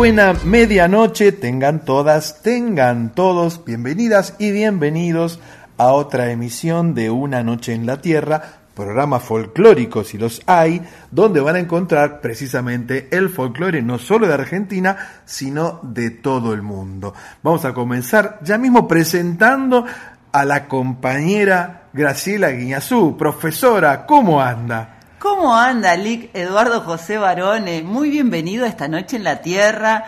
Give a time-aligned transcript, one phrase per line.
[0.00, 5.40] buena medianoche, tengan todas, tengan todos, bienvenidas y bienvenidos
[5.76, 8.40] a otra emisión de Una Noche en la Tierra,
[8.74, 10.80] programa folclórico si los hay,
[11.10, 14.96] donde van a encontrar precisamente el folclore no solo de Argentina,
[15.26, 17.12] sino de todo el mundo.
[17.42, 19.84] Vamos a comenzar ya mismo presentando
[20.32, 24.99] a la compañera Graciela Guiñazú, profesora, ¿cómo anda?
[25.20, 27.82] ¿Cómo anda, Lic Eduardo José Barone?
[27.82, 30.06] Muy bienvenido a esta noche en la Tierra.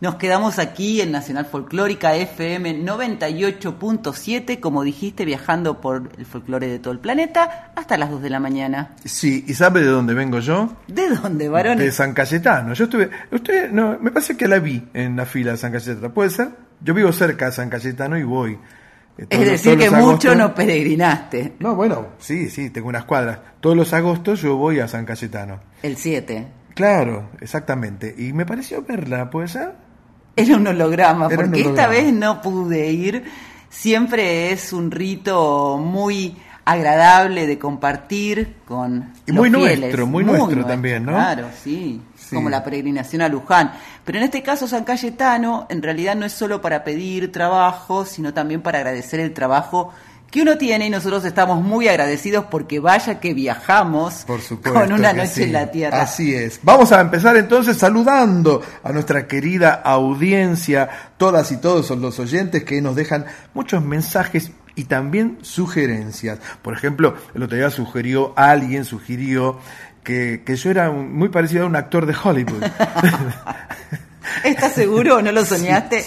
[0.00, 6.78] Nos quedamos aquí en Nacional Folclórica FM 98.7, como dijiste, viajando por el folclore de
[6.78, 8.92] todo el planeta hasta las 2 de la mañana.
[9.04, 10.74] Sí, ¿y sabe de dónde vengo yo?
[10.88, 11.84] ¿De dónde, Barone?
[11.84, 12.72] De San Cayetano.
[12.72, 16.10] Yo estuve, usted, no, me parece que la vi en la fila de San Cayetano.
[16.14, 16.48] ¿Puede ser?
[16.80, 18.58] Yo vivo cerca de San Cayetano y voy.
[19.18, 21.54] Eh, Es decir, que mucho no peregrinaste.
[21.60, 23.38] No, bueno, sí, sí, tengo unas cuadras.
[23.60, 25.60] Todos los agostos yo voy a San Cayetano.
[25.82, 26.46] El 7.
[26.74, 28.14] Claro, exactamente.
[28.18, 29.72] Y me pareció verla, ¿puede ser?
[30.36, 33.24] Era un holograma, Era un porque esta vez no pude ir.
[33.70, 39.80] Siempre es un rito muy agradable de compartir con Y los muy fieles.
[39.80, 41.12] nuestro, muy nuestro también, ¿no?
[41.12, 42.34] Claro, sí, Sí.
[42.34, 43.72] como la peregrinación a Luján.
[44.04, 48.32] Pero en este caso San Cayetano en realidad no es solo para pedir trabajo, sino
[48.34, 49.92] también para agradecer el trabajo
[50.30, 54.80] que uno tiene y nosotros estamos muy agradecidos porque vaya que viajamos Por supuesto.
[54.80, 55.42] con una noche sí.
[55.44, 56.02] en la tierra.
[56.02, 56.58] Así es.
[56.64, 62.82] Vamos a empezar entonces saludando a nuestra querida audiencia, todas y todos los oyentes que
[62.82, 66.40] nos dejan muchos mensajes y también sugerencias.
[66.62, 69.60] Por ejemplo, el otro día sugirió, alguien sugirió
[70.04, 72.62] que, que yo era un- muy parecido a un actor de Hollywood.
[74.44, 76.04] ¿Estás seguro o no lo soñaste?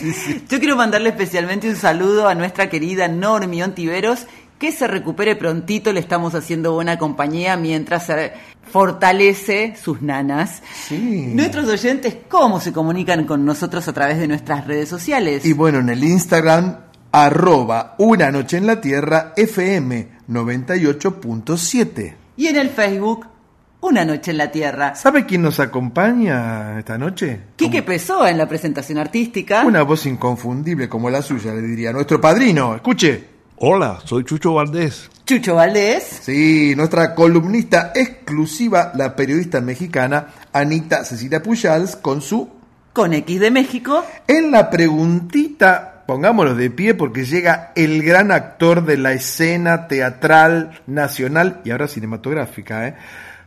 [0.50, 4.28] Yo quiero mandarle especialmente un saludo a nuestra querida Normi Ontiveros,
[4.60, 8.34] que se recupere prontito, le estamos haciendo buena compañía mientras se
[8.72, 10.62] fortalece sus nanas.
[10.88, 11.32] Sí.
[11.34, 15.46] Nuestros oyentes, ¿cómo se comunican con nosotros a través de nuestras redes sociales?
[15.46, 16.78] Y bueno, en el Instagram,
[17.12, 22.16] arroba una noche en la tierra FM 98.7.
[22.36, 23.26] Y en el Facebook,
[23.80, 24.96] Una Noche en la Tierra.
[24.96, 27.42] ¿Sabe quién nos acompaña esta noche?
[27.56, 29.64] Quique Pessoa en la presentación artística.
[29.64, 31.94] Una voz inconfundible como la suya, le diría.
[31.94, 33.24] Nuestro padrino, escuche.
[33.58, 35.10] Hola, soy Chucho Valdés.
[35.26, 36.04] Chucho Valdés.
[36.22, 42.50] Sí, nuestra columnista exclusiva, la periodista mexicana Anita Cecilia Pujals, con su
[42.94, 44.04] Con X de México.
[44.28, 50.82] En la preguntita pongámoslo de pie porque llega el gran actor de la escena teatral
[50.88, 52.96] nacional y ahora cinematográfica, ¿eh?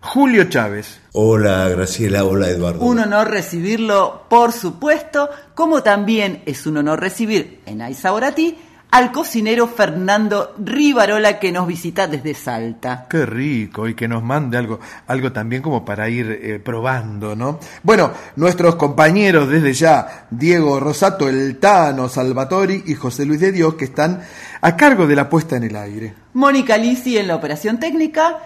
[0.01, 1.01] Julio Chávez.
[1.13, 2.81] Hola Graciela, hola Eduardo.
[2.81, 8.57] Un honor recibirlo, por supuesto, como también es un honor recibir en Aizaborati
[8.91, 13.07] al cocinero Fernando Rivarola que nos visita desde Salta.
[13.09, 17.61] Qué rico y que nos mande algo, algo también como para ir eh, probando, ¿no?
[17.83, 23.75] Bueno, nuestros compañeros desde ya, Diego Rosato, El Tano, Salvatori y José Luis de Dios,
[23.75, 24.23] que están
[24.61, 26.15] a cargo de la puesta en el aire.
[26.35, 28.39] Mónica Lisi en la operación técnica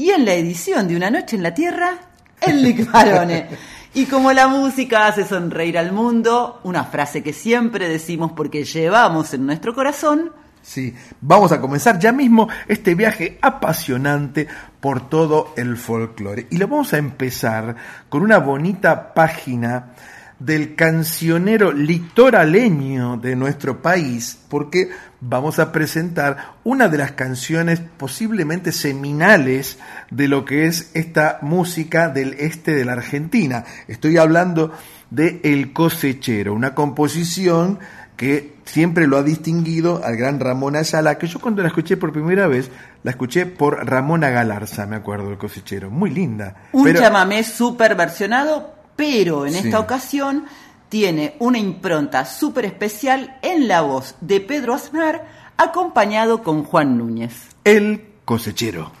[0.00, 1.90] y en la edición de Una Noche en la Tierra,
[2.40, 3.48] Enrique Barone.
[3.92, 9.34] Y como la música hace sonreír al mundo, una frase que siempre decimos porque llevamos
[9.34, 10.32] en nuestro corazón.
[10.62, 14.48] Sí, vamos a comenzar ya mismo este viaje apasionante
[14.80, 16.46] por todo el folclore.
[16.50, 17.76] Y lo vamos a empezar
[18.08, 19.92] con una bonita página
[20.40, 24.88] del cancionero litoraleño de nuestro país, porque
[25.20, 29.78] vamos a presentar una de las canciones posiblemente seminales
[30.10, 33.64] de lo que es esta música del este de la Argentina.
[33.86, 34.72] Estoy hablando
[35.10, 37.78] de El cosechero, una composición
[38.16, 42.12] que siempre lo ha distinguido al gran Ramón Ayala, que yo cuando la escuché por
[42.12, 42.70] primera vez,
[43.02, 45.90] la escuché por Ramona Galarza, me acuerdo, El cosechero.
[45.90, 46.56] Muy linda.
[46.72, 49.58] Un Pero- chamamé súper versionado, pero en Sí.
[49.60, 50.44] esta ocasión
[50.90, 55.26] tiene una impronta súper especial en la voz de Pedro Aznar,
[55.56, 57.32] acompañado con Juan Núñez.
[57.64, 58.92] El cosechero.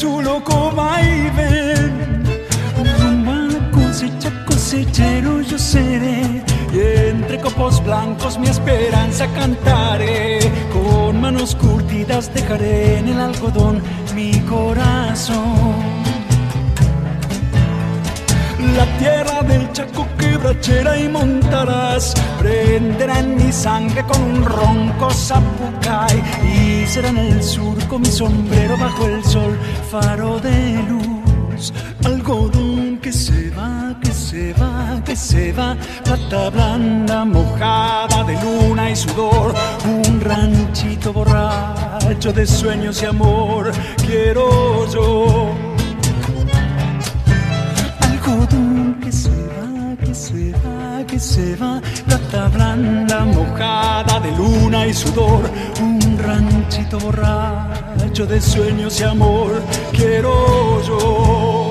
[0.00, 2.22] Balsa en su loco vaivén
[3.00, 6.42] rumbo a la cosecha cosechero yo seré.
[6.72, 10.38] Y entre copos blancos mi esperanza cantaré.
[10.72, 13.82] Con manos curtidas dejaré en el algodón
[14.14, 15.89] mi corazón
[18.76, 22.14] la tierra del Chaco quebrachera y montarás.
[22.38, 28.76] Prenderá en mi sangre con un ronco zapucay y será en el surco mi sombrero
[28.76, 29.58] bajo el sol.
[29.90, 31.72] Faro de luz
[32.04, 35.76] algodón que se va que se va que se va.
[36.04, 39.54] Plata blanda mojada de luna y sudor.
[39.84, 43.72] Un ranchito borracho de sueños y amor.
[44.06, 45.69] Quiero yo
[49.02, 54.94] que se va, que se va, que se va, plata blanda mojada de luna y
[54.94, 55.42] sudor,
[55.80, 59.62] un ranchito borracho de sueños y amor,
[59.92, 61.69] quiero yo.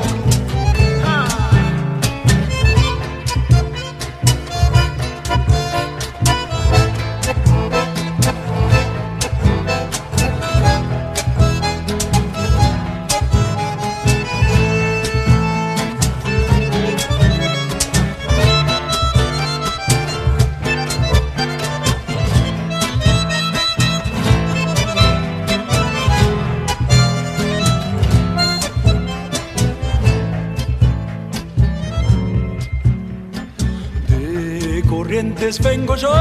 [35.57, 36.11] Vengo yo,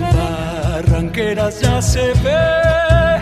[0.00, 3.18] barranqueras ya se ve,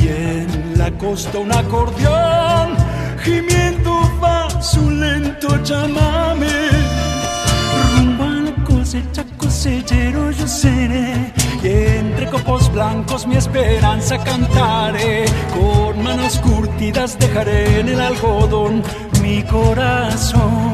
[0.00, 2.74] y en la costa un acordeón,
[3.22, 6.70] gimiendo va su lento chamame.
[7.96, 16.02] Rumbo a la cosecha, cosechero yo seré, y entre copos blancos mi esperanza cantaré, con
[16.02, 18.82] manos curtidas dejaré en el algodón
[19.22, 20.71] mi corazón.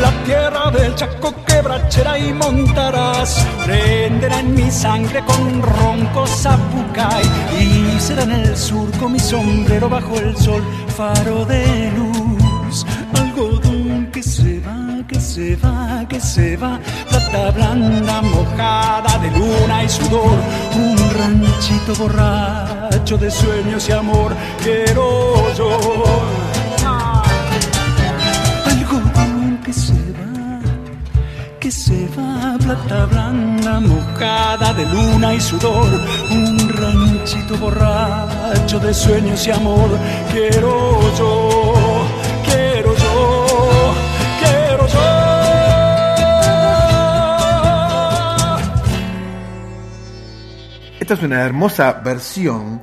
[0.00, 7.24] La tierra del Chaco quebrachera y montarás Prenderá en mi sangre con ronco zapucay
[7.60, 10.62] Y será en el surco mi sombrero bajo el sol
[10.96, 12.86] Faro de luz.
[13.14, 19.84] Algodón que se va, que se va, que se va Plata blanda mojada de luna
[19.84, 20.38] y sudor.
[20.76, 25.78] Un ranchito borracho de sueños y amor Quiero yo
[29.64, 30.60] que se va,
[31.58, 35.88] que se va, plata blanda, mojada de luna y sudor,
[36.30, 39.88] un ranchito borracho de sueños y amor.
[40.30, 42.06] Quiero yo,
[42.44, 43.94] quiero yo,
[44.40, 45.00] quiero yo.
[51.00, 52.82] Esta es una hermosa versión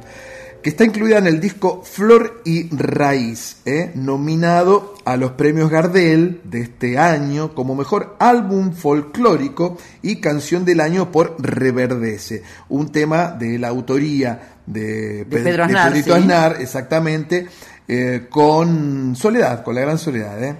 [0.61, 3.91] que está incluida en el disco Flor y Raíz, ¿eh?
[3.95, 10.79] nominado a los premios Gardel de este año como mejor álbum folclórico y canción del
[10.81, 16.19] año por Reverdece, un tema de la autoría de, Pe- Pedro de Aznar, Pedrito sí.
[16.21, 17.47] Aznar, exactamente,
[17.87, 20.43] eh, con Soledad, con la gran Soledad.
[20.43, 20.55] ¿eh?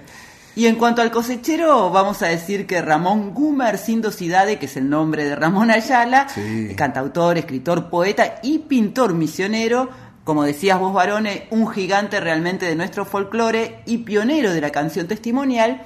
[0.54, 4.90] Y en cuanto al cosechero, vamos a decir que Ramón Gumer Sindocidade, que es el
[4.90, 6.74] nombre de Ramón Ayala, Sí.
[6.76, 9.88] cantautor, escritor, poeta y pintor misionero,
[10.24, 15.08] como decías vos, varones, un gigante realmente de nuestro folclore y pionero de la canción
[15.08, 15.82] testimonial,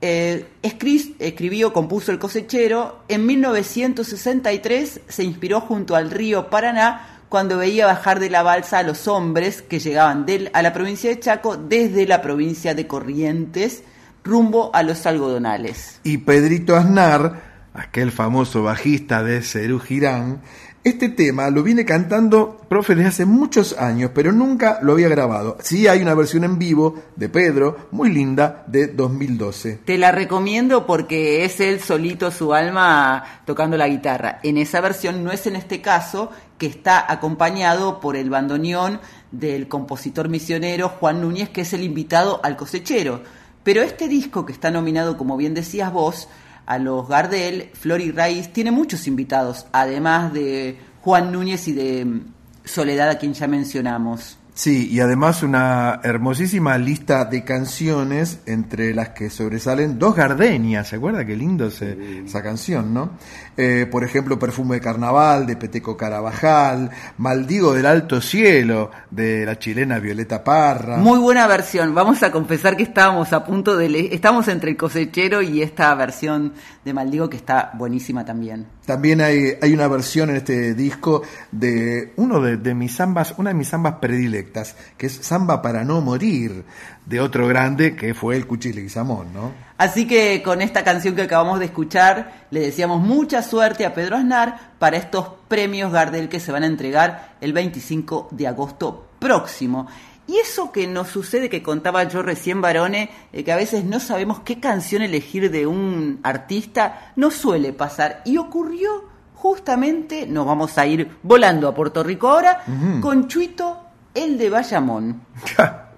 [0.00, 7.58] eh, escri- escribió, compuso El cosechero, en 1963 se inspiró junto al río Paraná cuando
[7.58, 11.20] veía bajar de la balsa a los hombres que llegaban del- a la provincia de
[11.20, 13.82] Chaco desde la provincia de Corrientes
[14.24, 16.00] rumbo a los algodonales.
[16.04, 17.42] Y Pedrito Aznar,
[17.74, 20.42] aquel famoso bajista de Cerú Girán,
[20.84, 25.58] este tema lo viene cantando, profe, desde hace muchos años, pero nunca lo había grabado.
[25.60, 29.80] Sí hay una versión en vivo de Pedro, muy linda, de 2012.
[29.84, 34.38] Te la recomiendo porque es él solito su alma tocando la guitarra.
[34.42, 39.68] En esa versión no es en este caso que está acompañado por el bandoneón del
[39.68, 43.20] compositor misionero Juan Núñez, que es el invitado al cosechero.
[43.68, 46.26] Pero este disco que está nominado, como bien decías vos,
[46.64, 52.02] a los Gardel, Flor y Raíz, tiene muchos invitados, además de Juan Núñez y de
[52.06, 52.32] mm,
[52.64, 54.37] Soledad, a quien ya mencionamos.
[54.58, 60.88] Sí, y además una hermosísima lista de canciones entre las que sobresalen dos gardenias.
[60.88, 63.10] ¿Se acuerda qué lindo ese- esa canción, no?
[63.56, 69.60] Eh, por ejemplo, Perfume de Carnaval de Peteco Carabajal, Maldigo del Alto Cielo de la
[69.60, 70.96] chilena Violeta Parra.
[70.96, 71.94] Muy buena versión.
[71.94, 74.08] Vamos a confesar que estábamos a punto de...
[74.12, 76.52] Estamos entre el cosechero y esta versión
[76.84, 78.66] de Maldigo que está buenísima también.
[78.84, 81.22] También hay, hay una versión en este disco
[81.52, 84.47] de uno de, de mis zambas, una de mis zambas predilectas,
[84.96, 86.64] que es Zamba para no morir,
[87.06, 89.52] de otro grande que fue el Cuchile Guizamón, ¿no?
[89.78, 94.16] Así que con esta canción que acabamos de escuchar, le deseamos mucha suerte a Pedro
[94.16, 99.86] Aznar para estos premios Gardel que se van a entregar el 25 de agosto próximo.
[100.26, 103.98] Y eso que nos sucede, que contaba yo recién, Barone, eh, que a veces no
[103.98, 108.20] sabemos qué canción elegir de un artista, no suele pasar.
[108.26, 112.62] Y ocurrió justamente, nos vamos a ir volando a Puerto Rico ahora,
[113.00, 113.87] con Chuito,
[114.24, 115.22] el de Bayamón.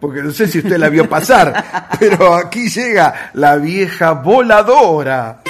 [0.00, 5.42] Porque no sé si usted la vio pasar, pero aquí llega la vieja voladora.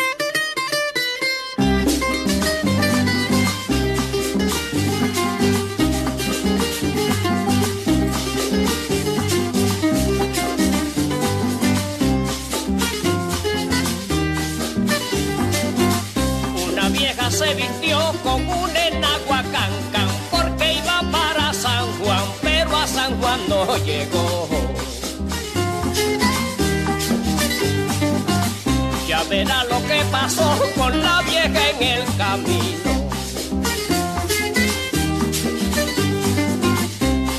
[30.36, 33.08] Pasó con la vieja en el camino.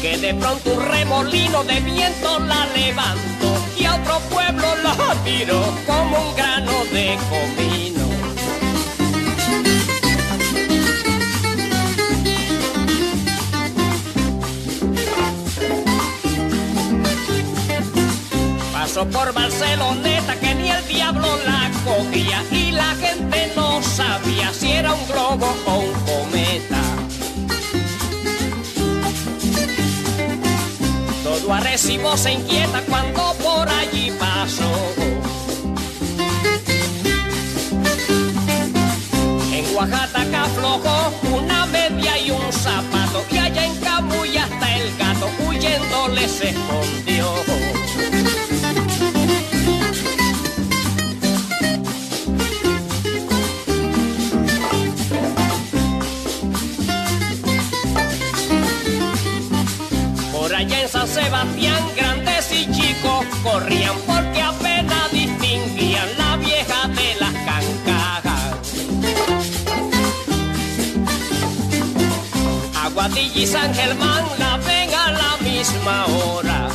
[0.02, 5.62] Que de pronto un remolino de viento la levantó y a otro pueblo la tiró
[5.86, 8.02] como un grano de comino.
[18.74, 24.72] Pasó por Barceloneta que ni el diablo la cogía y la gente no sabía si
[24.72, 26.82] era un globo o un cometa.
[31.24, 34.72] Todo Arecibo se inquieta cuando por allí pasó.
[39.54, 45.30] En Oaxaca aflojó una media y un zapato y allá en Camuy hasta el gato
[45.46, 47.21] huyendo les escondió.
[63.44, 68.56] Corrían porque apenas distinguían la vieja de las cancajas.
[72.84, 76.68] Aguadilla y San Germán la ven a la misma hora.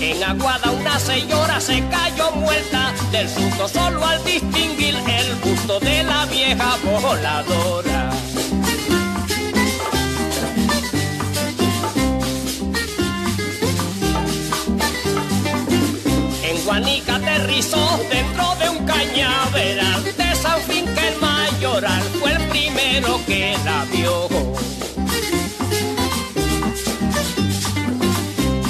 [0.00, 6.02] En aguada una señora se cayó muerta del susto solo al distinguir el busto de
[6.04, 8.10] la vieja voladora.
[17.54, 24.28] Dentro de un cañaveral de San Finkel Mayoral, fue el primero que la vio.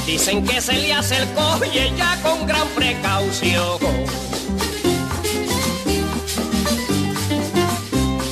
[0.07, 3.79] Dicen que se le acercó y ella con gran precaución.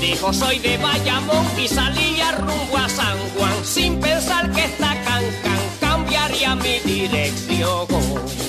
[0.02, 5.60] Dijo soy de Bayamón y salía rumbo a San Juan sin pensar que esta cancan
[5.80, 8.41] cambiaría mi dirección.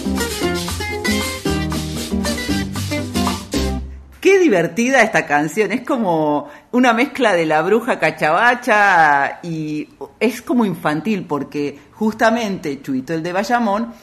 [4.24, 10.64] Qué divertida esta canción, es como una mezcla de la bruja cachabacha y es como
[10.64, 13.94] infantil porque justamente Chuito el de Bayamón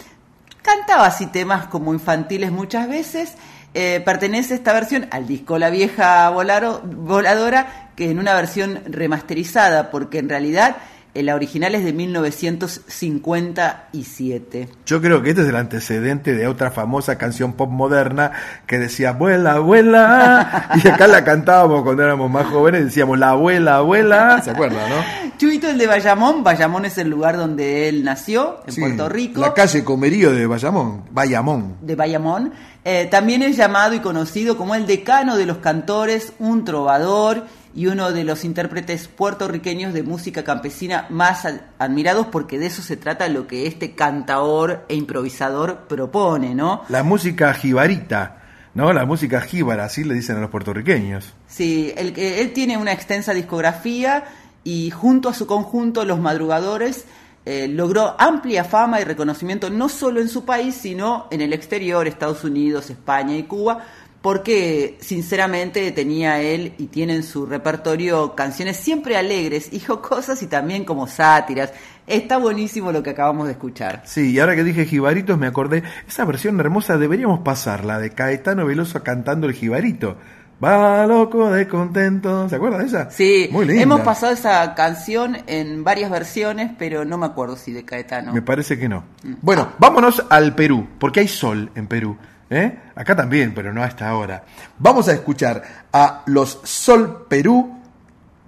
[0.60, 3.32] cantaba así temas como infantiles muchas veces.
[3.72, 10.18] Eh, pertenece esta versión al disco La Vieja Voladora, que en una versión remasterizada, porque
[10.18, 10.76] en realidad
[11.14, 14.68] la original es de 1957.
[14.86, 18.30] Yo creo que este es el antecedente de otra famosa canción pop moderna
[18.66, 20.68] que decía abuela, abuela.
[20.82, 24.40] Y acá la cantábamos cuando éramos más jóvenes, decíamos la abuela, abuela.
[24.42, 24.96] ¿Se acuerdan, no?
[25.36, 29.40] Chuito el de Bayamón, Bayamón es el lugar donde él nació, en Sí, Puerto Rico.
[29.40, 31.04] La calle Comerío de Bayamón.
[31.10, 31.76] Bayamón.
[31.80, 32.52] de Bayamón.
[32.84, 37.86] Eh, también es llamado y conocido como el decano de los cantores, un trovador y
[37.86, 42.96] uno de los intérpretes puertorriqueños de música campesina más ad- admirados porque de eso se
[42.96, 46.82] trata lo que este cantaor e improvisador propone, ¿no?
[46.88, 48.42] La música jibarita,
[48.74, 48.92] ¿no?
[48.92, 51.32] La música jíbara, así le dicen a los puertorriqueños.
[51.46, 54.24] Sí, él, él tiene una extensa discografía
[54.64, 57.04] y junto a su conjunto Los Madrugadores
[57.46, 62.06] eh, logró amplia fama y reconocimiento no solo en su país, sino en el exterior,
[62.06, 63.78] Estados Unidos, España y Cuba,
[64.22, 70.46] porque sinceramente tenía él y tiene en su repertorio canciones siempre alegres y jocosas y
[70.46, 71.72] también como sátiras.
[72.06, 74.02] Está buenísimo lo que acabamos de escuchar.
[74.04, 78.66] Sí, y ahora que dije jibaritos me acordé, esa versión hermosa deberíamos pasarla de Caetano
[78.66, 80.16] Veloso cantando el jibarito.
[80.62, 83.10] Va loco de contento, ¿se acuerdan de esa?
[83.10, 83.82] Sí, Muy linda.
[83.82, 88.34] hemos pasado esa canción en varias versiones, pero no me acuerdo si de Caetano.
[88.34, 89.04] Me parece que no.
[89.40, 92.18] Bueno, vámonos al Perú, porque hay sol en Perú.
[92.50, 92.78] ¿Eh?
[92.94, 94.44] Acá también, pero no hasta ahora.
[94.78, 97.80] Vamos a escuchar a los Sol Perú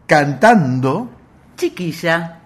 [0.07, 1.11] cantando.
[1.57, 2.41] Chiquilla.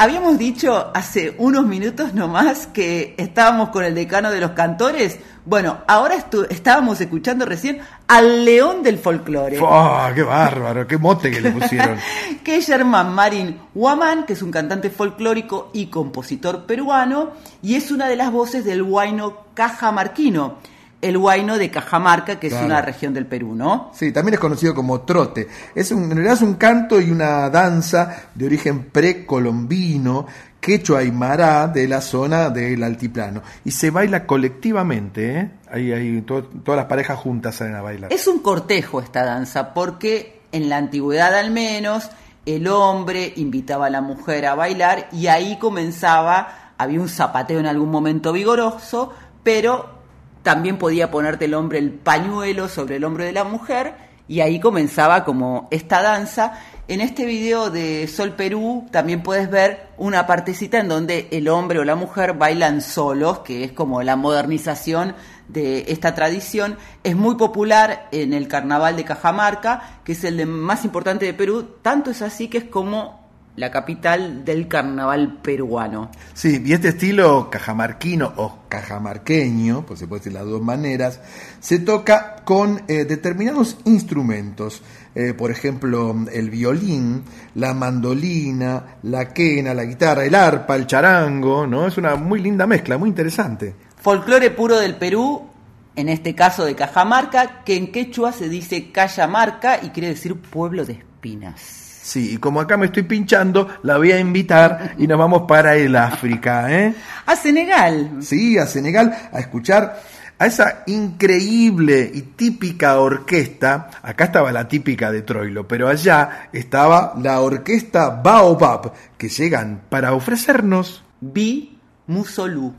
[0.00, 5.18] Habíamos dicho hace unos minutos nomás que estábamos con el decano de los cantores.
[5.44, 6.14] Bueno, ahora
[6.48, 9.58] estábamos escuchando recién al león del folclore.
[9.60, 10.86] ¡Oh, qué bárbaro!
[10.86, 11.98] ¡Qué mote que le pusieron!
[12.42, 17.32] que es Germán Marín Huamán, que es un cantante folclórico y compositor peruano,
[17.62, 20.56] y es una de las voces del huayno cajamarquino
[21.02, 23.90] el huayno de Cajamarca, que es una región del Perú, ¿no?
[23.94, 25.48] Sí, también es conocido como trote.
[25.74, 30.26] Es un, en realidad es un canto y una danza de origen precolombino,
[30.60, 33.42] quechua aymara de la zona del altiplano.
[33.64, 35.50] Y se baila colectivamente, ¿eh?
[35.70, 38.12] Ahí, ahí todas las parejas juntas salen a bailar.
[38.12, 42.10] Es un cortejo esta danza, porque en la antigüedad al menos,
[42.44, 47.66] el hombre invitaba a la mujer a bailar y ahí comenzaba, había un zapateo en
[47.66, 49.99] algún momento vigoroso, pero
[50.42, 53.94] también podía ponerte el hombre el pañuelo sobre el hombro de la mujer
[54.30, 56.60] y ahí comenzaba como esta danza.
[56.86, 61.80] En este video de Sol Perú también puedes ver una partecita en donde el hombre
[61.80, 65.14] o la mujer bailan solos, que es como la modernización
[65.48, 66.78] de esta tradición.
[67.02, 71.76] Es muy popular en el carnaval de Cajamarca, que es el más importante de Perú,
[71.82, 73.19] tanto es así que es como
[73.56, 76.10] la capital del carnaval peruano.
[76.34, 81.20] Sí, y este estilo cajamarquino o cajamarqueño, pues se puede decir las dos maneras,
[81.60, 84.82] se toca con eh, determinados instrumentos.
[85.14, 87.24] Eh, por ejemplo, el violín,
[87.56, 91.86] la mandolina, la quena, la guitarra, el arpa, el charango, ¿no?
[91.86, 93.74] Es una muy linda mezcla, muy interesante.
[93.96, 95.48] Folclore puro del Perú,
[95.96, 100.84] en este caso de Cajamarca, que en quechua se dice Cayamarca y quiere decir pueblo
[100.86, 101.89] de espinas.
[102.02, 105.76] Sí, y como acá me estoy pinchando, la voy a invitar y nos vamos para
[105.76, 106.94] el África, ¿eh?
[107.26, 108.18] A Senegal.
[108.20, 110.00] Sí, a Senegal, a escuchar
[110.40, 113.90] a esa increíble y típica orquesta.
[114.02, 120.14] Acá estaba la típica de Troilo, pero allá estaba la orquesta Baobab, que llegan para
[120.14, 122.74] ofrecernos Bi Musolú.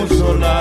[0.00, 0.56] musola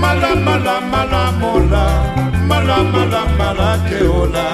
[0.00, 1.86] mala mala mala mola.
[2.48, 4.46] Mala mala mala keola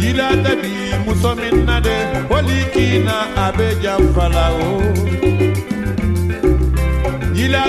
[0.00, 0.72] yila dabi
[1.04, 1.96] muso min na de
[2.36, 4.70] olikina a be janfala o
[7.36, 7.64] yila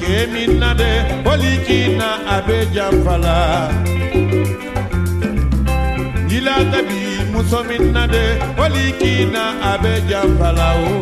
[0.00, 0.90] ke min na de
[1.32, 3.38] olikina a be janfala
[7.44, 8.24] musominna de
[8.58, 10.92] walikina abe janfala o.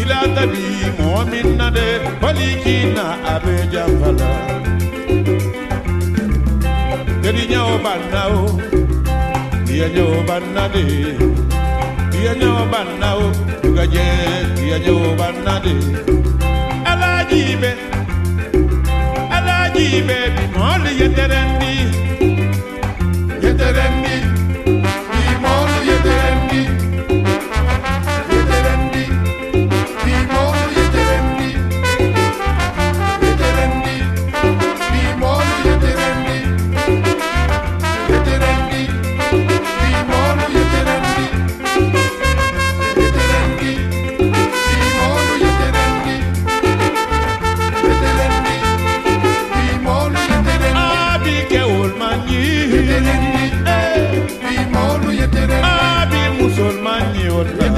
[0.00, 0.64] ila tabi
[0.98, 1.86] mɔgɔ min na de
[2.22, 4.30] walikina abe janfala.
[7.22, 8.42] teriɲɛw banna o
[9.66, 10.84] tiɲɛw banna de
[12.12, 13.26] tiɲɛw banna o
[13.62, 14.06] dugajɛ
[14.56, 15.74] tiɲɛw banna de.
[16.90, 17.70] alaji bɛ
[19.36, 20.18] alaji bɛ
[20.54, 22.05] mɔli ye tɛrɛndi.
[23.56, 23.95] Get that
[57.36, 57.75] Lord.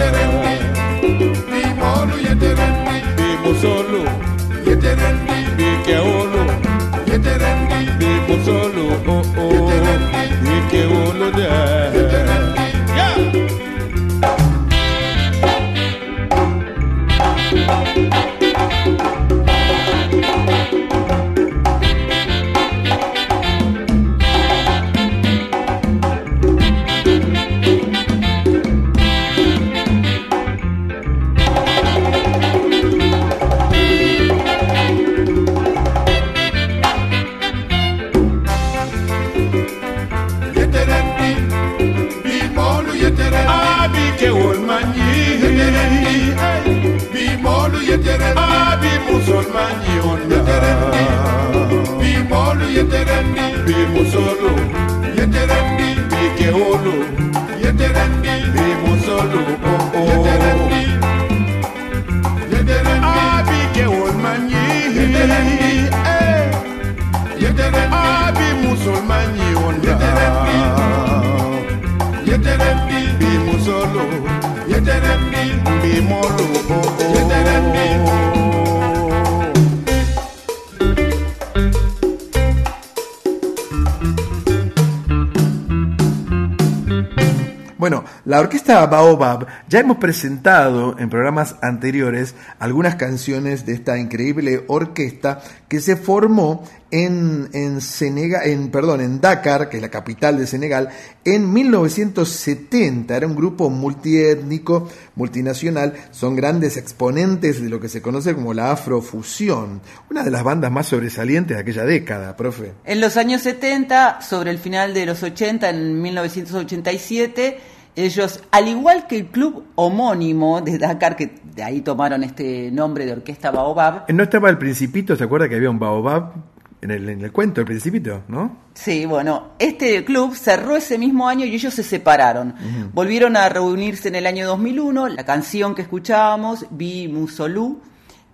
[88.68, 95.80] Orquesta Baobab ya hemos presentado en programas anteriores algunas canciones de esta increíble orquesta que
[95.80, 100.88] se formó en, en, en, perdón, en Dakar, que es la capital de Senegal,
[101.24, 103.16] en 1970.
[103.16, 108.72] Era un grupo multiétnico, multinacional, son grandes exponentes de lo que se conoce como la
[108.72, 112.72] afrofusión, una de las bandas más sobresalientes de aquella década, profe.
[112.84, 119.06] En los años 70, sobre el final de los 80, en 1987, ellos, al igual
[119.06, 124.04] que el club homónimo de Dakar, que de ahí tomaron este nombre de Orquesta Baobab.
[124.12, 125.16] ¿No estaba el Principito?
[125.16, 126.32] ¿Se acuerda que había un Baobab
[126.80, 128.56] en el, en el cuento, el Principito, no?
[128.74, 132.50] Sí, bueno, este club cerró ese mismo año y ellos se separaron.
[132.50, 132.90] Uh -huh.
[132.92, 135.08] Volvieron a reunirse en el año 2001.
[135.08, 137.80] La canción que escuchábamos, Bi Musolú,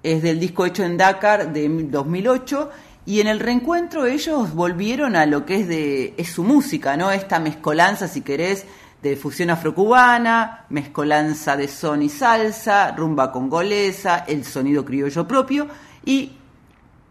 [0.02, 2.70] es del disco hecho en Dakar de 2008.
[3.06, 7.10] Y en el reencuentro ellos volvieron a lo que es de es su música, ¿no?
[7.10, 8.66] Esta mezcolanza, si querés,
[9.04, 15.68] de fusión afrocubana, mezcolanza de son y salsa, rumba congolesa, el sonido criollo propio
[16.06, 16.32] y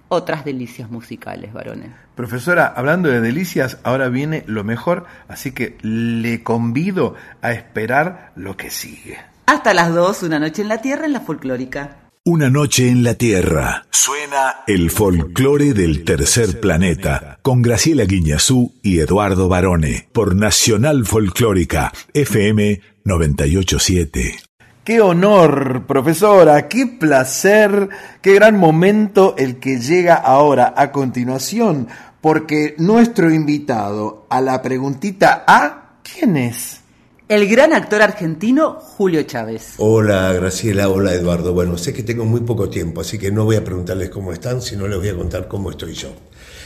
[0.08, 1.92] otras delicias musicales, varones.
[2.16, 8.58] Profesora, hablando de delicias, ahora viene lo mejor, así que le convido a esperar lo
[8.58, 9.20] que sigue.
[9.46, 12.03] Hasta las dos, una noche en la tierra en la folclórica.
[12.26, 13.86] Una noche en la Tierra.
[13.90, 21.92] Suena el folclore del tercer planeta con Graciela Guiñazú y Eduardo Barone por Nacional Folclórica
[22.14, 24.38] FM 987.
[24.86, 27.90] Qué honor, profesora, qué placer,
[28.22, 31.90] qué gran momento el que llega ahora a continuación,
[32.22, 36.83] porque nuestro invitado a la preguntita A, ¿quién es?
[37.30, 39.76] El gran actor argentino Julio Chávez.
[39.78, 41.54] Hola Graciela, hola Eduardo.
[41.54, 44.62] Bueno, sé que tengo muy poco tiempo, así que no voy a preguntarles cómo están,
[44.62, 46.10] sino les voy a contar cómo estoy yo.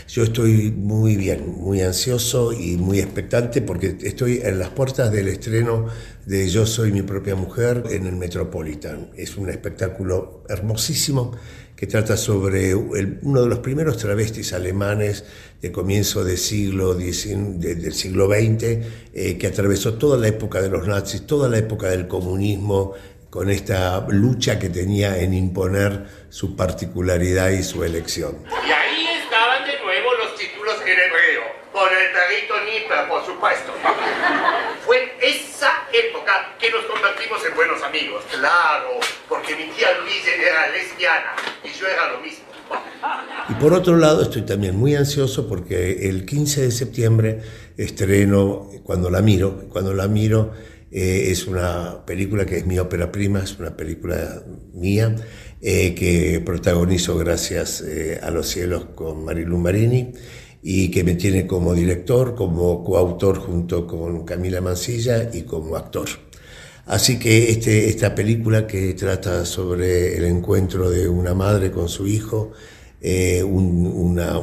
[0.07, 5.27] Yo estoy muy bien, muy ansioso y muy expectante porque estoy en las puertas del
[5.27, 5.87] estreno
[6.25, 9.11] de Yo soy mi propia mujer en el Metropolitan.
[9.15, 11.33] Es un espectáculo hermosísimo
[11.77, 15.23] que trata sobre uno de los primeros travestis alemanes
[15.61, 18.63] de comienzo del siglo XX,
[19.13, 22.95] eh, que atravesó toda la época de los nazis, toda la época del comunismo,
[23.29, 28.37] con esta lucha que tenía en imponer su particularidad y su elección.
[28.47, 33.71] Y ahí estaban de nuevo los títulos en hebreo, por el perrito Nipper, por supuesto.
[34.83, 38.23] Fue esa época que nos convertimos en buenos amigos.
[38.29, 42.45] Claro, porque mi tía Luisa era lesbiana y yo era lo mismo.
[43.49, 47.41] Y por otro lado, estoy también muy ansioso porque el 15 de septiembre
[47.77, 49.67] estreno Cuando la miro.
[49.69, 50.53] Cuando la miro
[50.91, 54.43] eh, es una película que es mi ópera prima, es una película
[54.73, 55.15] mía
[55.61, 60.13] eh, que protagonizo gracias eh, a los cielos con Marilu Marini
[60.61, 66.26] y que me tiene como director, como coautor junto con Camila Mancilla y como actor.
[66.87, 72.07] Así que este, esta película que trata sobre el encuentro de una madre con su
[72.07, 72.53] hijo,
[73.01, 74.39] una,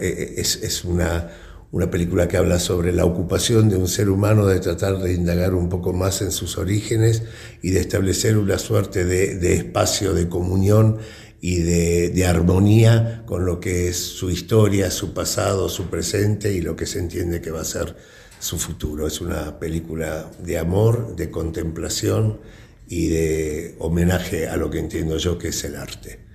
[0.00, 1.30] es, es una
[1.72, 5.54] una película que habla sobre la ocupación de un ser humano de tratar de indagar
[5.54, 7.22] un poco más en sus orígenes
[7.62, 10.98] y de establecer una suerte de, espacio de comunión
[11.40, 16.74] y de, armonía con lo que es su historia, su pasado, su presente y lo
[16.74, 17.94] que se entiende que va a ser
[18.40, 19.06] su futuro.
[19.06, 22.40] Es una película de amor, de contemplación
[22.88, 26.26] y de homenaje a lo que entiendo yo que es el arte.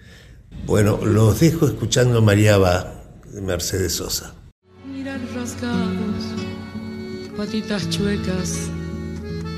[0.66, 4.34] Bueno, los dejo escuchando María Va de Mercedes Sosa
[7.38, 8.70] patitas chuecas,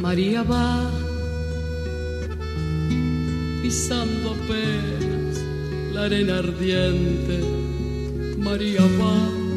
[0.02, 0.90] María va
[3.62, 5.38] pisando apenas
[5.94, 7.40] la arena ardiente,
[8.38, 9.48] María va.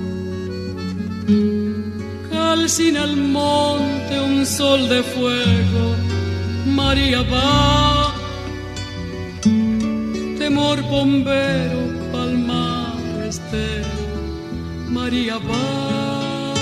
[2.31, 5.97] Calcina al monte un sol de fuego,
[6.65, 8.15] María va.
[10.39, 11.81] Temor bombero,
[12.13, 13.89] palmar estero,
[14.89, 16.55] María va.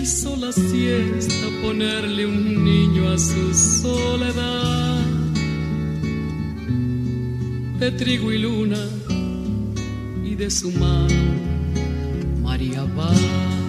[0.00, 5.04] Hizo la siesta ponerle un niño a su soledad.
[7.78, 8.84] De trigo y luna
[10.24, 11.51] y de su mano
[12.52, 13.61] Maria Vaz.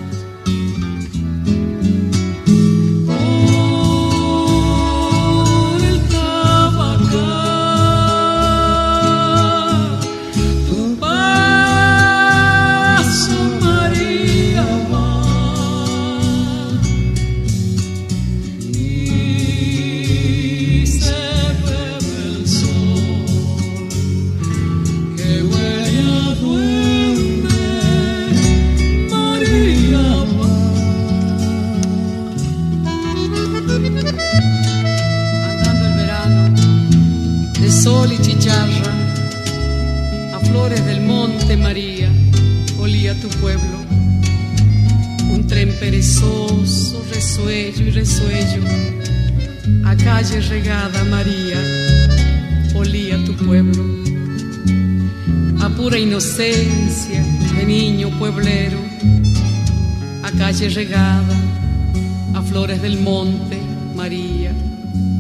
[43.44, 43.74] María
[48.60, 50.40] va.
[50.50, 51.58] regada María,
[52.76, 53.84] olía tu pueblo,
[55.62, 57.24] a pura inocencia
[57.58, 58.80] de niño pueblero,
[60.24, 61.38] a calle regada,
[62.34, 63.60] a flores del monte,
[63.96, 64.54] María,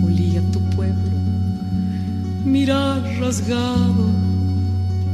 [0.03, 1.17] olía tu pueblo.
[2.45, 4.09] Mirar rasgado,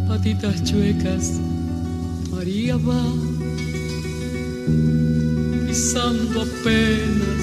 [0.07, 1.39] patitas chuecas,
[2.69, 3.03] María va,
[5.65, 7.41] pisando apenas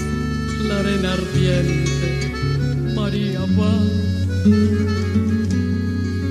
[0.68, 2.32] la arena ardiente
[2.94, 3.76] María va.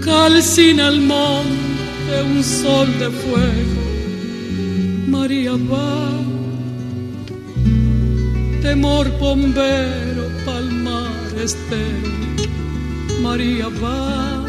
[0.02, 3.84] Calcina el monte un sol de fuego,
[5.08, 6.12] María va.
[8.62, 12.14] Temor bombero, palmar estero,
[13.22, 14.46] María va.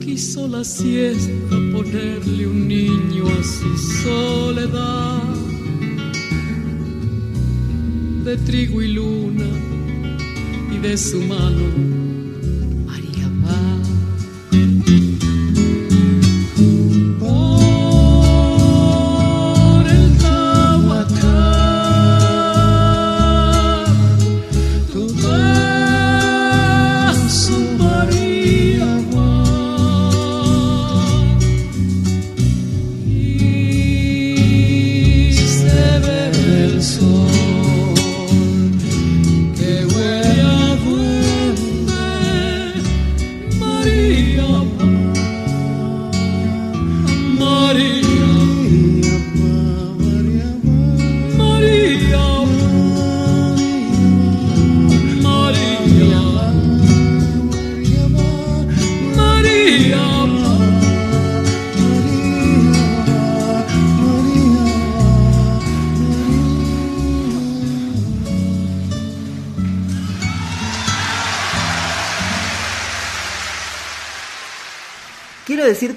[0.00, 5.22] Quiso la siesta ponerle un niño a su soledad.
[8.24, 9.48] De trigo y luna
[10.74, 11.97] y de su mano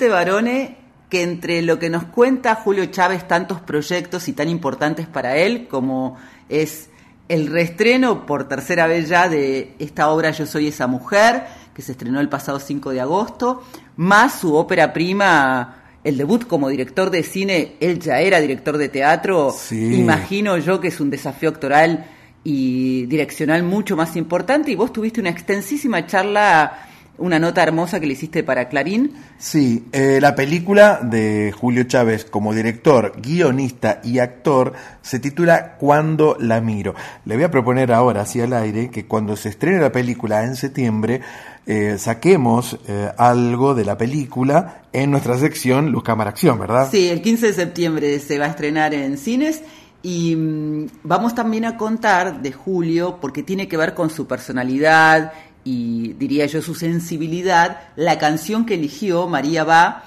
[0.01, 0.69] decirte, varones,
[1.09, 5.67] que entre lo que nos cuenta Julio Chávez, tantos proyectos y tan importantes para él,
[5.67, 6.17] como
[6.49, 6.89] es
[7.27, 11.43] el reestreno por tercera vez ya de esta obra Yo soy esa mujer,
[11.73, 13.63] que se estrenó el pasado 5 de agosto,
[13.97, 18.89] más su ópera prima el debut como director de cine, él ya era director de
[18.89, 22.07] teatro, imagino yo que es un desafío actoral
[22.43, 26.87] y direccional mucho más importante y vos tuviste una extensísima charla
[27.21, 29.13] una nota hermosa que le hiciste para Clarín.
[29.37, 36.35] Sí, eh, la película de Julio Chávez como director, guionista y actor se titula Cuando
[36.39, 36.93] la miro.
[37.25, 40.55] Le voy a proponer ahora, así al aire, que cuando se estrene la película en
[40.55, 41.21] septiembre,
[41.65, 46.89] eh, saquemos eh, algo de la película en nuestra sección Luz Cámara Acción, ¿verdad?
[46.91, 49.61] Sí, el 15 de septiembre se va a estrenar en cines.
[50.03, 55.31] Y mm, vamos también a contar de Julio, porque tiene que ver con su personalidad
[55.63, 60.03] y diría yo su sensibilidad, la canción que eligió María Va,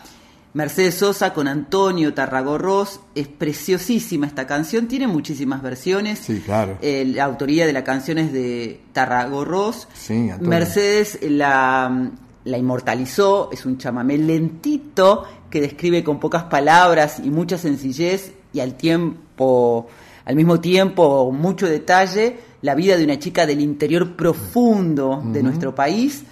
[0.53, 6.21] Mercedes Sosa con Antonio Tarragorros, es preciosísima esta canción, tiene muchísimas versiones.
[6.21, 6.79] Sí, claro.
[6.81, 9.89] la autoría de la canción es de Tarragorros.
[10.41, 12.11] Mercedes la,
[12.45, 18.61] la inmortalizó, es un chamamé lentito que describe con pocas palabras y mucha sencillez y
[18.61, 19.89] al tiempo,
[20.25, 25.75] al mismo tiempo mucho detalle la vida de una chica del interior profundo de nuestro
[25.75, 26.25] país.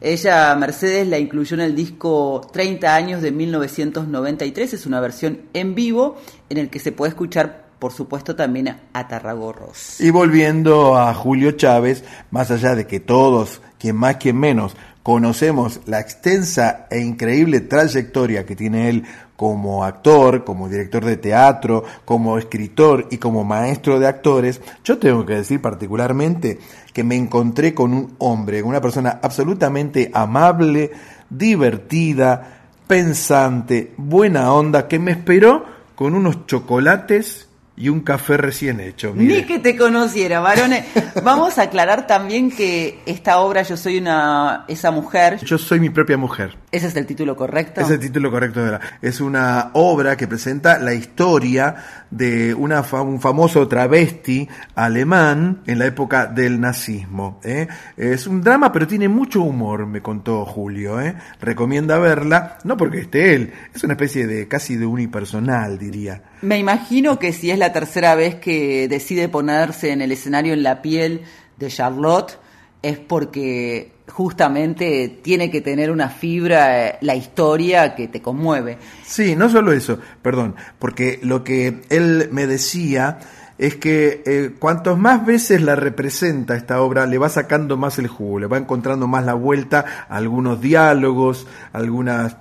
[0.00, 4.72] Ella, Mercedes, la incluyó en el disco 30 años de 1993.
[4.72, 6.16] Es una versión en vivo
[6.48, 10.00] en el que se puede escuchar, por supuesto, también a Tarragorros.
[10.00, 15.80] Y volviendo a Julio Chávez, más allá de que todos, quien más, quien menos, conocemos
[15.86, 19.04] la extensa e increíble trayectoria que tiene él
[19.36, 25.24] como actor, como director de teatro, como escritor y como maestro de actores, yo tengo
[25.24, 26.58] que decir particularmente
[26.92, 30.90] que me encontré con un hombre, una persona absolutamente amable,
[31.30, 37.49] divertida, pensante, buena onda, que me esperó con unos chocolates
[37.80, 39.12] y un café recién hecho.
[39.14, 40.84] Ni que te conociera, varones.
[41.24, 45.38] Vamos a aclarar también que esta obra Yo soy una esa mujer.
[45.38, 46.58] Yo soy mi propia mujer.
[46.72, 47.80] ¿Ese es el título correcto?
[47.80, 48.80] Es el título correcto de la.
[49.02, 51.74] Es una obra que presenta la historia
[52.10, 57.40] de una un famoso travesti alemán en la época del nazismo.
[57.42, 57.66] ¿eh?
[57.96, 61.00] Es un drama, pero tiene mucho humor, me contó Julio.
[61.00, 61.16] ¿eh?
[61.40, 66.22] Recomienda verla, no porque esté él, es una especie de casi de unipersonal, diría.
[66.42, 70.62] Me imagino que si es la tercera vez que decide ponerse en el escenario en
[70.62, 71.22] la piel
[71.56, 72.38] de Charlotte,
[72.82, 78.78] es porque justamente tiene que tener una fibra, eh, la historia que te conmueve.
[79.04, 83.18] Sí, no solo eso, perdón, porque lo que él me decía
[83.60, 88.08] es que eh, cuantos más veces la representa esta obra, le va sacando más el
[88.08, 92.38] jugo, le va encontrando más la vuelta a algunos diálogos, algunas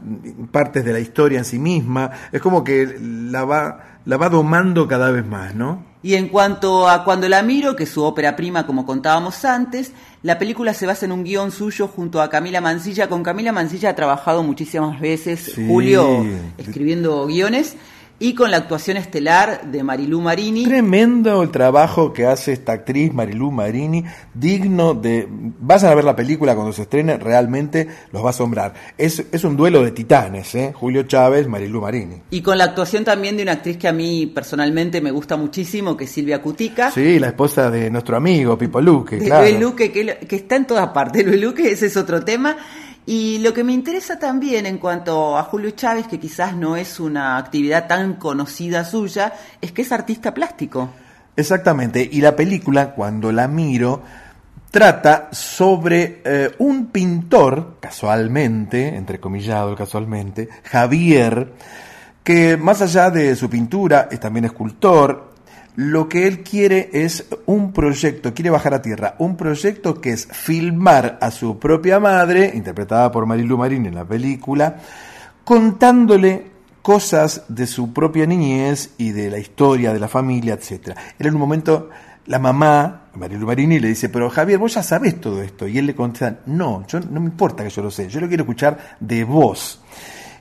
[0.51, 2.11] partes de la historia en sí misma.
[2.31, 5.88] Es como que la va, la va domando cada vez más, ¿no?
[6.01, 9.91] Y en cuanto a Cuando la miro, que es su ópera prima, como contábamos antes,
[10.23, 13.09] la película se basa en un guion suyo junto a Camila Mancilla.
[13.09, 16.25] Con Camila Mancilla ha trabajado muchísimas veces, Julio,
[16.57, 17.75] escribiendo guiones
[18.19, 20.65] y con la actuación estelar de Marilú Marini.
[20.65, 24.03] Tremendo el trabajo que hace esta actriz Marilú Marini,
[24.33, 25.27] digno de...
[25.29, 28.73] Vas a ver la película cuando se estrene, realmente los va a asombrar.
[28.97, 30.73] Es, es un duelo de titanes, ¿eh?
[30.75, 32.21] Julio Chávez, Marilú Marini.
[32.29, 35.95] Y con la actuación también de una actriz que a mí personalmente me gusta muchísimo,
[35.95, 36.91] que es Silvia Cutica.
[36.91, 39.45] Sí, la esposa de nuestro amigo Pipo Luque, claro.
[39.45, 41.25] Luis Luque, que, que está en todas partes.
[41.25, 42.57] Luis Luque, ese es otro tema.
[43.11, 46.99] Y lo que me interesa también en cuanto a Julio Chávez, que quizás no es
[46.99, 50.91] una actividad tan conocida suya, es que es artista plástico.
[51.35, 54.03] Exactamente, y la película, cuando la miro,
[54.69, 61.51] trata sobre eh, un pintor, casualmente, entrecomillado casualmente, Javier,
[62.23, 65.28] que más allá de su pintura es también escultor,
[65.79, 70.27] lo que él quiere es un proyecto, quiere bajar a tierra, un proyecto que es
[70.27, 74.75] filmar a su propia madre, interpretada por Marilu Marín en la película,
[75.45, 76.47] contándole
[76.81, 80.97] cosas de su propia niñez y de la historia de la familia, etc.
[81.17, 81.89] Él en un momento,
[82.25, 85.65] la mamá, Marilu Marini, le dice, pero Javier, vos ya sabés todo esto.
[85.65, 88.27] Y él le contesta, no, yo, no me importa que yo lo sé, yo lo
[88.27, 89.79] quiero escuchar de vos.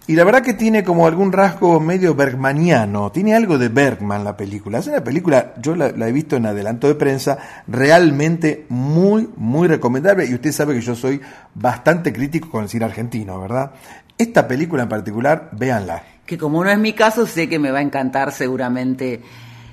[0.09, 4.39] Y la verdad que tiene como algún rasgo medio bergmaniano, tiene algo de Bergman la
[4.39, 4.79] película.
[4.79, 7.37] Es una película, yo la, he visto en adelanto de prensa,
[7.67, 10.25] realmente muy, muy recomendable.
[10.25, 11.21] Y usted sabe que yo soy
[11.55, 13.73] bastante crítico con el cine argentino, ¿verdad?
[14.17, 16.03] Esta película en particular, véanla.
[16.25, 19.21] Que como no es mi caso, sé que me va a encantar seguramente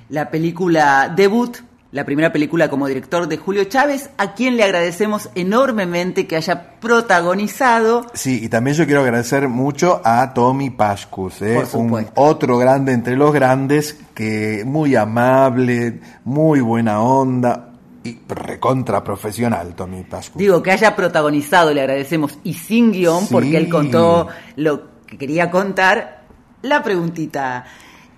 [0.10, 1.60] la película debut
[1.96, 6.72] la primera película como director de Julio Chávez, a quien le agradecemos enormemente que haya
[6.82, 8.06] protagonizado.
[8.14, 11.64] Sí, y también yo quiero agradecer mucho a Tommy Pascus, ¿eh?
[11.72, 17.72] Un otro grande entre los grandes, que muy amable, muy buena onda
[18.04, 20.38] y recontra profesional, Tommy Pascus.
[20.38, 23.30] Digo, que haya protagonizado, le agradecemos, y sin guion, Sí.
[23.32, 24.28] porque él contó
[24.58, 26.26] lo que quería contar.
[26.62, 27.64] La preguntita.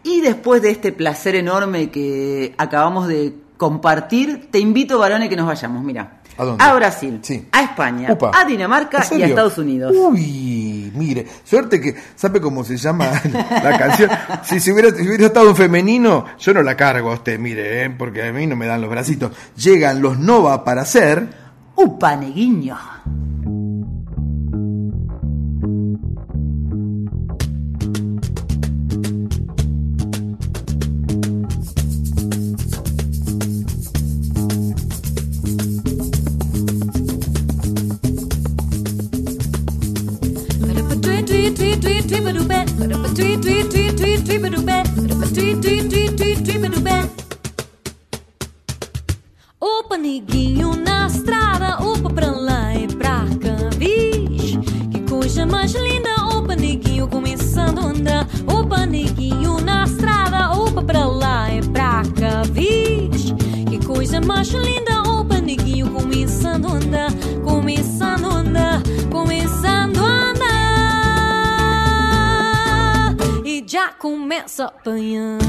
[0.01, 5.47] Y después de este placer enorme que acabamos de compartir, te invito, varones, que nos
[5.47, 6.21] vayamos, mira.
[6.37, 6.63] ¿A dónde?
[6.75, 7.47] Brasil, Sí.
[7.51, 8.31] a España, Upa.
[8.33, 9.27] a Dinamarca ¿En y a?
[9.29, 9.91] Estados Unidos.
[9.97, 13.09] Uy, mire, suerte que, ¿sabe cómo se llama
[13.63, 14.09] la canción?
[14.43, 17.85] Si, si hubiera, si hubiera estado en femenino, yo no la cargo a usted, mire,
[17.85, 17.89] ¿eh?
[17.89, 19.31] porque a mí no me dan los bracitos.
[19.55, 21.27] Llegan los Nova para hacer...
[21.75, 22.15] Upa,
[74.37, 75.39] começa a apanhar.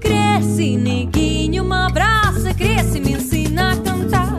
[0.00, 4.36] Cresce, neguinho, uma abraça, cresce, me ensina a cantar.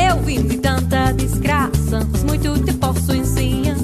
[0.00, 3.76] Eu vim de tanta desgraça, mas muito te posso ensinar.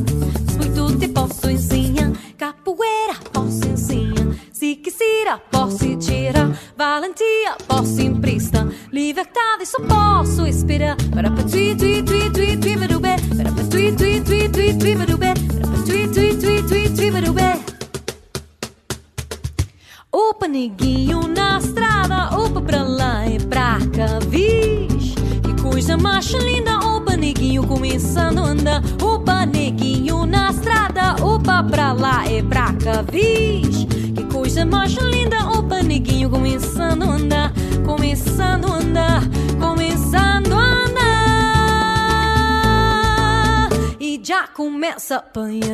[0.46, 2.12] Mas muito te posso ensinar.
[2.38, 4.36] Capoeira posso ensinar.
[4.52, 4.80] Se
[5.50, 6.56] posso tirar.
[6.76, 8.68] Valentia posso emprestar.
[8.92, 10.03] Liberdade só posso
[45.14, 45.73] up on you.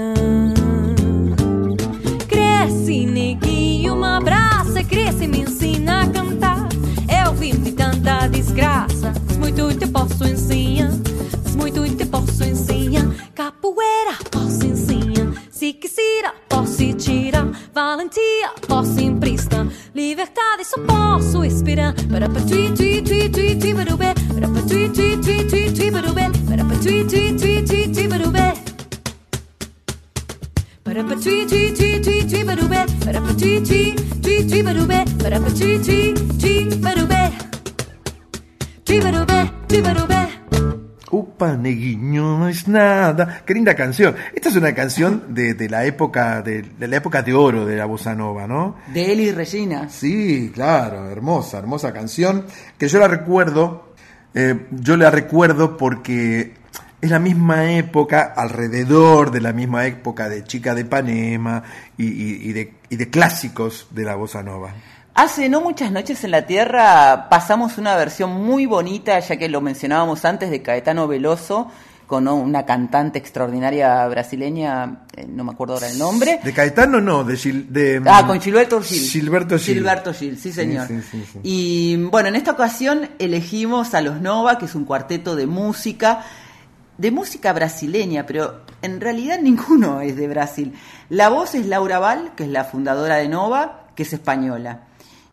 [31.20, 32.84] Tui tui tui tui tui barubé.
[33.04, 35.04] Para pa tui tui tui tui barubé.
[35.22, 36.50] Para pa tui tui tui.
[41.40, 43.42] Upa, neguiño, no es nada.
[43.44, 44.14] Qué linda canción.
[44.34, 47.76] Esta es una canción de, de la época de, de la época de oro de
[47.76, 48.76] la bossa nova, ¿no?
[48.92, 49.88] De Eli Regina.
[49.88, 52.44] Sí, claro, hermosa, hermosa canción.
[52.78, 53.92] Que yo la recuerdo,
[54.34, 56.54] eh, yo la recuerdo porque
[57.00, 61.62] es la misma época, alrededor de la misma época de Chica de Panema
[61.96, 64.74] y, y- y de, y de clásicos de la bossa nova.
[65.14, 69.60] Hace no muchas noches en la Tierra pasamos una versión muy bonita, ya que lo
[69.60, 71.70] mencionábamos antes, de Caetano Veloso,
[72.06, 76.40] con una cantante extraordinaria brasileña, eh, no me acuerdo ahora el nombre.
[76.42, 79.00] De Caetano no, de, Gil- de Ah, con Gilberto Gil.
[79.00, 79.74] Gilberto Gil.
[79.74, 80.86] Gilberto Gil, sí señor.
[80.88, 81.38] Sí, sí, sí, sí.
[81.44, 86.24] Y bueno, en esta ocasión elegimos a los Nova, que es un cuarteto de música,
[87.00, 90.74] de música brasileña, pero en realidad ninguno es de Brasil.
[91.08, 94.86] La voz es Laura Val, que es la fundadora de Nova, que es española.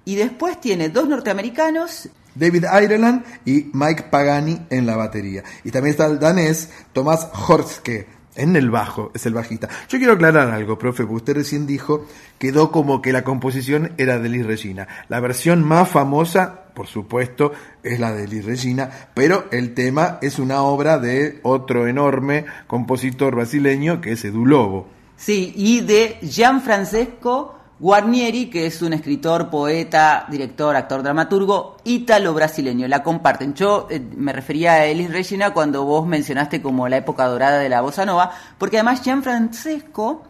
[0.05, 5.43] Y después tiene dos norteamericanos, David Ireland y Mike Pagani en la batería.
[5.65, 9.68] Y también está el danés Tomás Horske en el bajo, es el bajista.
[9.90, 12.06] Yo quiero aclarar algo, profe, porque usted recién dijo,
[12.38, 14.88] quedó como que la composición era de Liz Regina.
[15.10, 17.52] La versión más famosa, por supuesto,
[17.84, 23.36] es la de Liz Regina, pero el tema es una obra de otro enorme compositor
[23.36, 24.88] brasileño que es Edu Lobo.
[25.18, 32.88] sí, y de Gianfrancesco Guarnieri, que es un escritor, poeta, director, actor, dramaturgo ítalo-brasileño.
[32.88, 33.53] La comparten.
[33.53, 37.69] Yo eh, me refería a Elis Regina cuando vos mencionaste como la época dorada de
[37.69, 40.23] la bossa nova, porque además Gianfrancesco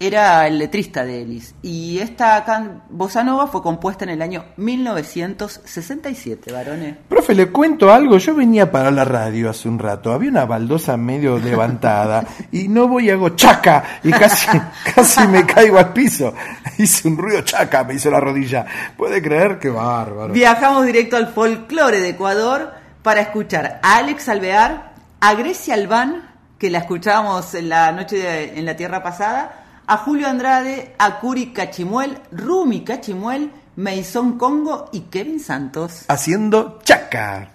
[0.00, 1.54] era el letrista de Ellis.
[1.62, 6.96] Y esta can- bossa nova fue compuesta en el año 1967, varones.
[7.08, 8.18] Profe, le cuento algo.
[8.18, 10.12] Yo venía para la radio hace un rato.
[10.12, 14.46] Había una baldosa medio levantada y no voy y hago chaca y casi,
[14.94, 16.32] casi me caigo al piso.
[16.78, 18.66] Hice un ruido chaca, me hizo la rodilla.
[18.96, 19.58] ¿Puede creer?
[19.58, 20.32] Qué bárbaro.
[20.32, 22.72] Viajamos directo al folclore de Ecuador
[23.02, 26.28] para escuchar a Alex Alvear, a Grecia Albán,
[26.58, 29.57] que la escuchábamos en la noche de- en la tierra pasada,
[29.88, 36.04] a Julio Andrade, a Curi Cachimuel, Rumi Cachimuel, Mason Congo y Kevin Santos.
[36.08, 37.52] Haciendo chaca.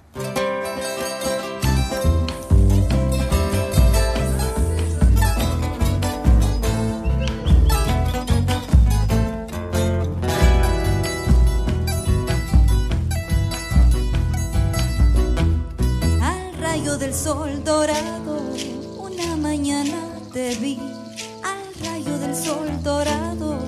[16.19, 18.41] Al rayo del sol dorado,
[18.97, 19.99] una mañana
[20.33, 20.92] te vi.
[22.33, 23.59] Sol dorado,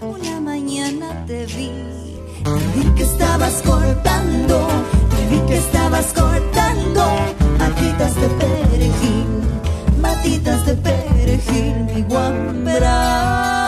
[0.00, 1.72] una mañana te vi.
[2.44, 4.68] Te vi que estabas cortando,
[5.10, 7.04] te vi que estabas cortando
[7.58, 9.26] matitas de perejil,
[10.00, 13.61] matitas de perejil, mi guambra.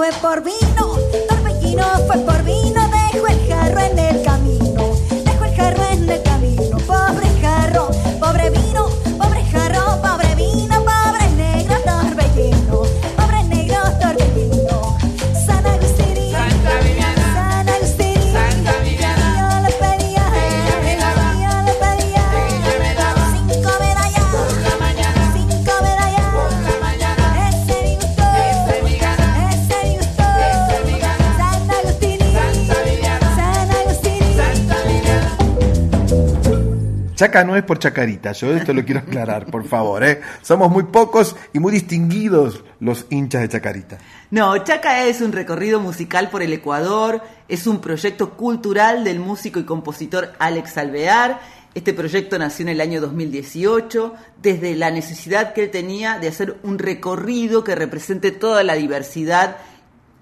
[0.00, 0.96] Fue por vino,
[1.28, 2.79] Torbellino fue por vino,
[37.20, 40.02] Chaca no es por chacarita, yo esto lo quiero aclarar, por favor.
[40.04, 40.22] ¿eh?
[40.40, 43.98] Somos muy pocos y muy distinguidos los hinchas de chacarita.
[44.30, 49.60] No, Chaca es un recorrido musical por el Ecuador, es un proyecto cultural del músico
[49.60, 51.40] y compositor Alex Alvear.
[51.74, 56.56] Este proyecto nació en el año 2018 desde la necesidad que él tenía de hacer
[56.62, 59.58] un recorrido que represente toda la diversidad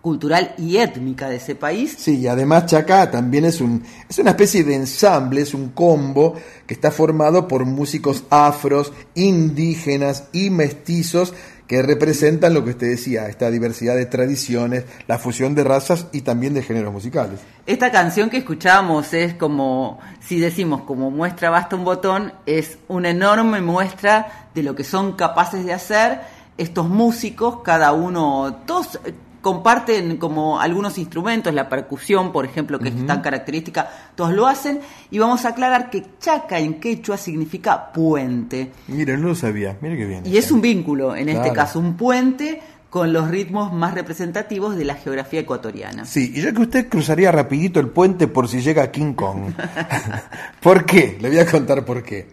[0.09, 1.95] cultural y étnica de ese país.
[1.99, 6.33] Sí, y además Chaca también es, un, es una especie de ensamble, es un combo
[6.67, 11.35] que está formado por músicos afros, indígenas y mestizos
[11.67, 16.23] que representan lo que usted decía, esta diversidad de tradiciones, la fusión de razas y
[16.23, 17.41] también de géneros musicales.
[17.67, 23.11] Esta canción que escuchamos es como, si decimos como muestra basta un botón, es una
[23.11, 26.21] enorme muestra de lo que son capaces de hacer
[26.57, 28.99] estos músicos, cada uno, todos
[29.41, 34.81] comparten como algunos instrumentos, la percusión, por ejemplo, que es tan característica, todos lo hacen,
[35.11, 39.97] y vamos a aclarar que chaca en quechua significa puente, Mire, no lo sabía, mire
[39.97, 40.27] qué bien.
[40.27, 42.61] y es un vínculo, en este caso, un puente
[42.91, 46.07] con los ritmos más representativos de la geografía ecuatoriana.
[46.07, 49.53] Sí, y ya que usted cruzaría rapidito el puente por si llega King Kong.
[50.63, 51.19] ¿Por qué?
[51.21, 52.29] Le voy a contar por qué.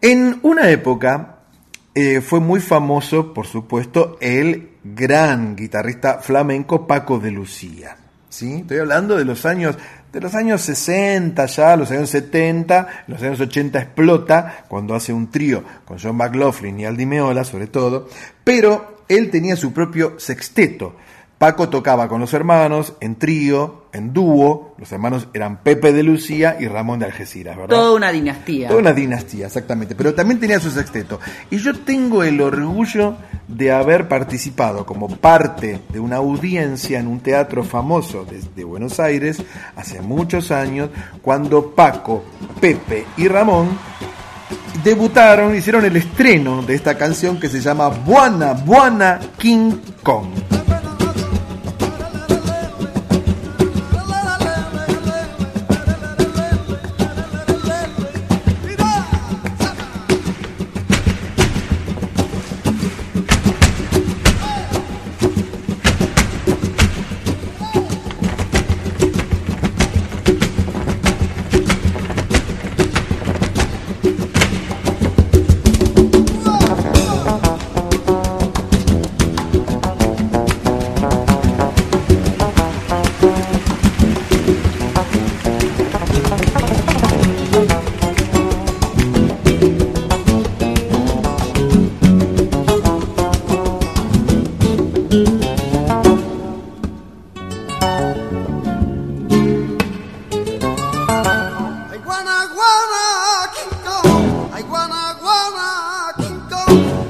[0.00, 1.40] En una época
[1.94, 7.96] eh, fue muy famoso, por supuesto, el gran guitarrista flamenco Paco de Lucía.
[8.28, 8.56] ¿sí?
[8.60, 9.76] Estoy hablando de los años
[10.12, 15.30] de los años 60 ya, los años 70, los años 80 explota cuando hace un
[15.30, 18.08] trío con John McLaughlin y Aldi Meola sobre todo,
[18.42, 20.96] pero él tenía su propio sexteto.
[21.38, 26.56] Paco tocaba con los hermanos en trío, en dúo, los hermanos eran Pepe de Lucía
[26.58, 27.76] y Ramón de Algeciras, ¿verdad?
[27.76, 28.68] Toda una dinastía.
[28.68, 29.94] Toda una dinastía, exactamente.
[29.94, 31.20] Pero también tenía su sexteto.
[31.50, 33.16] Y yo tengo el orgullo
[33.48, 38.98] de haber participado como parte de una audiencia en un teatro famoso de, de Buenos
[38.98, 39.42] Aires
[39.76, 40.88] hace muchos años,
[41.20, 42.24] cuando Paco,
[42.60, 43.78] Pepe y Ramón
[44.82, 49.72] debutaron, hicieron el estreno de esta canción que se llama Buana Buana King
[50.02, 50.28] Kong.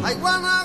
[0.09, 0.56] I wanna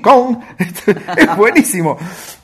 [0.00, 0.38] Kong.
[1.16, 1.98] Es buenísimo.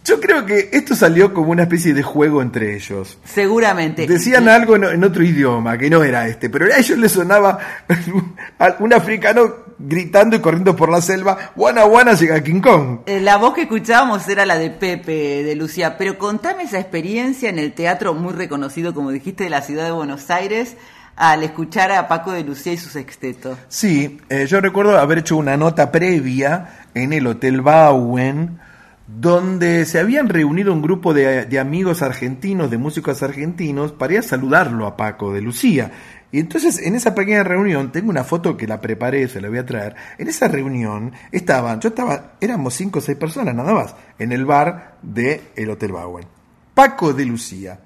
[0.05, 3.19] Yo creo que esto salió como una especie de juego entre ellos.
[3.25, 4.07] Seguramente.
[4.07, 7.59] Decían algo en, en otro idioma, que no era este, pero a ellos les sonaba
[8.79, 13.01] un africano gritando y corriendo por la selva, Wanna Wanna llega King Kong.
[13.07, 17.51] Eh, La voz que escuchábamos era la de Pepe, de Lucía, pero contame esa experiencia
[17.51, 20.77] en el teatro muy reconocido, como dijiste, de la ciudad de Buenos Aires,
[21.17, 23.57] al escuchar a Paco de Lucía y su sexteto.
[23.69, 28.59] Sí, eh, yo recuerdo haber hecho una nota previa en el Hotel Bauen,
[29.07, 34.23] donde se habían reunido un grupo de, amigos argentinos, de músicos argentinos, para ir a
[34.23, 35.93] saludarlo a Paco de Lucía.
[36.33, 39.59] Y entonces en esa pequeña reunión, tengo una foto que la preparé, se la voy
[39.59, 43.95] a traer, en esa reunión estaban, yo estaba, éramos cinco o seis personas nada más,
[44.19, 46.27] en el bar del el Hotel Bauen.
[46.75, 47.79] Paco de Lucía,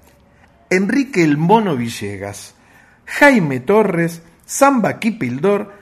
[0.70, 2.54] Enrique el Mono Villegas,
[3.06, 5.72] Jaime Torres, Samba Kipildor,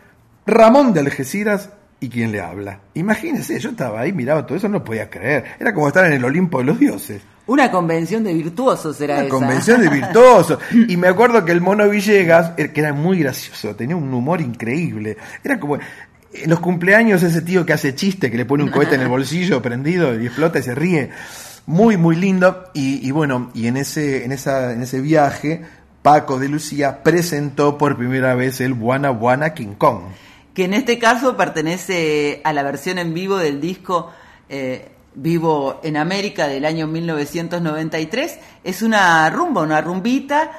[0.47, 1.71] Ramón de Algeciras
[2.01, 2.81] y quien le habla.
[2.95, 5.45] Imagínense, yo estaba ahí, miraba todo eso, no podía creer.
[5.59, 7.23] Era como estar en el Olimpo de los dioses.
[7.47, 9.31] Una convención de virtuosos era Una esa.
[9.31, 10.59] convención de virtuosos.
[10.87, 15.17] Y me acuerdo que el mono Villegas, que era muy gracioso, tenía un humor increíble.
[15.43, 18.95] Era como en los cumpleaños ese tío que hace chiste, que le pone un cohete
[18.95, 21.11] en el bolsillo prendido y explota y se ríe.
[21.67, 22.67] Muy, muy lindo.
[22.75, 25.63] Y, y bueno, y en ese, en esa, en ese viaje
[26.03, 30.03] Paco de Lucía presentó por primera vez el Buana Buana King Kong.
[30.59, 34.11] Que en este caso pertenece a la versión en vivo del disco
[34.49, 38.41] eh, Vivo en América del año 1993.
[38.65, 40.51] Es una rumba, una rumbita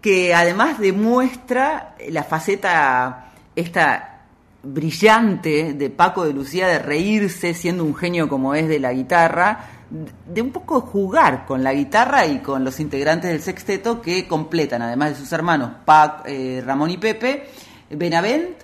[0.00, 4.22] que además demuestra la faceta esta
[4.64, 9.66] brillante de Paco de Lucía de reírse siendo un genio como es de la guitarra,
[9.88, 14.82] de un poco jugar con la guitarra y con los integrantes del sexteto que completan,
[14.82, 17.46] además de sus hermanos Pac, eh, Ramón y Pepe,
[17.88, 18.63] Benavent,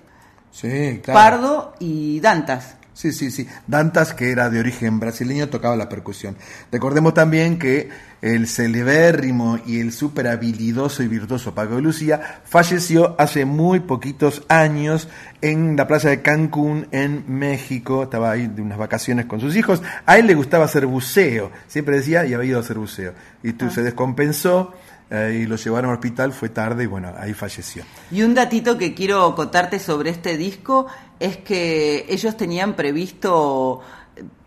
[0.52, 1.18] Sí, claro.
[1.20, 2.76] Pardo y Dantas.
[2.92, 3.46] Sí, sí, sí.
[3.66, 6.36] Dantas, que era de origen brasileño, tocaba la percusión.
[6.70, 7.88] Recordemos también que
[8.20, 14.42] el celebérrimo y el súper habilidoso y virtuoso Paco de Lucía falleció hace muy poquitos
[14.48, 15.08] años
[15.40, 18.02] en la playa de Cancún, en México.
[18.02, 19.80] Estaba ahí de unas vacaciones con sus hijos.
[20.04, 21.50] A él le gustaba hacer buceo.
[21.68, 23.14] Siempre decía y había ido a hacer buceo.
[23.42, 23.70] Y tú, Ah.
[23.70, 24.74] se descompensó
[25.10, 26.32] eh, y lo llevaron al hospital.
[26.32, 27.84] Fue tarde y bueno, ahí falleció.
[28.10, 30.86] Y un datito que quiero contarte sobre este disco
[31.18, 33.80] es que ellos tenían previsto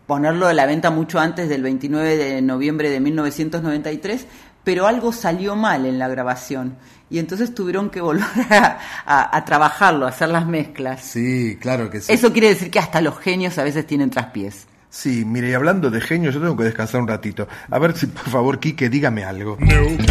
[0.06, 4.26] ponerlo a la venta mucho antes del 29 de noviembre de 1993,
[4.62, 6.76] pero algo salió mal en la grabación
[7.10, 11.02] y entonces tuvieron que volver a, a- a trabajarlo, a hacer las mezclas.
[11.02, 12.12] Sí, claro que sí.
[12.12, 14.66] Eso quiere decir que hasta los genios a veces tienen traspiés.
[14.94, 17.48] Sí, mire, y hablando de genio, yo tengo que descansar un ratito.
[17.68, 19.58] A ver si, por favor, Quique, dígame algo.
[19.58, 20.04] Kimei,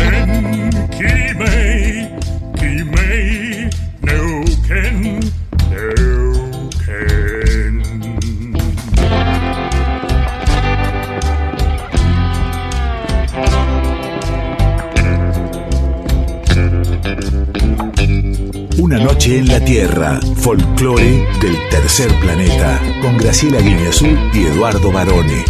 [18.84, 25.45] Una noche en la Tierra, folclore del tercer planeta, con Graciela Guineazú y Eduardo Barone.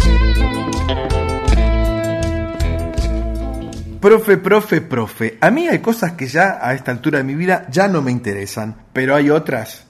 [4.00, 5.36] Profe, profe, profe.
[5.40, 8.12] A mí hay cosas que ya a esta altura de mi vida ya no me
[8.12, 9.82] interesan, pero hay otras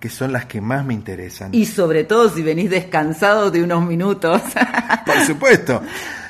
[0.00, 1.54] que son las que más me interesan.
[1.54, 4.42] Y sobre todo si venís descansado de unos minutos.
[5.06, 5.80] Por supuesto.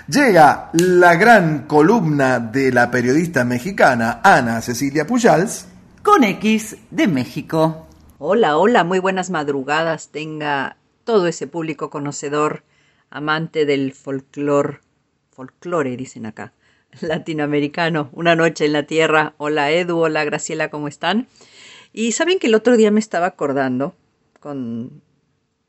[0.07, 5.70] Llega la gran columna de la periodista mexicana Ana Cecilia Pujals.
[6.03, 7.87] Con X de México.
[8.19, 10.09] Hola, hola, muy buenas madrugadas.
[10.09, 12.63] Tenga todo ese público conocedor,
[13.11, 14.81] amante del folclor,
[15.31, 16.55] folclore, dicen acá,
[17.03, 18.09] latinoamericano.
[18.13, 19.35] Una noche en la tierra.
[19.37, 21.29] Hola Edu, hola Graciela, ¿cómo están?
[21.93, 23.95] Y saben que el otro día me estaba acordando
[24.41, 25.03] con,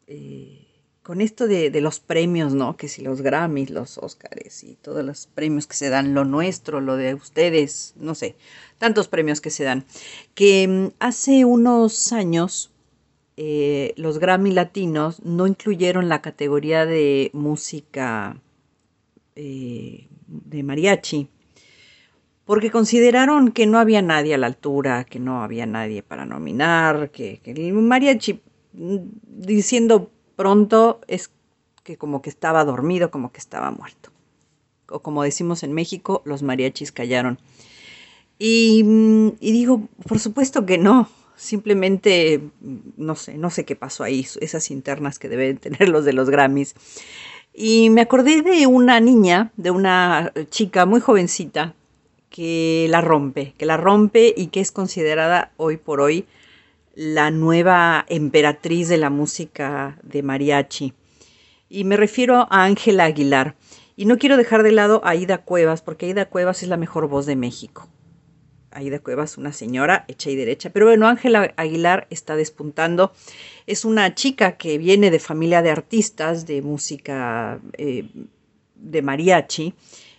[0.08, 0.61] eh,
[1.04, 2.78] con esto de, los premios, ¿no?
[2.78, 6.80] Que si los Grammys, los Óscares y todos los premios que se dan, lo nuestro,
[6.80, 8.36] lo de ustedes, no sé,
[8.78, 9.86] tantos premios que se dan.
[10.36, 12.72] Que mm, hace unos años
[13.36, 18.39] eh, los Grammy latinos no incluyeron la categoría de música
[19.36, 21.30] eh, de mariachi
[22.45, 27.10] porque consideraron que no había nadie a la altura, que no había nadie para nominar,
[27.12, 28.41] que, que el mariachi,
[28.74, 30.12] mm, diciendo
[30.42, 31.30] pronto, es
[31.84, 34.10] que como que estaba dormido, como que estaba muerto.
[34.89, 37.38] O como decimos en México, los mariachis callaron.
[38.39, 41.08] Y, mm, digo, por supuesto que no.
[41.36, 46.06] Simplemente, mm, no sé, no sé qué pasó ahí, esas internas que deben tener los
[46.06, 46.74] de los Grammys.
[47.54, 51.76] Y me acordé de una niña, de una chica muy jovencita,
[52.32, 56.26] que la rompe, que la rompe y que es considerada hoy por hoy
[56.94, 60.94] la nueva emperatriz de la música de mariachi.
[61.70, 63.56] Y me refiero a Ángela Aguilar.
[63.96, 67.08] Y no quiero dejar de lado a Aida Cuevas, porque Aida Cuevas es la mejor
[67.08, 67.88] voz de México.
[68.72, 70.70] Aida Cuevas, una señora hecha y derecha.
[70.70, 73.12] Pero bueno, Ángela Aguilar está despuntando.
[73.68, 78.06] Es una chica que viene de familia de artistas de música eh,
[78.76, 79.74] de mariachi.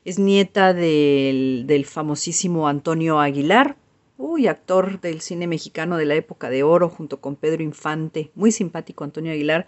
[0.05, 3.77] Es nieta del, del famosísimo Antonio Aguilar,
[4.23, 8.53] uy, actor del cine mexicano de la época de oro, junto con Pedro Infante, muy
[8.53, 9.67] simpático Antonio Aguilar,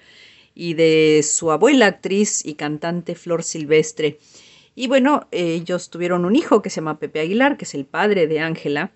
[0.55, 4.19] y de su abuela actriz y cantante Flor Silvestre.
[4.77, 8.29] Y bueno, ellos tuvieron un hijo que se llama Pepe Aguilar, que es el padre
[8.29, 8.93] de Ángela,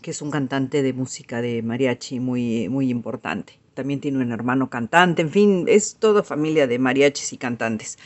[0.00, 3.58] que es un cantante de música de mariachi muy, muy importante.
[3.74, 7.98] También tiene un hermano cantante, en fin, es toda familia de mariachis y cantantes.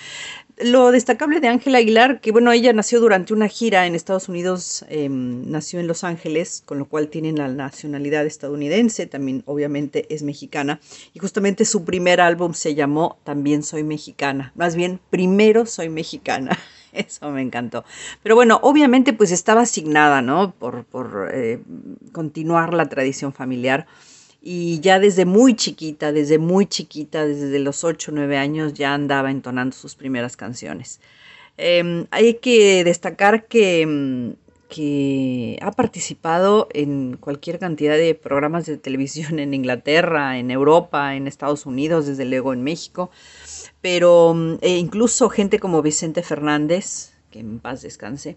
[0.60, 4.84] Lo destacable de Ángela Aguilar, que bueno, ella nació durante una gira en Estados Unidos,
[4.88, 10.24] eh, nació en Los Ángeles, con lo cual tiene la nacionalidad estadounidense, también obviamente es
[10.24, 10.80] mexicana,
[11.14, 16.58] y justamente su primer álbum se llamó También Soy Mexicana, más bien Primero Soy Mexicana.
[16.92, 17.84] Eso me encantó.
[18.22, 20.52] Pero bueno, obviamente pues estaba asignada, ¿no?
[20.52, 21.60] Por, por eh,
[22.12, 23.86] continuar la tradición familiar.
[24.40, 28.94] Y ya desde muy chiquita, desde muy chiquita, desde los 8 o 9 años, ya
[28.94, 31.00] andaba entonando sus primeras canciones.
[31.56, 34.36] Eh, hay que destacar que,
[34.68, 41.26] que ha participado en cualquier cantidad de programas de televisión en Inglaterra, en Europa, en
[41.26, 43.10] Estados Unidos, desde luego en México,
[43.80, 48.36] pero mm, e incluso gente como Vicente Fernández, que en paz descanse,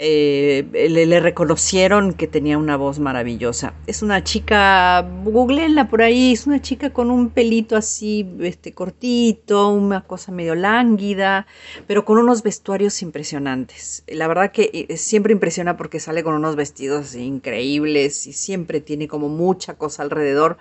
[0.00, 3.74] eh, le, reconocieron que tenía una voz maravillosa.
[3.88, 9.70] Es una chica, googleenla por ahí, es una chica con un pelito así, este, cortito,
[9.70, 11.48] una cosa medio lánguida,
[11.88, 14.04] pero con unos vestuarios impresionantes.
[14.06, 19.08] La verdad que eh, siempre impresiona porque sale con unos vestidos increíbles y siempre tiene
[19.08, 20.58] como mucha cosa alrededor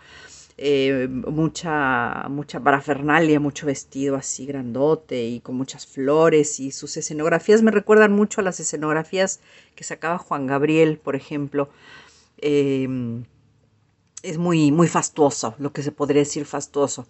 [0.57, 7.61] eh, mucha, mucha parafernalia, mucho vestido así grandote y con muchas flores y sus escenografías
[7.61, 9.39] me recuerdan mucho a las escenografías
[9.75, 11.69] que sacaba Juan Gabriel, por ejemplo.
[12.39, 12.87] Eh,
[14.23, 17.07] es muy, muy fastuoso, lo que se podría decir fastuoso.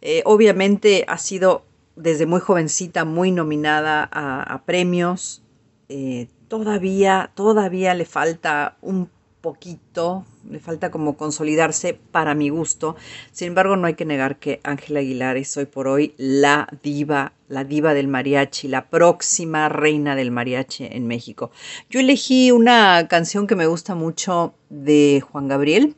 [0.00, 1.64] Eh, obviamente ha sido
[1.96, 5.42] desde muy jovencita muy nominada a, a premios.
[5.88, 12.96] Eh, todavía, todavía le falta un poquito, le falta como consolidarse para mi gusto.
[13.32, 17.32] Sin embargo, no hay que negar que Ángela Aguilar es hoy por hoy la diva,
[17.48, 21.50] la diva del mariachi, la próxima reina del mariachi en México.
[21.90, 25.96] Yo elegí una canción que me gusta mucho de Juan Gabriel,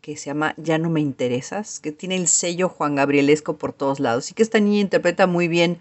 [0.00, 4.00] que se llama Ya no me interesas, que tiene el sello Juan Gabrielesco por todos
[4.00, 5.78] lados y que esta niña interpreta muy bien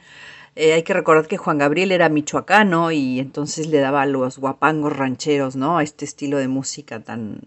[0.55, 4.95] eh, hay que recordar que Juan Gabriel era michoacano y entonces le daba los guapangos
[4.95, 5.79] rancheros, ¿no?
[5.79, 7.39] A este estilo de música tan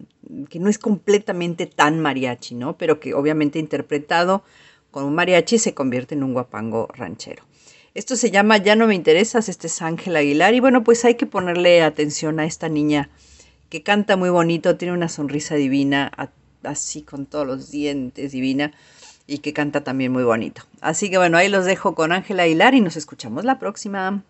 [0.48, 2.76] que no es completamente tan mariachi, ¿no?
[2.76, 4.42] Pero que obviamente interpretado
[4.90, 7.44] con un mariachi se convierte en un guapango ranchero.
[7.94, 11.14] Esto se llama Ya no me interesas, este es Ángel Aguilar y bueno, pues hay
[11.14, 13.08] que ponerle atención a esta niña
[13.70, 16.12] que canta muy bonito, tiene una sonrisa divina,
[16.62, 18.72] así con todos los dientes divina
[19.26, 20.62] y que canta también muy bonito.
[20.80, 24.22] Así que bueno, ahí los dejo con Ángela Aguilar y nos escuchamos la próxima.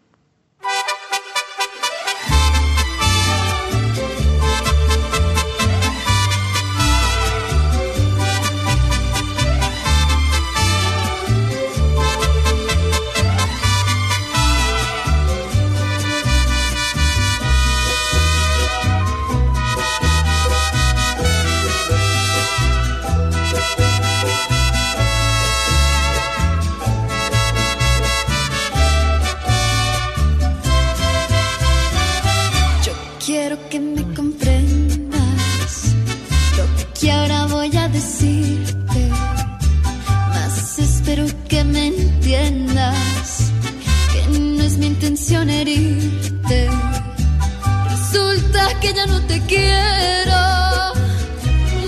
[47.90, 50.94] Resulta que ya no te quiero.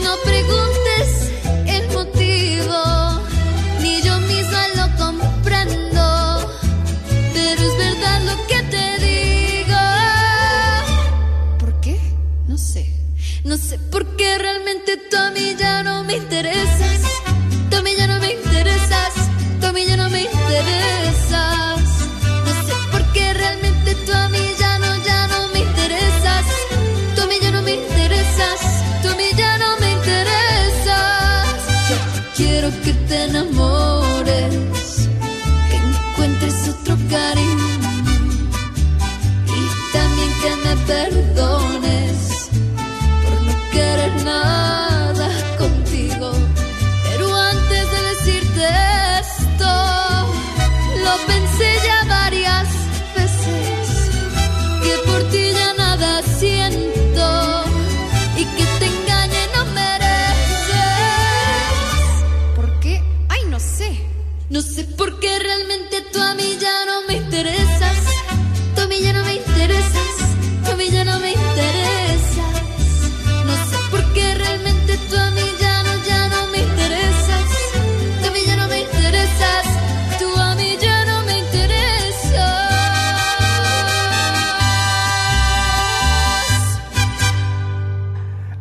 [0.03, 1.31] No preguntes
[1.67, 3.21] el motivo,
[3.81, 6.53] ni yo misma lo comprendo.
[7.33, 9.79] Pero es verdad lo que te digo.
[11.61, 11.97] ¿Por qué?
[12.49, 12.93] No sé.
[13.45, 17.18] No sé por qué realmente tú a mí ya no me interesas.
[33.47, 33.78] Que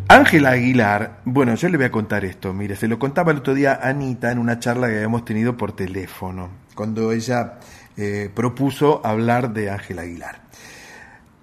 [0.09, 3.53] Ángela Aguilar, bueno, yo le voy a contar esto, mire, se lo contaba el otro
[3.53, 7.55] día a Anita en una charla que habíamos tenido por teléfono, cuando ella
[7.97, 10.39] eh, propuso hablar de Ángela Aguilar.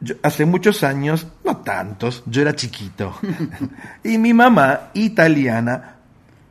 [0.00, 3.14] Yo, hace muchos años, no tantos, yo era chiquito,
[4.02, 5.96] y mi mamá, italiana,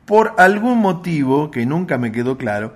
[0.05, 2.75] por algún motivo que nunca me quedó claro,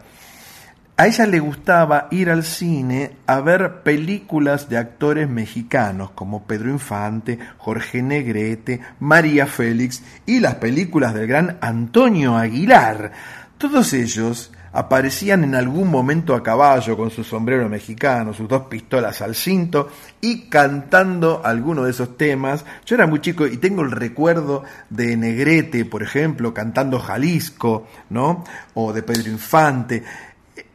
[0.99, 6.71] a ella le gustaba ir al cine a ver películas de actores mexicanos como Pedro
[6.71, 13.11] Infante, Jorge Negrete, María Félix y las películas del gran Antonio Aguilar.
[13.59, 19.21] Todos ellos aparecían en algún momento a caballo con su sombrero mexicano, sus dos pistolas
[19.21, 19.89] al cinto
[20.21, 22.63] y cantando alguno de esos temas.
[22.85, 28.43] Yo era muy chico y tengo el recuerdo de Negrete, por ejemplo, cantando Jalisco, ¿no?
[28.75, 30.03] O de Pedro Infante.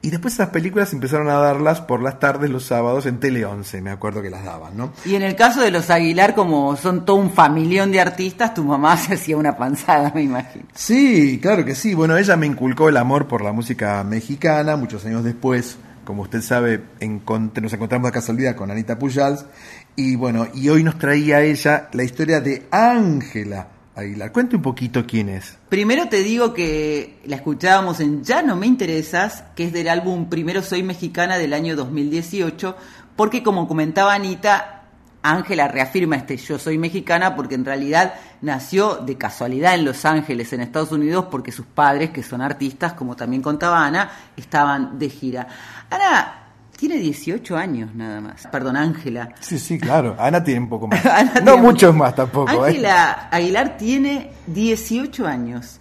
[0.00, 3.80] Y después esas películas empezaron a darlas por las tardes los sábados en Tele 11,
[3.80, 4.92] me acuerdo que las daban, ¿no?
[5.04, 8.64] Y en el caso de los Aguilar, como son todo un familión de artistas, tu
[8.64, 10.64] mamá se hacía una panzada, me imagino.
[10.74, 11.94] Sí, claro que sí.
[11.94, 14.76] Bueno, ella me inculcó el amor por la música mexicana.
[14.76, 19.46] Muchos años después, como usted sabe, nos encontramos de casualidad con Anita Pujals.
[19.94, 24.32] Y bueno, y hoy nos traía ella la historia de Ángela Aguilar.
[24.32, 25.58] Cuente un poquito quién es.
[25.68, 30.28] Primero te digo que la escuchábamos en Ya no me interesas, que es del álbum
[30.28, 32.76] Primero Soy Mexicana del año 2018,
[33.16, 34.82] porque como comentaba Anita,
[35.22, 40.52] Ángela reafirma este Yo Soy Mexicana porque en realidad nació de casualidad en Los Ángeles,
[40.52, 45.10] en Estados Unidos, porque sus padres, que son artistas, como también contaba Ana, estaban de
[45.10, 45.46] gira.
[45.90, 46.41] Ana
[46.82, 48.48] tiene 18 años nada más.
[48.50, 49.28] Perdón, Ángela.
[49.38, 50.16] Sí, sí, claro.
[50.18, 51.06] Ana tiene un poco más.
[51.06, 52.50] Ana no muchos más tampoco.
[52.50, 52.70] ¿eh?
[52.70, 55.78] Ángela Aguilar tiene 18 años.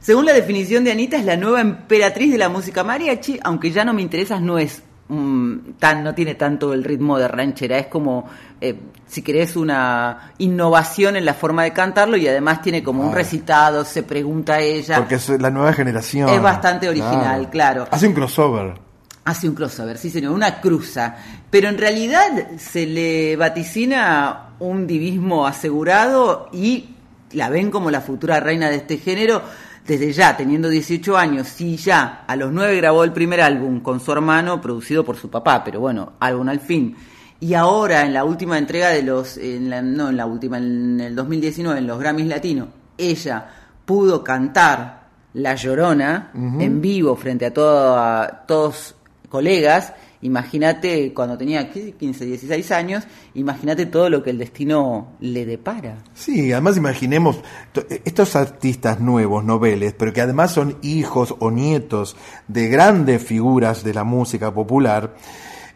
[0.00, 3.84] Según la definición de Anita, es la nueva emperatriz de la música mariachi, aunque ya
[3.84, 7.86] no me interesas, no es mm, tan, no tiene tanto el ritmo de ranchera, es
[7.86, 8.26] como,
[8.60, 8.74] eh,
[9.06, 13.84] si querés, una innovación en la forma de cantarlo y además tiene como un recitado,
[13.84, 14.96] se pregunta a ella.
[14.96, 16.28] Porque es la nueva generación.
[16.28, 17.86] Es bastante original, claro.
[17.88, 18.89] Hace un crossover.
[19.24, 21.16] Hace un crossover, sí señor, una cruza.
[21.50, 22.28] Pero en realidad
[22.58, 26.90] se le vaticina un divismo asegurado y
[27.32, 29.42] la ven como la futura reina de este género
[29.86, 31.48] desde ya, teniendo 18 años.
[31.48, 35.30] Sí, ya a los 9 grabó el primer álbum con su hermano, producido por su
[35.30, 36.96] papá, pero bueno, álbum al fin.
[37.40, 41.00] Y ahora, en la última entrega de los, en la- no en la última, en
[41.00, 42.68] el 2019, en los Grammys Latinos,
[42.98, 43.48] ella
[43.84, 48.94] pudo cantar La Llorona en vivo frente a, todo- a todos
[49.30, 49.94] colegas.
[50.22, 51.92] Imagínate cuando tenía ¿qué?
[51.98, 55.96] 15, 16 años, imagínate todo lo que el destino le depara.
[56.12, 57.38] Sí, además imaginemos
[57.72, 62.16] to- estos artistas nuevos, noveles, pero que además son hijos o nietos
[62.48, 65.14] de grandes figuras de la música popular,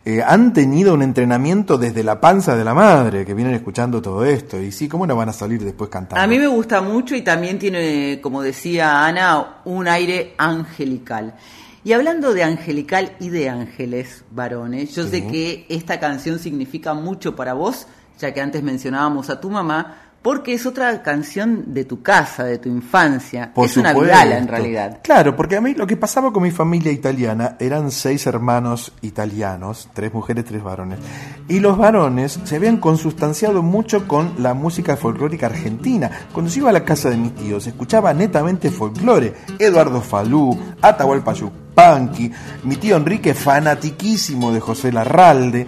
[0.05, 4.23] eh, han tenido un entrenamiento desde la panza de la madre, que vienen escuchando todo
[4.27, 4.61] esto.
[4.61, 6.23] Y sí, ¿cómo no van a salir después cantando?
[6.23, 11.35] A mí me gusta mucho y también tiene, como decía Ana, un aire angelical.
[11.85, 17.37] Y hablando de angelical y de ángeles varones, yo sé que esta canción significa mucho
[17.37, 17.87] para vos,
[18.19, 22.57] ya que antes mencionábamos a tu mamá, porque es otra canción de tu casa, de
[22.57, 23.53] tu infancia.
[23.53, 25.01] Por es una vidala en realidad.
[25.03, 29.91] Claro, porque a mí lo que pasaba con mi familia italiana eran seis hermanos italianos,
[29.93, 30.99] tres mujeres, tres varones.
[31.47, 36.11] Y los varones se habían consustanciado mucho con la música folclórica argentina.
[36.33, 39.35] Cuando yo iba a la casa de mis tíos, escuchaba netamente folclore.
[39.59, 42.33] Eduardo Falú, Atahualpa Yupanqui,
[42.63, 45.67] mi tío Enrique fanatiquísimo de José Larralde.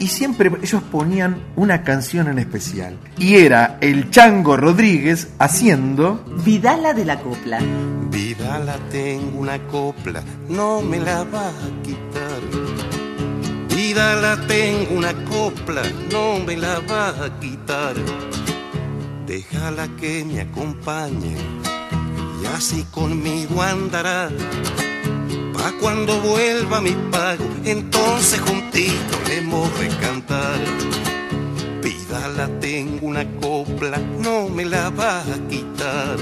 [0.00, 2.96] Y siempre ellos ponían una canción en especial.
[3.18, 7.58] Y era el Chango Rodríguez haciendo Vidala de la copla.
[8.10, 12.40] Vidala tengo una copla, no me la va a quitar.
[13.74, 17.94] Vidala tengo una copla, no me la va a quitar.
[19.26, 21.36] Déjala que me acompañe
[22.42, 24.30] y así conmigo andará.
[25.58, 30.60] Pa' cuando vuelva mi pago, entonces juntito le hemos de cantar.
[31.82, 36.16] Vidala tengo una copla, no me la va a quitar.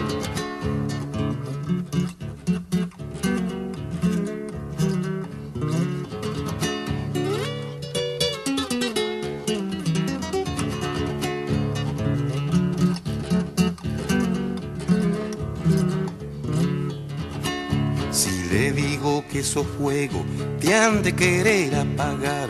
[19.37, 20.25] Que esos fuego
[20.61, 22.49] te han de querer apagar.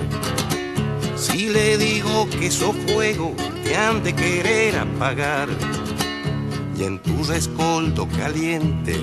[1.17, 3.35] Si le digo que esos fuego
[3.65, 5.49] te han de querer apagar.
[6.79, 8.97] Y en tu rescoldo caliente,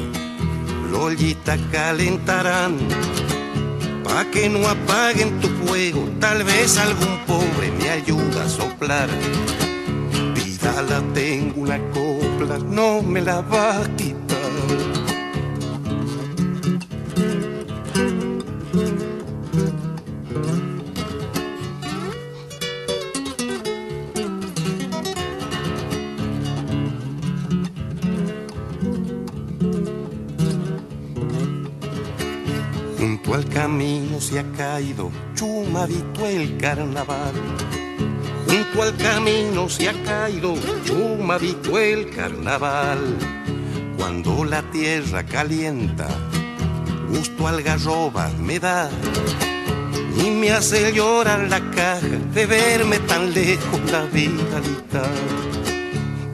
[0.92, 2.78] lo ollita calentarán.
[4.06, 9.10] Pa' que no apaguen tu fuego, tal vez algún pobre me ayuda a soplar.
[10.36, 14.13] Vidala tengo una copla, no me la va a quitar.
[34.64, 37.36] Caído chumadito el carnaval.
[38.48, 43.02] Junto al camino se ha caído chumadito el carnaval.
[43.98, 46.08] Cuando la tierra calienta,
[47.10, 48.90] gusto algarroba me da
[50.24, 54.60] y me hace llorar la caja de verme tan lejos la vida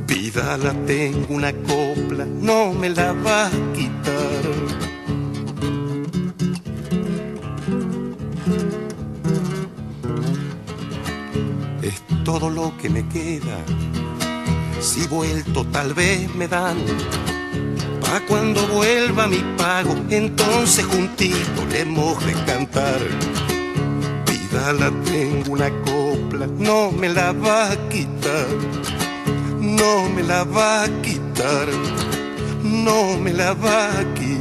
[0.06, 3.88] Vida la tengo una copla, no me la va a quitar.
[12.39, 13.57] Todo lo que me queda.
[14.79, 16.77] Si vuelto tal vez me dan.
[18.01, 22.99] Pa' cuando vuelva mi pago, entonces juntito le hemos de cantar.
[24.25, 28.47] Vida la tengo una copla, no me la va a quitar.
[29.59, 31.67] No me la va a quitar.
[32.63, 34.38] No me la va a quitar.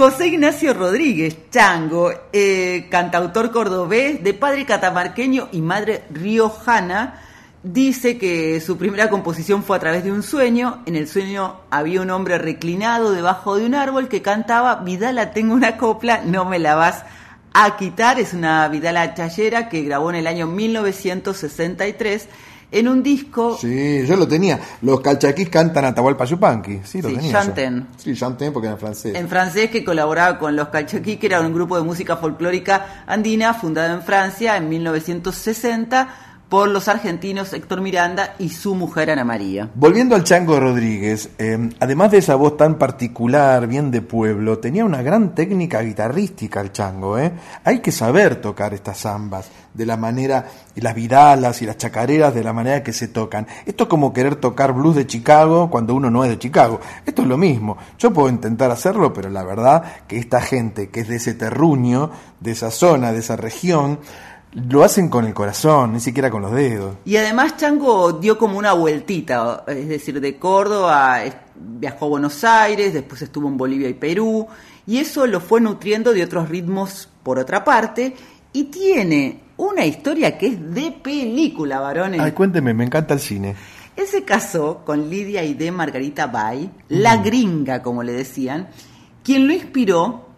[0.00, 7.20] José Ignacio Rodríguez, Chango, eh, cantautor cordobés de padre catamarqueño y madre riojana,
[7.62, 10.82] dice que su primera composición fue a través de un sueño.
[10.86, 15.52] En el sueño había un hombre reclinado debajo de un árbol que cantaba Vidala, tengo
[15.52, 17.04] una copla, no me la vas
[17.52, 18.18] a quitar.
[18.18, 22.26] Es una Vidala chayera que grabó en el año 1963
[22.72, 24.58] en un disco Sí, yo lo tenía.
[24.82, 26.80] Los calchaquís cantan Atahualpa Yupanqui.
[26.84, 27.32] Sí, lo Sí, tenía.
[27.32, 27.38] yo.
[27.38, 27.86] chanten.
[27.96, 29.14] Sí, chanten porque era francés.
[29.14, 33.54] en francés que colaboraba con los Calchaquí, que era un grupo de música folclórica andina
[33.54, 36.08] fundado en Francia en 1960
[36.50, 39.70] por los argentinos Héctor Miranda y su mujer Ana María.
[39.72, 44.84] Volviendo al Chango Rodríguez, eh, además de esa voz tan particular, bien de pueblo, tenía
[44.84, 47.16] una gran técnica guitarrística el Chango.
[47.18, 47.32] ¿eh?
[47.62, 52.34] Hay que saber tocar estas zambas de la manera, y las vidalas y las chacareras
[52.34, 53.46] de la manera que se tocan.
[53.64, 56.80] Esto es como querer tocar blues de Chicago cuando uno no es de Chicago.
[57.06, 57.78] Esto es lo mismo.
[57.96, 62.10] Yo puedo intentar hacerlo, pero la verdad que esta gente que es de ese terruño,
[62.40, 64.00] de esa zona, de esa región,
[64.52, 66.96] lo hacen con el corazón, ni siquiera con los dedos.
[67.04, 71.20] Y además Chango dio como una vueltita, es decir, de Córdoba
[71.54, 74.48] viajó a Buenos Aires, después estuvo en Bolivia y Perú,
[74.86, 78.14] y eso lo fue nutriendo de otros ritmos por otra parte,
[78.52, 82.20] y tiene una historia que es de película, varones.
[82.20, 83.54] Ay, cuénteme, me encanta el cine.
[83.96, 88.68] Él se casó con Lidia y de Margarita Bay, la gringa, como le decían,
[89.22, 90.29] quien lo inspiró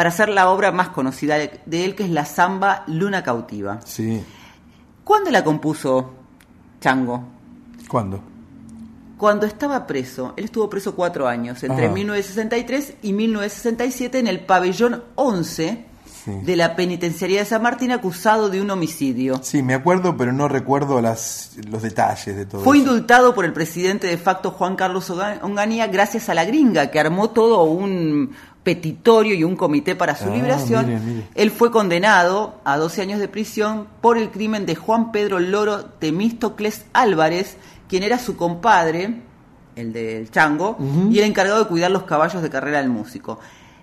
[0.00, 3.80] para hacer la obra más conocida de de él, que es la samba Luna Cautiva.
[3.84, 4.24] Sí.
[5.04, 6.14] ¿Cuándo la compuso
[6.80, 7.22] Chango?
[7.86, 8.22] ¿Cuándo?
[9.18, 10.32] Cuando estaba preso.
[10.38, 11.94] Él estuvo preso cuatro años, entre Ajá.
[11.94, 15.84] 1963 y 1967, en el pabellón 11
[16.24, 16.32] Sí.
[16.44, 19.40] de la penitenciaría de San Martín, acusado de un homicidio.
[19.42, 22.84] Sí, me acuerdo, pero no recuerdo las, los detalles de todo Fue eso.
[22.86, 27.00] indultado por el presidente de facto Juan Carlos Onga- Onganía gracias a la gringa, que
[27.00, 30.86] armó todo un petitorio y un comité para su Ah, liberación.
[30.86, 31.26] mire, mire.
[31.34, 35.84] Él fue condenado a 12 años de prisión por el crimen de Juan Pedro Loro
[35.84, 37.56] Temístocles Álvarez,
[37.88, 39.22] quien era su compadre,
[39.76, 40.76] el del Chango,
[41.10, 43.38] y el encargado de cuidar los caballos de carrera del músico.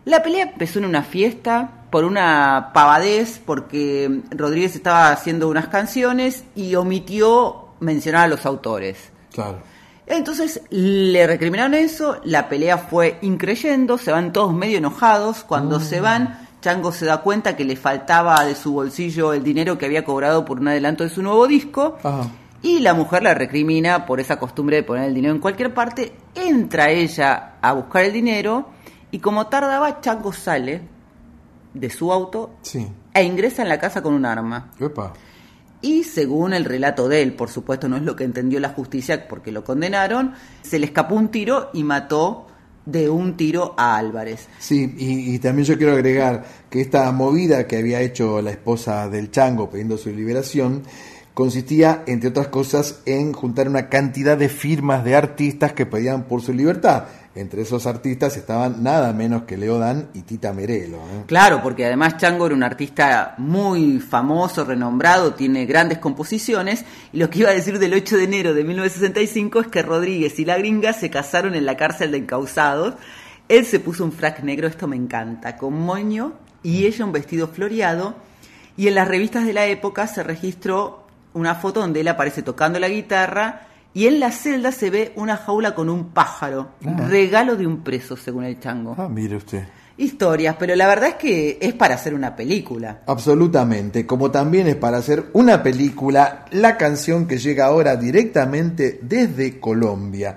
[0.06, 6.44] La pelea empezó en una fiesta por una pavadez, porque Rodríguez estaba haciendo unas canciones
[6.56, 8.98] y omitió mencionar a los autores.
[9.34, 9.58] Claro.
[10.08, 15.44] Entonces le recriminaron eso, la pelea fue increyendo, se van todos medio enojados.
[15.44, 19.78] Cuando se van, Chango se da cuenta que le faltaba de su bolsillo el dinero
[19.78, 21.98] que había cobrado por un adelanto de su nuevo disco.
[22.62, 26.16] Y la mujer la recrimina por esa costumbre de poner el dinero en cualquier parte.
[26.34, 28.70] Entra ella a buscar el dinero
[29.12, 30.82] y como tardaba, Chango sale
[31.74, 32.88] de su auto Sí.
[33.14, 34.72] e ingresa en la casa con un arma.
[34.80, 35.14] Epa.
[35.82, 39.28] Y según el relato de él, por supuesto no es lo que entendió la justicia
[39.28, 40.34] porque lo condenaron,
[40.64, 42.48] se le escapó un tiro y mató
[42.88, 44.48] de un tiro a Álvarez.
[44.60, 49.30] Sí, y, también yo quiero agregar que esta movida que había hecho la esposa del
[49.30, 50.84] Chango pidiendo su liberación
[51.34, 56.42] consistía, entre otras cosas, en juntar una cantidad de firmas de artistas que pedían por
[56.42, 57.04] su libertad.
[57.38, 60.98] Entre esos artistas estaban nada menos que Leodan y Tita Merelo.
[60.98, 61.24] ¿eh?
[61.28, 66.84] Claro, porque además Chango era un artista muy famoso, renombrado, tiene grandes composiciones,
[67.14, 70.40] y lo que iba a decir del 8 de enero de 1965 es que Rodríguez
[70.40, 72.96] y la gringa se casaron en la cárcel de encausados.
[73.50, 76.34] Él se puso un frac negro, esto me encanta, con moño,
[76.64, 78.16] y ella un vestido floreado,
[78.76, 82.80] y en las revistas de la época se registró una foto donde él aparece tocando
[82.80, 83.67] la guitarra,
[83.98, 87.08] y en la celda se ve una jaula con un pájaro, Ah.
[87.10, 88.94] regalo de un preso, según el chango.
[88.96, 89.64] Ah, mire usted.
[89.98, 93.02] Historias, pero la verdad es que es para hacer una película.
[93.08, 99.60] Absolutamente, como también es para hacer una película, la canción que llega ahora directamente desde
[99.60, 100.36] Colombia,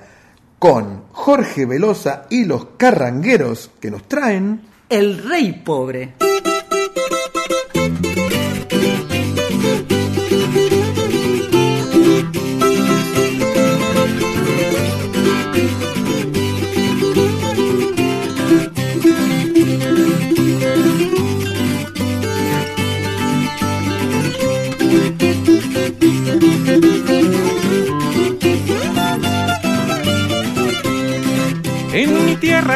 [0.58, 6.14] con Jorge Velosa y los carrangueros que nos traen El rey pobre.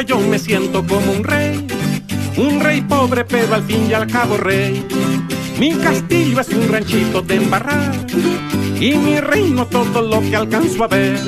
[0.07, 1.67] Yo me siento como un rey,
[2.37, 4.87] un rey pobre pero al fin y al cabo rey.
[5.59, 7.93] Mi castillo es un ranchito de embarrar
[8.81, 11.19] y mi reino todo lo que alcanzo a ver.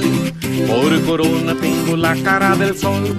[0.66, 3.16] Por corona tengo la cara del sol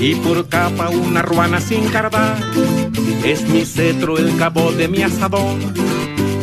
[0.00, 2.36] y por capa una ruana sin cardar.
[3.24, 5.58] Es mi cetro el cabo de mi asadón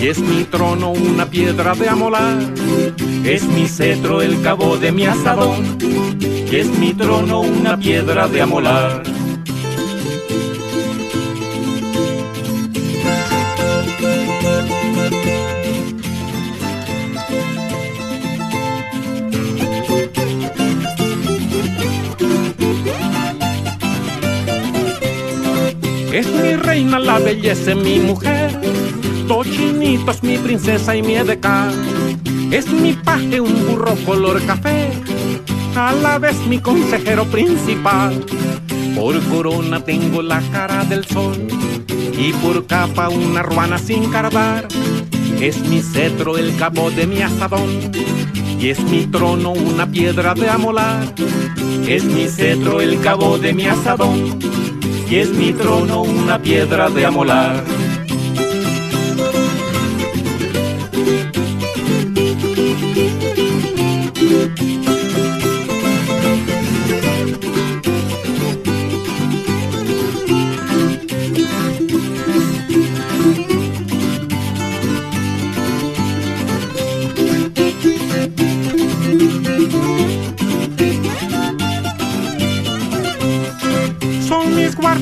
[0.02, 2.38] y es mi trono una piedra de amolar.
[3.26, 5.78] Es mi cetro el cabo de mi asadón
[6.60, 9.02] es mi trono una piedra de amolar.
[26.12, 28.52] Es mi reina, la belleza es mi mujer.
[29.28, 31.74] Tochinito es mi princesa y mi edecán.
[32.52, 34.92] Es mi paje, un burro color café.
[35.76, 38.24] A la vez mi consejero principal.
[38.96, 41.48] Por corona tengo la cara del sol.
[42.18, 44.68] Y por capa una ruana sin cardar.
[45.40, 47.92] Es mi cetro el cabo de mi asadón.
[48.60, 51.14] Y es mi trono una piedra de amolar.
[51.88, 54.40] Es mi cetro el cabo de mi asadón
[55.14, 57.64] y es mi trono una piedra de amolar.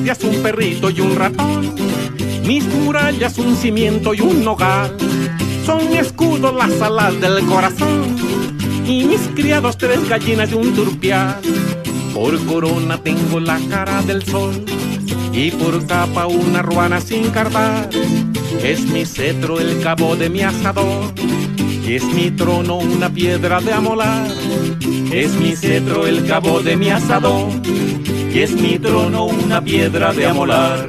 [0.02, 1.76] Guardias un perrito y un ratón,
[2.44, 4.90] mis murallas un cimiento y un hogar.
[5.64, 8.16] Son mi escudo las alas del corazón
[8.84, 11.40] y mis criados tres gallinas y un turpial.
[12.12, 14.64] Por corona tengo la cara del sol
[15.32, 17.88] y por capa una ruana sin cardar.
[18.60, 21.14] Es mi cetro el cabo de mi asador
[21.86, 24.26] y es mi trono una piedra de amolar.
[25.12, 27.50] Es mi cetro el cabo de mi asador
[28.32, 30.88] y es mi trono una piedra de amolar.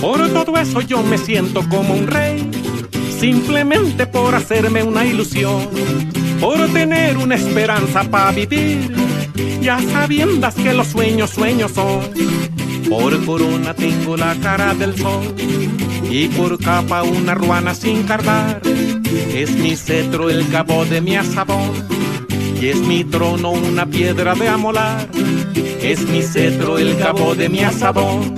[0.00, 2.48] Por todo eso yo me siento como un rey,
[3.18, 5.68] simplemente por hacerme una ilusión,
[6.40, 8.90] por tener una esperanza para vivir,
[9.60, 12.00] ya sabiendas que los sueños sueños son.
[12.88, 15.34] Por corona tengo la cara del sol
[16.10, 18.62] y por capa una ruana sin cardar.
[19.34, 21.72] Es mi cetro el cabo de mi asadón
[22.60, 25.08] y es mi trono una piedra de amolar.
[25.82, 28.34] Es mi cetro el cabo de mi asadón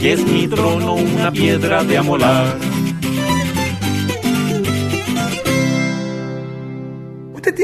[0.00, 2.75] y es mi trono una piedra de amolar.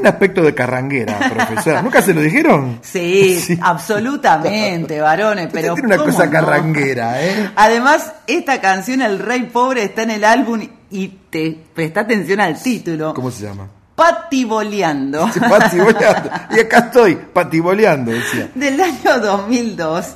[0.03, 1.83] Tiene aspecto de carranguera, profesor.
[1.83, 2.81] ¿Nunca se lo dijeron?
[2.93, 6.33] Sí, absolutamente, varones, pero Tiene una ¿cómo cosa no?
[6.33, 7.51] carranguera, ¿eh?
[7.57, 12.61] Además, esta canción El Rey Pobre está en el álbum y te presta atención al
[12.61, 13.15] título.
[13.15, 13.69] ¿Cómo se llama?
[13.95, 15.29] Patiboleando.
[15.33, 16.31] Sí, patiboleando.
[16.51, 18.49] Y acá estoy, patiboleando, decía.
[18.55, 20.07] del año 2002.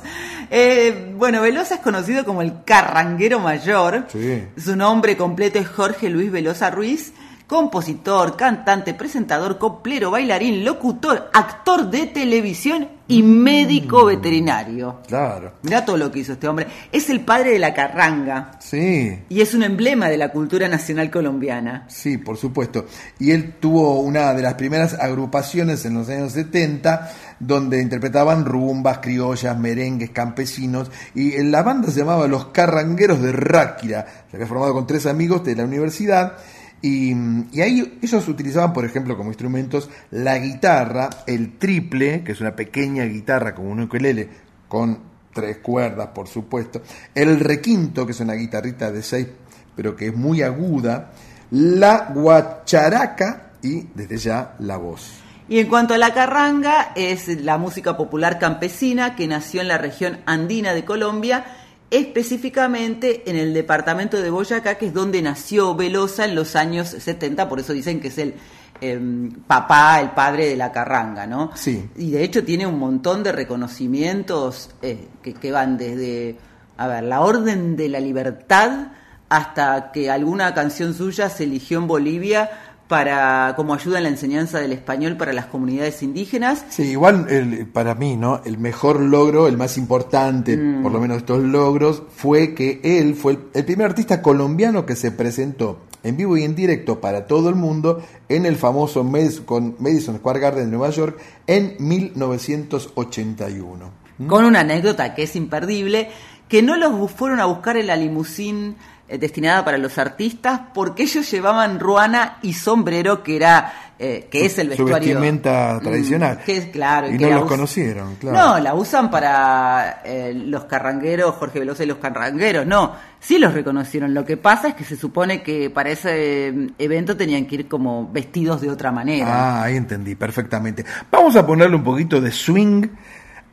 [0.49, 4.05] Eh, bueno, Velosa es conocido como el carranguero mayor.
[4.11, 4.43] Sí.
[4.57, 7.13] Su nombre completo es Jorge Luis Velosa Ruiz,
[7.47, 14.97] compositor, cantante, presentador, coplero, bailarín, locutor, actor de televisión y médico veterinario.
[15.07, 15.53] Claro.
[15.61, 16.67] Mirá todo lo que hizo este hombre.
[16.91, 21.09] Es el padre de la carranga Sí, y es un emblema de la cultura nacional
[21.09, 21.85] colombiana.
[21.87, 22.85] sí, por supuesto.
[23.17, 27.09] Y él tuvo una de las primeras agrupaciones en los años 70
[27.39, 30.91] donde interpretaban rumbas, criollas, merengues, campesinos.
[31.15, 34.05] Y la banda se llamaba Los Carrangueros de Ráquira.
[34.29, 36.33] Se había formado con tres amigos de la universidad.
[36.81, 37.13] Y,
[37.59, 43.03] ahí ellos utilizaban, por ejemplo, como instrumentos la guitarra, el triple, que es una pequeña
[43.05, 44.29] guitarra como un ukelele,
[44.67, 44.99] con
[45.33, 46.81] tres cuerdas, por supuesto,
[47.13, 49.27] el requinto, que es una guitarrita de seis,
[49.75, 51.11] pero que es muy aguda,
[51.51, 55.21] la guacharaca y desde ya la voz.
[55.49, 59.77] Y en cuanto a la carranga, es la música popular campesina que nació en la
[59.77, 61.45] región andina de Colombia,
[61.89, 67.47] específicamente en el departamento de Boyacá, que es donde nació Velosa en los años 70,
[67.47, 68.33] por eso dicen que es el
[68.81, 71.51] em, papá, el padre de la carranga, ¿no?
[71.55, 71.89] Sí.
[71.95, 76.37] Y de hecho tiene un montón de reconocimientos eh, que, que van desde,
[76.77, 78.91] a ver, la Orden de la Libertad
[79.29, 82.49] hasta que alguna canción suya se eligió en Bolivia
[82.87, 86.63] para como ayuda en la enseñanza del español para las comunidades indígenas.
[86.69, 88.41] Sí, igual el- para mí, ¿no?
[88.45, 90.83] El mejor logro, el más importante, Mm.
[90.83, 94.95] por lo menos estos logros, fue que él fue el, el primer artista colombiano que
[94.95, 99.43] se presentó en vivo y en directo para todo el mundo en el famoso Madison,
[99.45, 103.91] con Madison Square Garden de Nueva York en 1981.
[104.27, 106.09] Con una anécdota que es imperdible,
[106.47, 108.75] que no los fueron a buscar en la limusín
[109.09, 114.59] destinada para los artistas porque ellos llevaban ruana y sombrero que era eh, que es
[114.59, 116.39] el Su vestuario vestimenta Mm, tradicional.
[116.45, 118.37] que es claro y que no los us- conocieron, claro.
[118.37, 123.53] No, la usan para eh, los carrangueros, Jorge Velosa y los carrangueros, no, sí los
[123.55, 124.13] reconocieron.
[124.13, 127.67] Lo que pasa es que se supone que para ese eh, evento tenían que ir
[127.67, 129.27] como vestidos de otra manera.
[129.29, 130.85] Ah, ahí entendí, perfectamente.
[131.09, 132.87] Vamos a ponerle un poquito de swing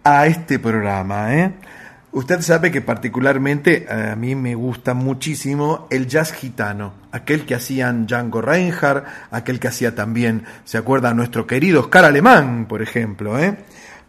[0.03, 1.53] a este programa, ¿eh?
[2.15, 8.07] Usted sabe que particularmente a mí me gusta muchísimo el jazz gitano, aquel que hacían
[8.07, 11.13] Django Reinhardt, aquel que hacía también, ¿se acuerda?
[11.13, 13.57] Nuestro querido Oscar Alemán, por ejemplo, ¿eh?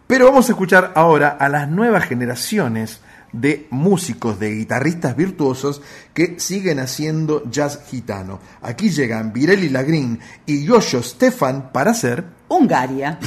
[0.06, 3.00] Pero vamos a escuchar ahora a las nuevas generaciones
[3.32, 5.82] de músicos, de guitarristas virtuosos
[6.14, 8.38] que siguen haciendo jazz gitano.
[8.62, 13.18] Aquí llegan Virelli Lagrin y Yoyo Stefan para hacer Hungaria.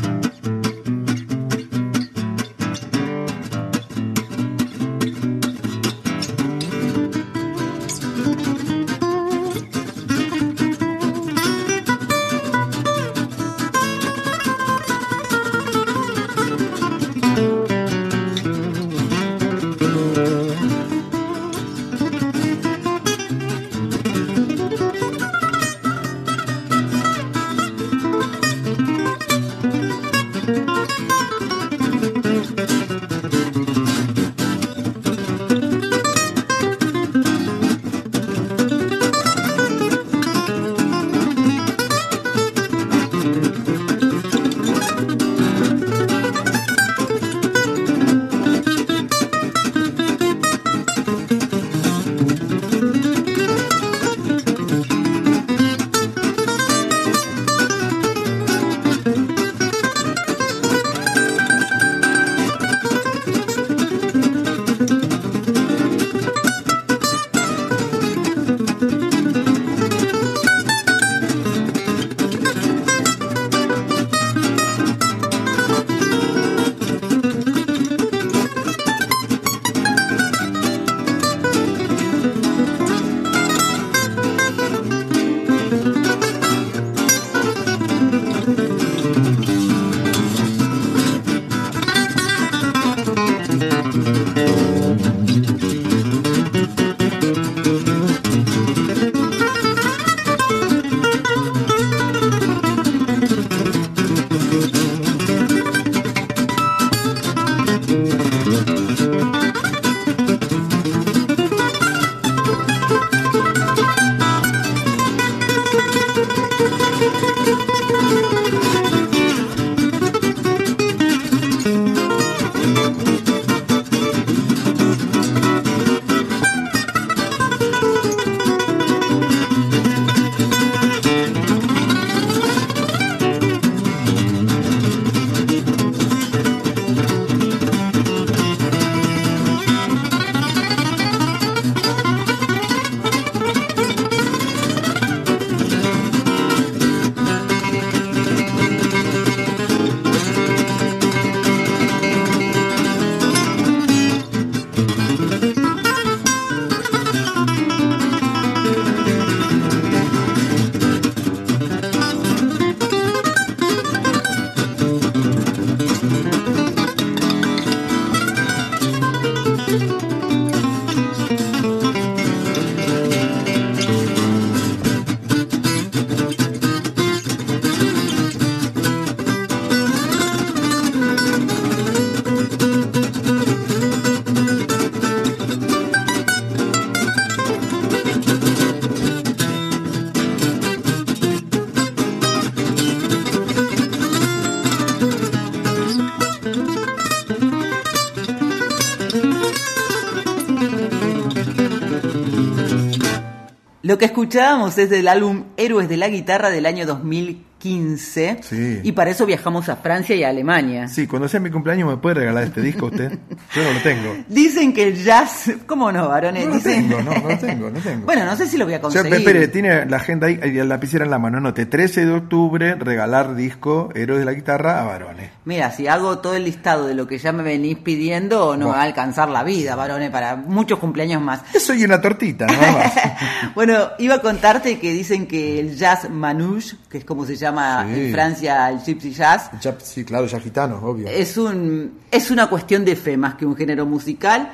[203.89, 208.79] Lo que escuchábamos es del álbum Héroes de la Guitarra del año 2000 15 Sí.
[208.83, 210.87] y para eso viajamos a Francia y a Alemania.
[210.87, 213.17] Sí, cuando sea mi cumpleaños me puede regalar este disco usted.
[213.55, 214.15] Yo no lo tengo.
[214.59, 216.43] Dicen que el jazz, ¿cómo no, varones?
[216.45, 218.05] No lo Dicen- tengo, no, no lo tengo, no tengo.
[218.05, 219.19] Bueno, no sé si lo voy a O sea, conseguir.
[219.27, 221.37] espere, tiene la agenda ahí, la lapicera en la mano.
[221.37, 225.29] Anote, 13 de octubre, regalar disco Héroes de la Guitarra a varones.
[225.45, 228.71] Mira, si hago todo el listado de lo que ya me venís pidiendo, no me
[228.73, 231.41] va a alcanzar la vida, varones, para muchos cumpleaños más.
[231.53, 232.93] Eso y una tortita, nada más.
[233.55, 237.85] Bueno, iba a contarte que dicen que el jazz manouche, que es como se llama
[237.93, 237.99] Sí.
[238.07, 239.49] en Francia el gypsy jazz,
[239.83, 241.07] sí, claro, ya gitano, obvio.
[241.07, 244.48] es un es una cuestión de fe más que un género musical.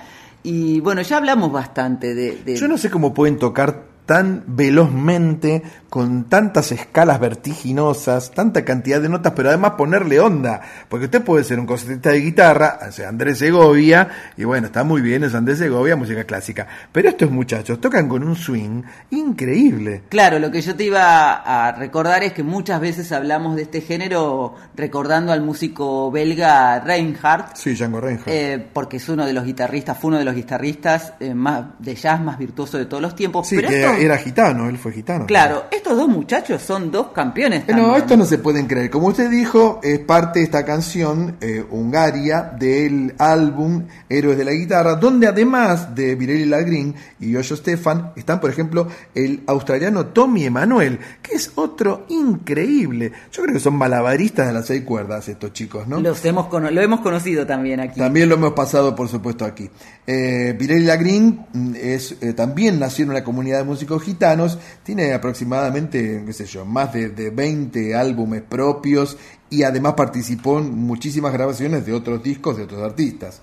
[0.45, 6.25] Y bueno, ya hablamos bastante de, Yo no sé cómo pueden tocar tan velozmente, con
[6.25, 10.61] tantas escalas vertiginosas, tanta cantidad de notas, pero además ponerle onda.
[10.89, 14.83] Porque usted puede ser un concertista de guitarra, o sea, Andrés Segovia, y bueno, está
[14.83, 16.67] muy bien, es Andrés Segovia, música clásica.
[16.91, 20.03] Pero estos muchachos tocan con un swing increíble.
[20.09, 23.81] Claro, lo que yo te iba a recordar es que muchas veces hablamos de este
[23.81, 28.27] género recordando al músico belga Reinhardt, Sí, Django Reinhardt.
[28.27, 31.95] eh, porque es uno de los guitarristas, fue uno de los guitarristas eh, más de
[31.95, 33.47] jazz más virtuoso de todos los tiempos.
[33.47, 35.25] sí, Pero que era gitano, él fue gitano.
[35.25, 37.63] claro, estos dos muchachos son dos campeones.
[37.67, 38.01] Eh, No, también.
[38.01, 38.89] esto no se pueden creer.
[38.89, 44.51] Como usted dijo, es parte de esta canción eh, Hungaria del álbum Héroes de la
[44.51, 50.45] Guitarra, donde además de Virelli Lagrin y Yoyo Stefan, están, por ejemplo, el australiano Tommy
[50.45, 53.11] Emanuel, que es otro increíble.
[53.31, 55.99] Yo creo que son malabaristas de las seis cuerdas estos chicos, ¿no?
[55.99, 57.99] Los hemos lo hemos conocido también aquí.
[57.99, 59.69] También lo hemos pasado, por supuesto, aquí.
[60.07, 65.13] Eh, Virelli Lagrin mm, es, eh, también nació en una comunidad de músicos gitanos, tiene
[65.13, 69.17] aproximadamente, qué sé yo, más de, de 20 álbumes propios
[69.49, 73.41] y además participó en muchísimas grabaciones de otros discos de otros artistas.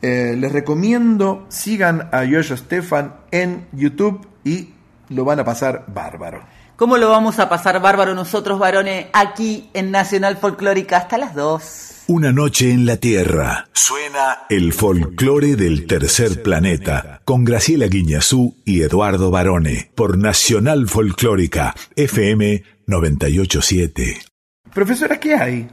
[0.00, 4.74] Eh, les recomiendo, sigan a Yoyo Stefan en YouTube y
[5.08, 6.42] lo van a pasar bárbaro.
[6.78, 12.04] ¿Cómo lo vamos a pasar bárbaro nosotros, varones, aquí en Nacional Folclórica hasta las 2?
[12.06, 13.66] Una noche en la Tierra.
[13.72, 21.74] Suena el folclore del tercer planeta con Graciela Guiñazú y Eduardo Barone por Nacional Folclórica
[21.96, 24.20] FM 987.
[24.72, 25.68] Profesora, ¿qué hay?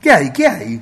[0.00, 0.32] ¿Qué hay?
[0.32, 0.80] ¿Qué hay?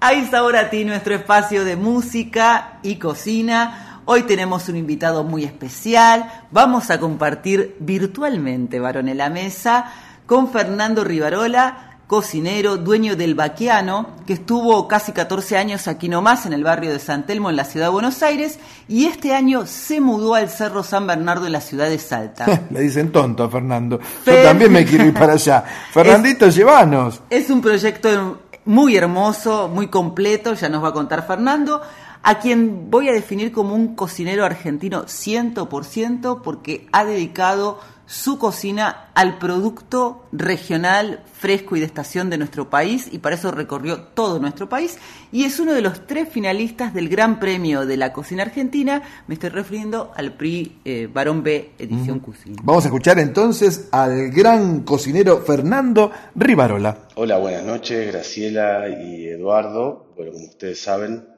[0.00, 3.89] Ahí está ahora a ti nuestro espacio de música y cocina.
[4.12, 6.28] Hoy tenemos un invitado muy especial.
[6.50, 9.84] Vamos a compartir virtualmente, varón en la mesa,
[10.26, 16.54] con Fernando Rivarola, cocinero, dueño del Baquiano, que estuvo casi 14 años aquí nomás en
[16.54, 18.58] el barrio de San Telmo, en la ciudad de Buenos Aires,
[18.88, 22.46] y este año se mudó al Cerro San Bernardo en la ciudad de Salta.
[22.70, 24.00] Le dicen tonto a Fernando.
[24.26, 25.62] Yo también me quiero ir para allá.
[25.92, 27.22] Fernandito, llévanos.
[27.30, 31.80] Es un proyecto muy hermoso, muy completo, ya nos va a contar Fernando,
[32.22, 37.78] a quien voy a definir como un cocinero argentino 100% porque ha dedicado
[38.10, 43.52] su cocina al producto regional, fresco y de estación de nuestro país y para eso
[43.52, 44.98] recorrió todo nuestro país
[45.30, 49.34] y es uno de los tres finalistas del Gran Premio de la Cocina Argentina, me
[49.34, 52.56] estoy refiriendo al PRI eh, Barón B Edición Cocina.
[52.64, 57.06] Vamos a escuchar entonces al gran cocinero Fernando Rivarola.
[57.14, 60.06] Hola, buenas noches, Graciela y Eduardo.
[60.16, 61.29] Bueno, como ustedes saben,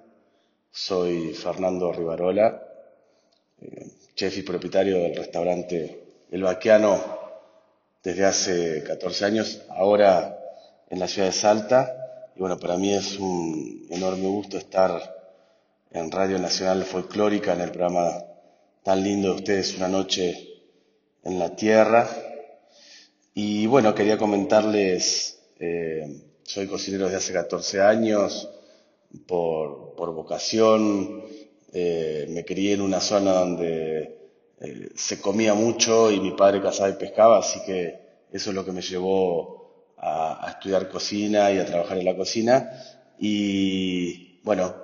[0.72, 2.62] soy Fernando Rivarola,
[3.60, 6.98] eh, chef y propietario del restaurante El Baquiano
[8.02, 10.38] desde hace 14 años, ahora
[10.88, 12.30] en la ciudad de Salta.
[12.34, 15.14] Y bueno, para mí es un enorme gusto estar
[15.90, 18.24] en Radio Nacional Folclórica, en el programa
[18.82, 20.48] tan lindo de ustedes, Una Noche
[21.22, 22.08] en la Tierra.
[23.34, 28.48] Y bueno, quería comentarles, eh, soy cocinero desde hace 14 años,
[29.26, 31.22] por, por vocación,
[31.72, 34.18] eh, me crié en una zona donde
[34.60, 38.00] eh, se comía mucho y mi padre cazaba y pescaba, así que
[38.32, 42.68] eso es lo que me llevó a, estudiar cocina y a trabajar en la cocina.
[43.16, 44.74] Y bueno,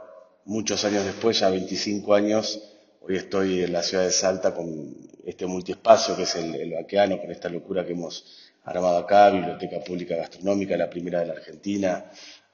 [0.44, 2.62] muchos años después, ya 25 años,
[3.00, 4.94] hoy estoy en la ciudad de Salta con
[5.26, 9.80] este multiespacio que es el, el Baqueano, con esta locura que hemos armado acá, Biblioteca
[9.80, 12.04] Pública Gastronómica, la primera de la Argentina,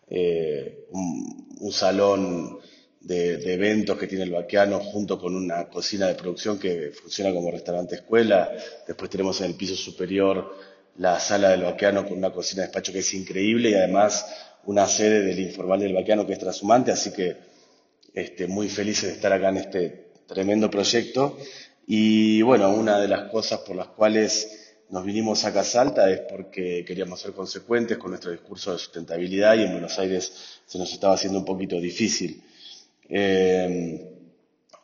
[0.08, 2.58] eh, un, salón
[3.00, 7.50] de, eventos que tiene el Baqueano junto con una cocina de producción que funciona como
[7.50, 8.52] restaurante escuela.
[8.86, 10.54] Después tenemos en el piso superior
[10.98, 14.26] la sala del Baqueano con una cocina de despacho que es increíble y además
[14.64, 17.36] una sede del informal del Baqueano que es trashumante, así que
[18.14, 21.36] este, muy felices de estar acá en este tremendo proyecto.
[21.86, 24.63] Y bueno, una de las cosas por las cuales
[24.94, 29.62] nos vinimos a Salta es porque queríamos ser consecuentes con nuestro discurso de sustentabilidad y
[29.62, 32.40] en Buenos Aires se nos estaba haciendo un poquito difícil.
[33.08, 34.08] Eh,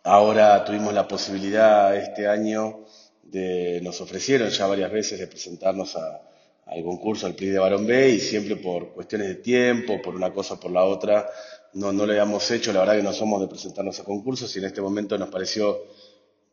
[0.03, 2.87] ahora tuvimos la posibilidad este año
[3.23, 6.23] de, nos ofrecieron ya varias veces de presentarnos a,
[6.67, 10.33] al concurso, al PRI de Barón B, y siempre por cuestiones de tiempo, por una
[10.33, 11.31] cosa o por la otra,
[11.75, 12.73] no, no lo habíamos hecho.
[12.73, 15.85] La verdad que no somos de presentarnos a concursos y en este momento nos pareció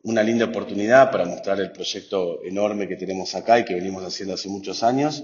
[0.04, 4.36] una linda oportunidad para mostrar el proyecto enorme que tenemos acá y que venimos haciendo
[4.36, 5.24] hace muchos años.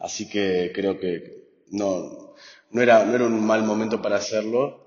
[0.00, 2.34] Así que creo que no,
[2.70, 4.84] no, era, no era un mal momento para hacerlo.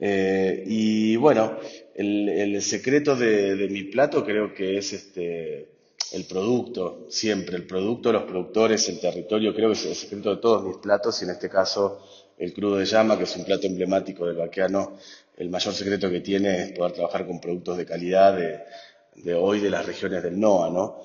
[0.00, 1.58] Eh, y bueno,
[1.94, 5.68] el, el secreto de, de mi plato creo que es este,
[6.12, 10.40] el producto, siempre, el producto, los productores, el territorio, creo que es el secreto de
[10.40, 12.02] todos mis platos y en este caso
[12.38, 14.96] el crudo de llama, que es un plato emblemático del vaqueano,
[15.38, 19.70] el mayor secreto que tiene es poder trabajar con productos de calidad de, hoy de
[19.70, 21.00] las regiones del NOA, ¿no?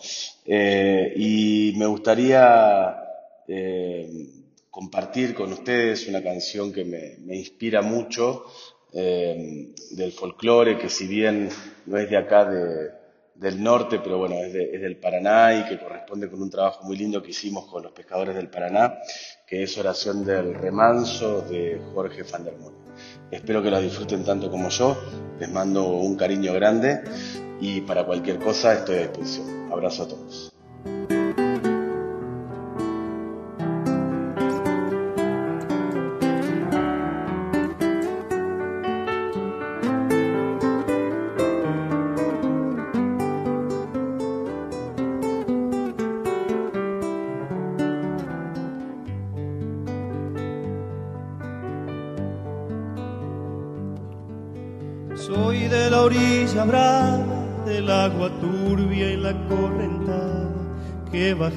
[0.45, 2.95] Eh, y me gustaría
[3.47, 4.27] eh,
[4.69, 8.45] compartir con ustedes una canción que me, inspira mucho
[8.91, 11.49] eh, del folclore, que si bien
[11.85, 12.91] no es de acá de,
[13.35, 16.97] del norte, pero bueno, es, es del Paraná y que corresponde con un trabajo muy
[16.97, 18.97] lindo que hicimos con los pescadores del Paraná,
[19.45, 22.83] que es Oración del Remanso de Jorge van der Molen.
[23.33, 24.95] Espero que lo disfruten tanto como yo,
[25.39, 27.01] les mando un cariño grande
[27.59, 29.71] y para cualquier cosa estoy a disposición.
[29.71, 30.52] Abrazo a todos.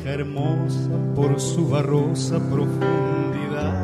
[0.06, 3.74] Hermosa por su barrosa profundidad.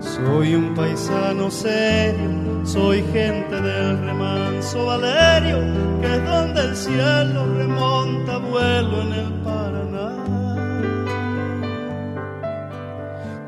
[0.00, 5.58] Soy un paisano serio, soy gente del remanso Valerio,
[6.00, 10.12] que es donde el cielo remonta vuelo en el Paraná.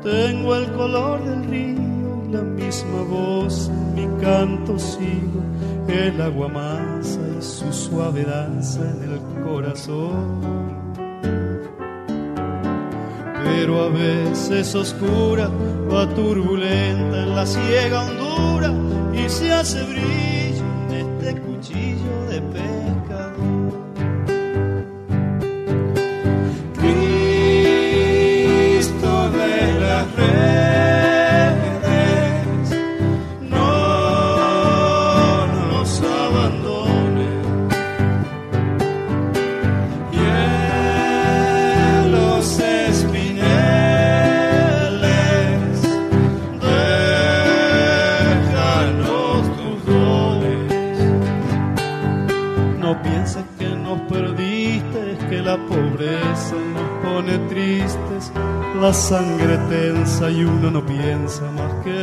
[0.01, 1.81] Tengo el color del río
[2.31, 5.41] la misma voz mi canto sigo,
[6.21, 10.41] agua mansa y su suave danza en el corazón.
[13.43, 15.49] Pero a veces oscura,
[15.91, 18.73] va turbulenta en la ciega hondura
[19.13, 20.50] y se hace brillo
[61.83, 62.00] piensa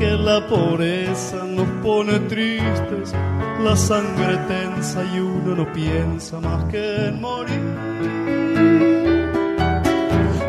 [0.00, 3.12] que la pobreza nos pone tristes,
[3.62, 7.60] la sangre tensa y uno no piensa más que en morir.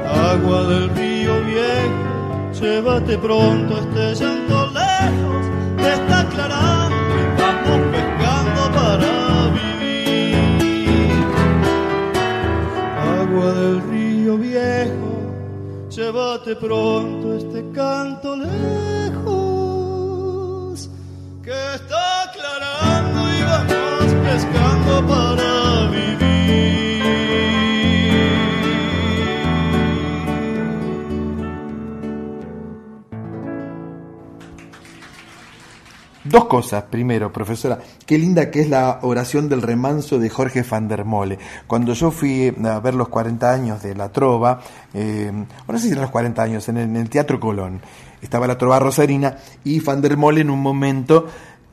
[0.08, 5.46] Agua del río viejo, llévate pronto este llanto lejos,
[5.78, 9.14] te está aclarando y vamos pescando para
[9.58, 10.36] vivir.
[13.20, 15.12] Agua del río viejo,
[15.90, 18.52] llévate pronto este canto lejos,
[21.44, 22.11] que está
[36.32, 36.84] Dos cosas.
[36.84, 41.38] Primero, profesora, qué linda que es la oración del remanso de Jorge van der Mole.
[41.68, 44.62] Cuando yo fui a ver los 40 años de la trova,
[44.94, 45.30] eh,
[45.68, 47.82] no sé si eran los 40 años, en el, en el Teatro Colón,
[48.22, 51.28] estaba la trova rosarina y van der Mole en un momento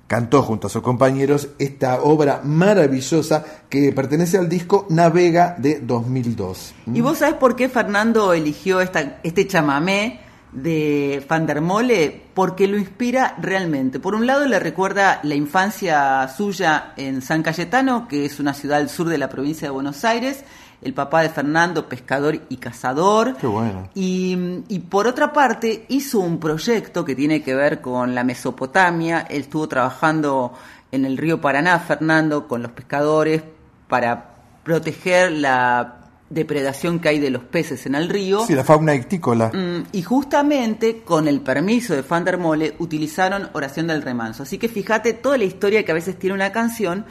[0.09, 6.74] cantó junto a sus compañeros esta obra maravillosa que pertenece al disco Navega de 2002.
[6.94, 10.20] ¿Y vos sabés por qué Fernando eligió esta, este chamamé
[10.53, 12.23] de Van der Mole?
[12.35, 14.01] Porque lo inspira realmente.
[14.01, 18.79] Por un lado le recuerda la infancia suya en San Cayetano, que es una ciudad
[18.79, 20.45] al sur de la provincia de Buenos Aires.
[20.81, 23.37] El papá de Fernando, pescador y cazador.
[23.37, 23.91] Qué bueno.
[23.95, 29.27] Y, y por otra parte, hizo un proyecto que tiene que ver con la Mesopotamia.
[29.29, 30.55] Él estuvo trabajando
[30.93, 33.43] en el río Paraná, Fernando, con los pescadores
[33.89, 35.98] para proteger la
[36.30, 38.44] depredación que hay de los peces en el río.
[38.46, 39.50] Sí, la fauna ictícola.
[39.52, 44.42] Mm, y justamente con el permiso de Van der Mole utilizaron Oración del Remanso.
[44.42, 47.06] Así que fíjate toda la historia que a veces tiene una canción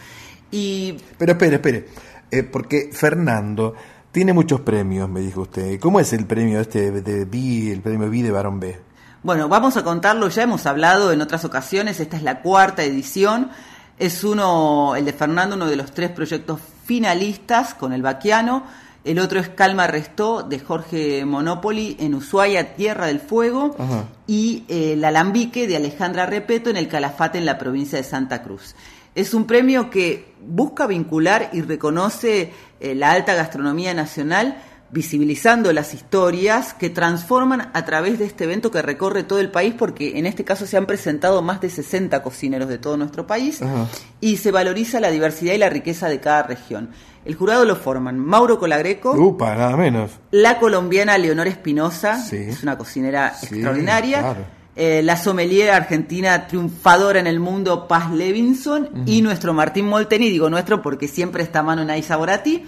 [0.52, 1.88] y Pero espere, espere,
[2.32, 3.74] eh, porque Fernando
[4.12, 5.80] tiene muchos premios, me dijo usted.
[5.80, 8.80] ¿Cómo es el premio este de B, el premio B de Barón B?
[9.24, 13.50] Bueno, vamos a contarlo, ya hemos hablado en otras ocasiones, esta es la cuarta edición,
[13.98, 18.64] es uno, el de Fernando, uno de los tres proyectos finalistas con el Baquiano,
[19.08, 24.06] el otro es Calma Restó de Jorge Monopoli en Ushuaia, Tierra del Fuego, Ajá.
[24.28, 28.44] y eh, El Alambique de Alejandra Repeto en el Calafate en la provincia de Santa
[28.44, 28.76] Cruz.
[29.16, 34.58] Es un premio que busca vincular y reconoce eh, la alta gastronomía nacional,
[34.92, 39.74] visibilizando las historias que transforman a través de este evento que recorre todo el país,
[39.78, 43.62] porque en este caso se han presentado más de 60 cocineros de todo nuestro país
[43.62, 43.88] Ajá.
[44.22, 46.90] y se valoriza la diversidad y la riqueza de cada región.
[47.28, 50.12] El jurado lo forman Mauro Colagreco, Upa, nada menos.
[50.32, 52.38] la colombiana Leonor Espinosa, Sí.
[52.38, 54.20] es una cocinera Sí, extraordinaria.
[54.22, 54.46] claro.
[54.78, 58.90] eh, la sommelier argentina triunfadora en el mundo, Paz Levinson.
[59.06, 62.64] Y nuestro Martín Molteni, digo nuestro porque siempre está a mano en Saborati.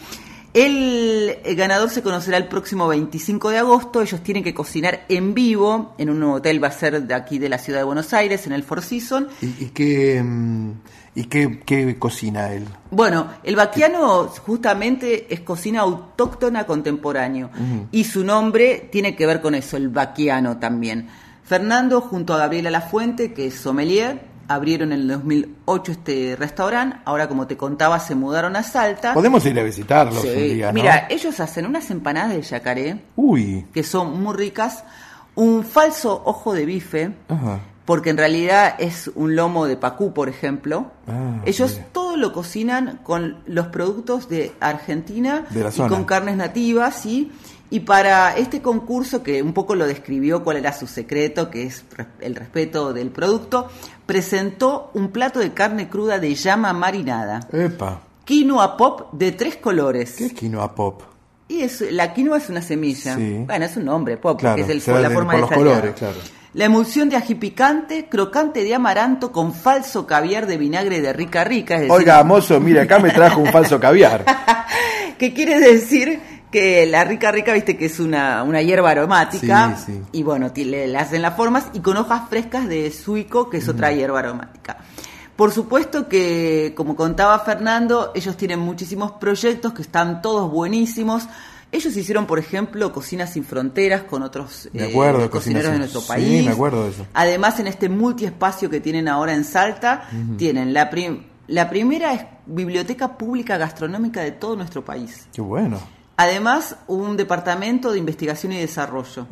[0.53, 4.01] El, el ganador se conocerá el próximo 25 de agosto.
[4.01, 7.49] Ellos tienen que cocinar en vivo en un hotel, va a ser de aquí de
[7.49, 9.27] la ciudad de Buenos Aires, en el Four Seasons.
[9.41, 10.71] ¿Y, y qué, mm,
[11.19, 12.65] y qué, qué cocina él?
[12.91, 17.49] Bueno, el vaquiano justamente es cocina autóctona contemporáneo
[17.91, 21.09] y su nombre tiene que ver con eso, el vaquiano también.
[21.43, 27.27] Fernando junto a Gabriela Lafuente, que es sommelier, abrieron en el 2008 este restaurante, ahora
[27.27, 29.13] como te contaba se mudaron a Salta.
[29.13, 30.27] Podemos ir a visitarlos Sí.
[30.29, 30.73] un día, ¿no?
[30.73, 34.85] Mira, ellos hacen unas empanadas de yacaré Uy, que son muy ricas,
[35.35, 37.59] un falso ojo de bife, ajá.
[37.89, 40.91] Porque en realidad es un lomo de pacú, por ejemplo.
[41.07, 41.87] Ah, Ellos mira.
[41.91, 47.31] todo lo cocinan con los productos de Argentina De y con carnes nativas, ¿sí?
[47.71, 51.83] Y para este concurso, que un poco lo describió cuál era su secreto, que es
[52.19, 53.69] el respeto del producto,
[54.05, 60.13] presentó un plato de carne cruda de llama marinada, Epa, quinoa pop de tres colores.
[60.15, 61.01] ¿qué es quinoa pop?
[61.47, 63.15] Y es, la quinoa es una semilla.
[63.15, 63.43] Sí.
[63.47, 65.49] Bueno, es un nombre, pop, Claro, que es el- la de- forma por de los
[65.49, 65.71] salteado.
[65.81, 66.17] colores, claro.
[66.53, 71.43] La emulsión de ají picante, crocante de amaranto con falso caviar de vinagre de rica
[71.43, 71.75] rica.
[71.75, 74.25] Es decir, Oiga, mozo, mire, acá me trajo un falso caviar.
[75.19, 76.19] ¿Qué quiere decir?
[76.51, 79.75] Que la rica rica, viste que es una, una hierba aromática.
[79.77, 80.01] Sí, sí.
[80.13, 83.69] Y bueno, le, le hacen las formas y con hojas frescas de suico, que es
[83.69, 84.77] otra hierba aromática.
[85.35, 91.27] Por supuesto que, como contaba Fernando, ellos tienen muchísimos proyectos que están todos buenísimos.
[91.71, 95.77] Ellos hicieron, por ejemplo, Cocinas sin Fronteras con otros Me eh, acuerdo, cocineros Cocina de
[95.79, 96.45] nuestro sí, país.
[96.45, 97.05] me acuerdo de eso.
[97.13, 102.25] Además, en este multiespacio que tienen ahora en Salta, tienen la, prim- la primera es-
[102.47, 105.27] biblioteca pública gastronómica de todo nuestro país.
[105.31, 105.79] Qué bueno.
[106.17, 109.27] Además, un departamento de investigación y desarrollo.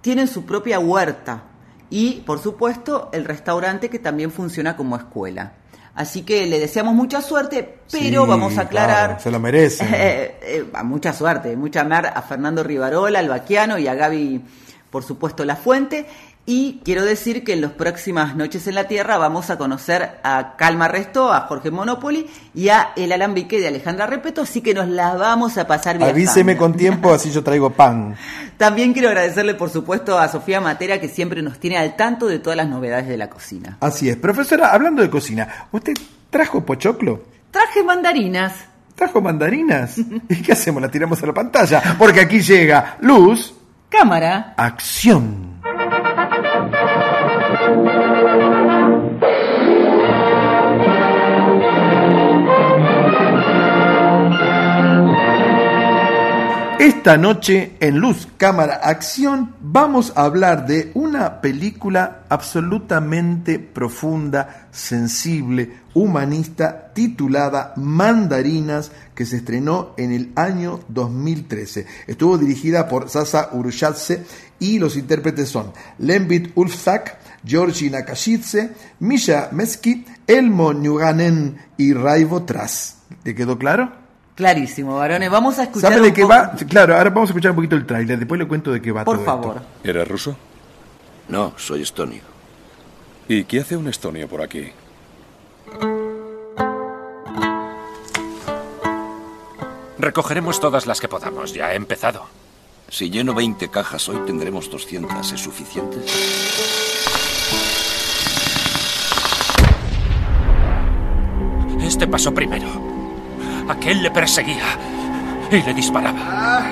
[0.00, 1.42] Tienen su propia huerta
[1.90, 5.52] y, por supuesto, el restaurante que también funciona como escuela.
[5.94, 9.06] Así que le deseamos mucha suerte, pero Sí, vamos a aclarar.
[9.08, 9.88] claro, se lo merecen.
[9.94, 14.42] Eh, eh, mucha suerte, mucha mar a Fernando Rivarola, al Baquiano y a Gaby,
[14.90, 16.06] por supuesto, La Fuente.
[16.54, 20.54] Y quiero decir que en las próximas Noches en la Tierra vamos a conocer a
[20.58, 24.86] Calma Resto, a Jorge Monopoli y a El Alambique de Alejandra Repeto, así que nos
[24.86, 26.10] la vamos a pasar bien.
[26.10, 28.16] Avíseme con tiempo, así yo traigo pan.
[28.58, 32.38] También quiero agradecerle, por supuesto, a Sofía Matera, que siempre nos tiene al tanto de
[32.38, 33.78] todas las novedades de la cocina.
[33.80, 34.18] Así es.
[34.18, 35.94] Profesora, hablando de cocina, ¿usted
[36.28, 37.22] trajo pochoclo?
[37.50, 38.52] Traje mandarinas.
[38.94, 39.96] ¿Trajo mandarinas?
[39.96, 40.82] ¿Y qué hacemos?
[40.82, 41.82] ¿La tiramos a la pantalla?
[41.98, 43.54] Porque aquí llega luz,
[43.88, 44.52] Cámara.
[44.58, 45.61] acción.
[57.02, 65.78] Esta noche en Luz, Cámara, Acción vamos a hablar de una película absolutamente profunda, sensible,
[65.94, 71.86] humanista, titulada Mandarinas, que se estrenó en el año 2013.
[72.06, 74.24] Estuvo dirigida por Sasa Urushadze
[74.60, 82.98] y los intérpretes son Lembit Ulfzak, Georgi Nakashidze, Misha Meski, Elmo Nyuganen y Raivo Tras.
[83.22, 83.92] ¿Te quedó claro?
[84.34, 85.30] Clarísimo, varones.
[85.30, 85.90] Vamos a escuchar.
[85.90, 86.52] ¿Sabe un de qué va?
[86.68, 89.04] Claro, ahora vamos a escuchar un poquito el tráiler, después le cuento de qué va
[89.04, 89.56] Por todo favor.
[89.56, 89.68] esto.
[89.88, 90.36] ¿Eres ruso?
[91.28, 92.22] No, soy estonio.
[93.28, 94.72] ¿Y qué hace un estonio por aquí?
[99.98, 101.52] Recogeremos todas las que podamos.
[101.52, 102.24] Ya he empezado.
[102.88, 105.32] Si lleno 20 cajas hoy, tendremos 200.
[105.32, 105.98] ¿Es suficiente?
[111.82, 112.68] Este pasó primero.
[113.68, 114.78] Aquel le perseguía
[115.50, 116.64] y le disparaba.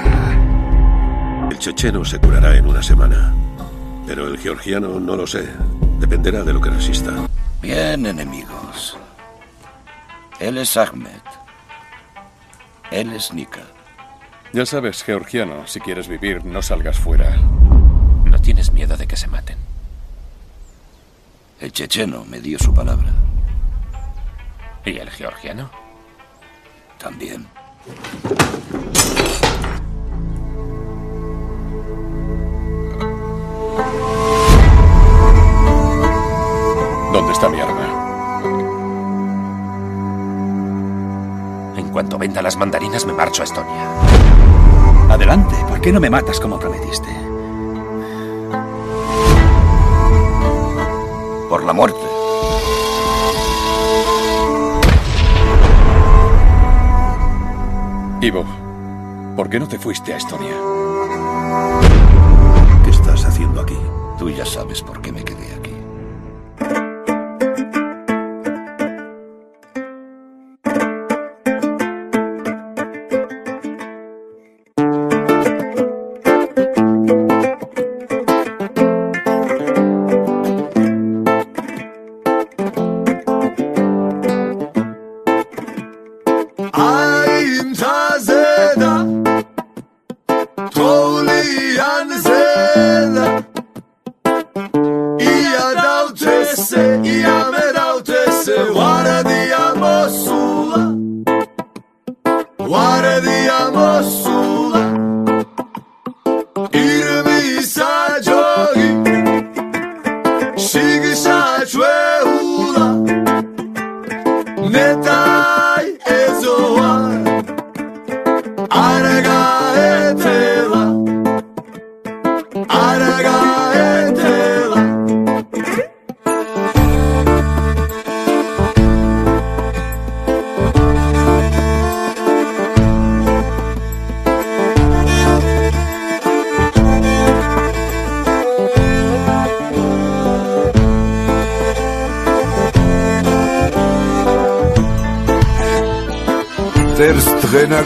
[1.50, 3.34] El checheno se curará en una semana.
[4.06, 5.48] Pero el georgiano no lo sé.
[5.98, 7.12] Dependerá de lo que resista.
[7.60, 8.96] Bien, enemigos.
[10.38, 11.20] Él es Ahmed.
[12.90, 13.62] Él es Nika.
[14.52, 17.36] Ya sabes, georgiano, si quieres vivir, no salgas fuera.
[18.24, 19.58] ¿No tienes miedo de que se maten?
[21.60, 23.12] El checheno me dio su palabra.
[24.84, 25.70] ¿Y el georgiano?
[26.98, 27.46] También.
[37.12, 37.86] ¿Dónde está mi arma?
[41.76, 43.88] En cuanto venda las mandarinas me marcho a Estonia.
[45.10, 47.08] Adelante, ¿por qué no me matas como prometiste?
[51.48, 52.09] Por la muerte.
[58.22, 58.44] Ivo,
[59.34, 60.54] ¿por qué no te fuiste a Estonia?
[62.84, 63.78] ¿Qué estás haciendo aquí?
[64.18, 65.19] Tú ya sabes por qué me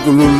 [0.05, 0.34] Guru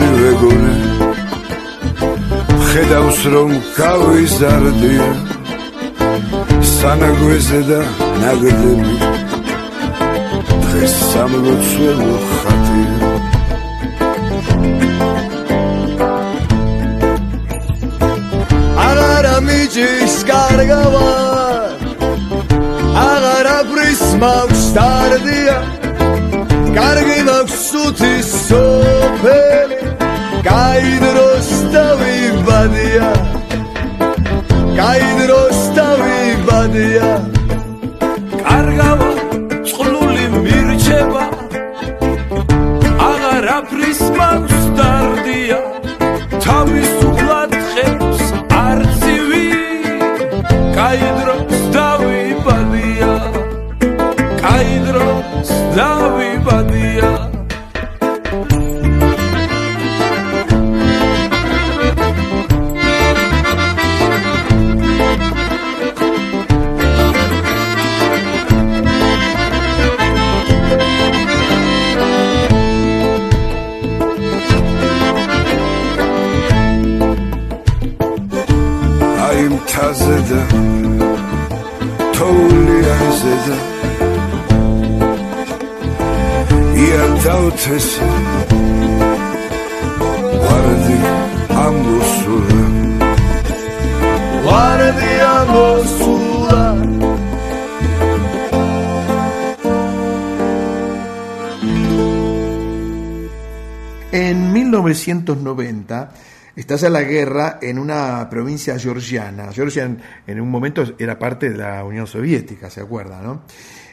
[105.85, 106.11] 1990
[106.57, 109.53] estalla la guerra en una provincia georgiana.
[109.53, 113.43] Georgia en, en un momento era parte de la Unión Soviética, ¿se acuerda, no?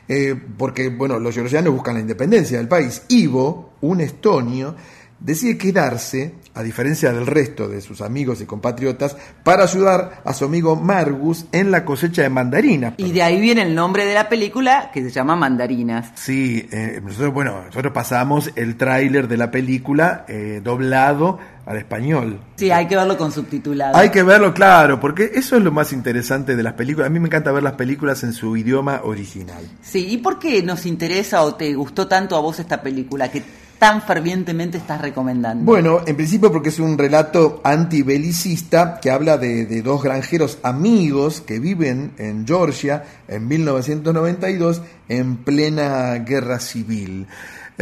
[0.08, 3.04] Eh, porque, bueno, los georgianos buscan la independencia del país.
[3.08, 4.76] Ivo, un estonio,
[5.20, 10.44] decide quedarse, a diferencia del resto de sus amigos y compatriotas, para ayudar a su
[10.46, 12.96] amigo Margus en la cosecha de mandarinas.
[12.98, 16.12] Y de ahí viene el nombre de la película que se llama Mandarinas.
[16.16, 22.40] Sí, eh, nosotros, bueno, nosotros pasamos el tráiler de la película eh, doblado al español.
[22.56, 23.96] Sí, hay que verlo con subtitulado.
[23.96, 27.08] Hay que verlo, claro, porque eso es lo más interesante de las películas.
[27.08, 29.64] A mí me encanta ver las películas en su idioma original.
[29.82, 33.44] Sí, ¿y por qué nos interesa o te gustó tanto a vos esta película que
[33.82, 35.66] tan fervientemente estás recomendando?
[35.66, 41.42] Bueno, en principio porque es un relato antibelicista que habla de, de dos granjeros amigos
[41.42, 47.28] que viven en Georgia en 1992 en plena guerra civil.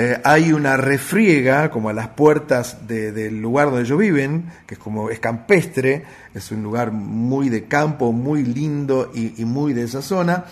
[0.01, 4.75] Eh, hay una refriega como a las puertas de- del lugar donde ellos viven, que
[4.75, 9.83] es como es campestre, es un lugar muy de campo, muy lindo y, muy de
[9.83, 10.45] esa zona.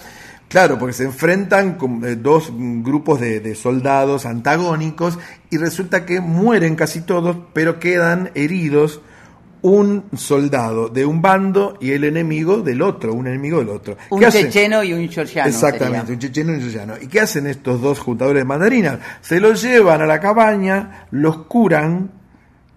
[0.49, 5.18] Claro, porque se enfrentan eh, dos grupos de, de soldados antagónicos
[5.49, 8.99] y resulta que mueren casi todos, pero quedan heridos
[9.61, 13.97] un soldado de un bando y el enemigo del otro, un enemigo del otro.
[14.09, 15.49] Un checheno y un georgiano.
[15.49, 16.13] Exactamente, sería.
[16.13, 16.93] un checheno y un georgiano.
[17.01, 18.99] ¿Y qué hacen estos dos juntadores de mandarinas?
[19.21, 22.11] Se los llevan a la cabaña, los curan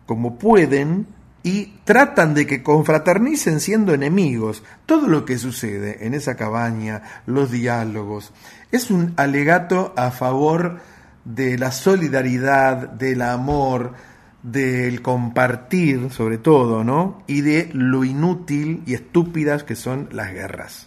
[0.07, 1.07] como pueden
[1.43, 4.63] y tratan de que confraternicen siendo enemigos.
[4.87, 8.33] Todo lo que sucede en esa cabaña, los diálogos,
[8.73, 10.81] es un alegato a favor
[11.25, 13.95] de la solidaridad, del amor,
[14.43, 17.23] del compartir, sobre todo, ¿no?
[17.27, 20.87] Y de lo inútil y estúpidas que son las guerras.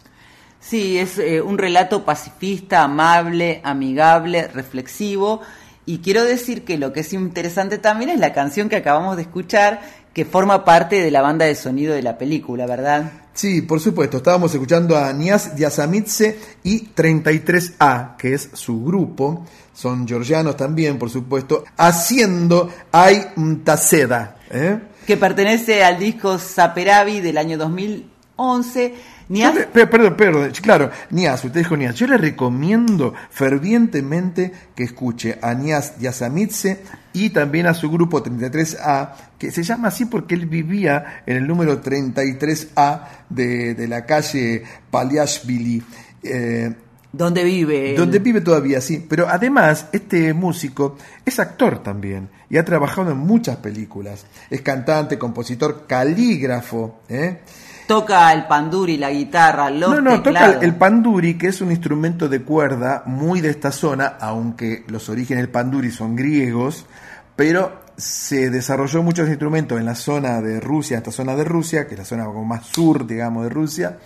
[0.60, 5.42] Sí, es eh, un relato pacifista, amable, amigable, reflexivo.
[5.86, 9.24] Y quiero decir que lo que es interesante también es la canción que acabamos de
[9.24, 9.82] escuchar,
[10.14, 13.12] que forma parte de la banda de sonido de la película, ¿verdad?
[13.34, 14.18] Sí, por supuesto.
[14.18, 19.46] Estábamos escuchando a Nias Diasamitse y 33A, que es su grupo.
[19.74, 24.38] Son georgianos también, por supuesto, haciendo Ay Mtaseda.
[24.52, 24.80] ¿eh?
[25.08, 28.94] Que pertenece al disco Saperavi del año 2011.
[29.30, 31.96] Nias- Yo le- pe- perdón, perdón, claro, Nias, usted dijo Nias.
[31.96, 36.84] Yo le recomiendo fervientemente que escuche a Nias Diasamitse
[37.14, 41.48] y también a su grupo 33A, que se llama así porque él vivía en el
[41.48, 45.82] número 33A de, de la calle Paliashvili.
[46.22, 46.74] Eh,
[47.16, 47.94] ¿Dónde vive?
[47.96, 49.06] donde vive todavía, sí.
[49.08, 54.26] Pero además, este músico es actor también y ha trabajado en muchas películas.
[54.50, 57.02] Es cantante, compositor, calígrafo.
[57.08, 57.42] ¿eh?
[57.88, 60.56] Toca el panduri, la guitarra, los No, no, toca teclados.
[60.58, 65.08] el, el panduri, que es un instrumento de cuerda muy de esta zona, aunque los
[65.08, 66.88] orígenes del panduri son griegos,
[67.36, 71.94] pero se desarrolló muchos instrumentos en la zona de Rusia, esta zona de Rusia, que
[71.94, 74.00] es la zona como más sur, digamos, de Rusia.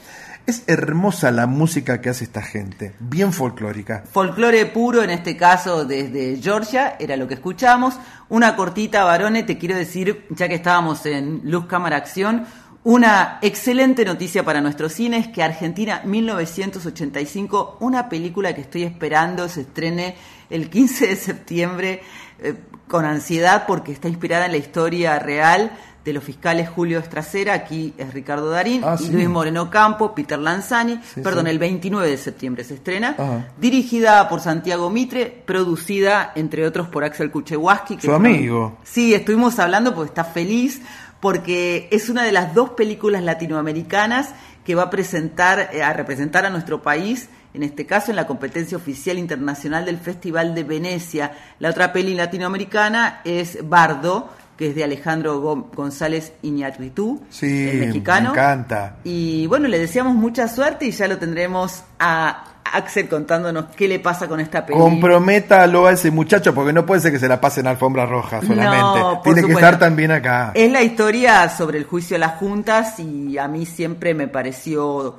[0.48, 4.06] Es hermosa la música que hace esta gente, bien folclórica.
[4.10, 8.00] Folclore puro, en este caso desde Georgia, era lo que escuchamos.
[8.30, 12.46] Una cortita, varones, te quiero decir, ya que estábamos en Luz Cámara Acción,
[12.86, 19.62] una excelente noticia para nuestros cines, que Argentina 1985, una película que estoy esperando, se
[19.62, 20.16] estrene
[20.50, 22.02] el 15 de septiembre
[22.40, 22.54] eh,
[22.88, 25.74] con ansiedad porque está inspirada en la historia real
[26.08, 29.10] de los fiscales Julio Estracera, aquí es Ricardo Darín, Ah, y.
[29.12, 31.52] Luis Moreno Campo, Peter Lanzani, Sí, perdón, sí.
[31.52, 33.48] el 29 de septiembre se estrena, Ajá.
[33.58, 37.98] dirigida por Santiago Mitre, producida entre otros por Axel Kuchewaski.
[37.98, 38.78] que Su amigo.
[38.84, 40.82] Sí, estuvimos hablando porque está feliz,
[41.20, 44.30] porque es una de las dos películas latinoamericanas
[44.64, 48.28] que va a presentar, eh, a representar a nuestro país, en este caso en la
[48.28, 51.32] competencia oficial internacional del Festival de Venecia.
[51.60, 57.80] La otra peli latinoamericana es Bardo, que es de Alejandro Go- González Iñárritu, Sí, el
[57.88, 58.30] mexicano.
[58.32, 58.96] me encanta.
[59.04, 62.44] Y bueno, le deseamos mucha suerte y ya lo tendremos a
[62.74, 64.90] Axel contándonos qué le pasa con esta película.
[64.90, 68.42] Comprométalo a ese muchacho porque no puede ser que se la pase en alfombra roja
[68.42, 68.78] solamente.
[69.00, 70.52] No, Tiene que estar también acá.
[70.54, 75.16] Es la historia sobre el juicio a las juntas y a mí siempre me pareció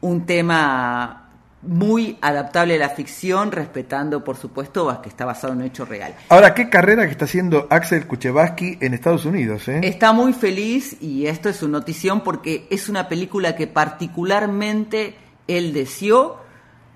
[0.00, 1.21] un tema
[1.62, 6.14] muy adaptable a la ficción, respetando, por supuesto, que está basado en un hecho real.
[6.28, 9.80] Ahora, qué carrera que está haciendo Axel Kuchevaski en Estados Unidos, ¿eh?
[9.84, 15.16] Está muy feliz y esto es una notición porque es una película que particularmente
[15.46, 16.40] él deseó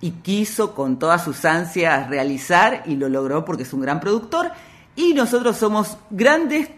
[0.00, 4.50] y quiso con todas sus ansias realizar y lo logró porque es un gran productor
[4.94, 6.68] y nosotros somos grandes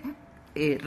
[0.54, 0.78] eh,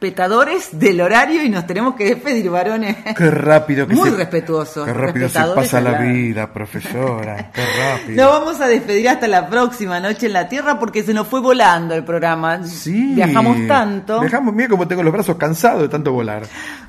[0.00, 2.96] respetadores del horario y nos tenemos que despedir, varones.
[3.16, 4.84] Qué rápido que Muy se, respetuosos.
[4.84, 7.50] Qué rápido se pasa la vida, profesora.
[7.50, 8.22] Qué rápido.
[8.24, 11.40] Nos vamos a despedir hasta la próxima noche en la Tierra porque se nos fue
[11.40, 12.62] volando el programa.
[12.64, 13.14] Sí.
[13.14, 14.20] Viajamos tanto.
[14.20, 16.42] Dejamos, mira como tengo los brazos cansados de tanto volar.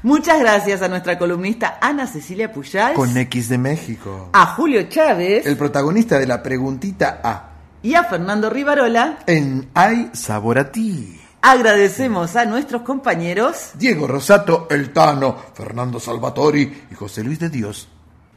[0.04, 4.30] Muchas gracias a nuestra columnista Ana Cecilia Puyal, Con X de México.
[4.34, 7.50] a Julio Chávez El protagonista de la preguntita A.
[7.82, 9.20] y a Fernando Rivarola.
[9.28, 11.17] En Hay Sabor a Ti.
[11.42, 17.88] Agradecemos a nuestros compañeros Diego Rosato, El Tano, Fernando Salvatori y José Luis de Dios.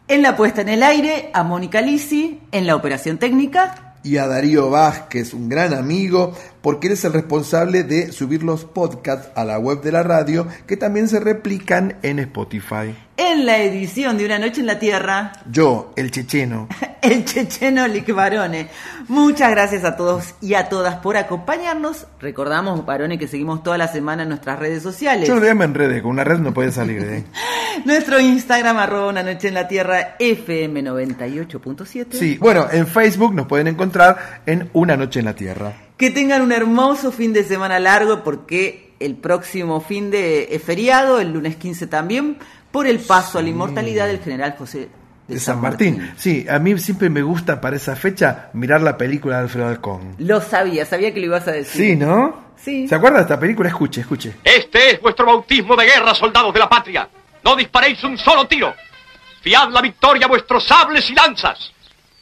[0.07, 4.27] en la puesta en el aire, a Mónica Lisi, en la operación técnica, Y a
[4.27, 6.33] Darío Vázquez, un gran amigo,
[6.63, 10.77] porque eres el responsable de subir los podcasts a la web de la radio, que
[10.77, 12.95] también se replican en Spotify.
[13.17, 16.69] en la edición de Una Noche en la Tierra, Yo, el checheno.
[17.03, 18.69] el checheno Lick Barone.
[19.09, 22.07] Muchas gracias a todos y a todas por acompañarnos.
[22.21, 25.29] Recordamos, Barone, que seguimos toda la semana en nuestras redes sociales.
[25.29, 27.25] Yo ya me enredé, con una red no puede salir de ahí.
[27.85, 32.07] Nuestro Instagram, arroba una noche en la tierra, FM98.7.
[32.13, 35.73] Sí, bueno, en Facebook nos pueden encontrar en Una Noche en la Tierra.
[36.01, 41.21] Que tengan un hermoso fin de semana largo porque el próximo fin de es feriado,
[41.21, 42.39] el lunes 15 también,
[42.71, 44.89] por el paso a la inmortalidad del general José
[45.29, 46.11] de, De San Martín.
[46.17, 50.15] Sí, a mí siempre me gusta para esa fecha mirar la película de Alfredo Alcón.
[50.17, 51.89] Lo sabía, sabía que lo ibas a decir.
[51.89, 52.47] Sí, ¿no?
[52.57, 52.89] Sí.
[52.89, 53.69] ¿Se acuerda de esta película?
[53.69, 54.37] Escuche, escuche.
[54.43, 57.07] Este es vuestro bautismo de guerra, soldados de la patria.
[57.45, 58.73] No disparéis un solo tiro.
[59.43, 61.75] Fiad la victoria a vuestros sables y lanzas.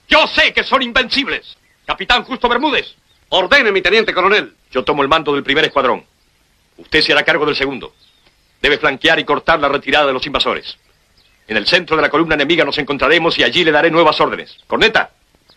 [0.09, 1.56] Yo sé que son invencibles.
[1.86, 2.96] Capitán Justo Bermúdez.
[3.30, 4.55] Ordene, mi teniente coronel.
[4.70, 6.05] Yo tomo el mando del primer escuadrón.
[6.78, 7.92] Usted se hará cargo del segundo.
[8.60, 10.78] Debe flanquear y cortar la retirada de los invasores.
[11.46, 14.56] En el centro de la columna enemiga nos encontraremos y allí le daré nuevas órdenes.
[14.66, 15.10] Corneta,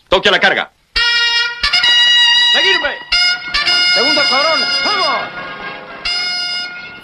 [0.07, 0.71] toque a la carga.
[2.53, 2.95] ¡Seguirme!
[3.95, 4.59] ¡Segundo escuadrón!
[4.85, 5.29] ¡Vamos!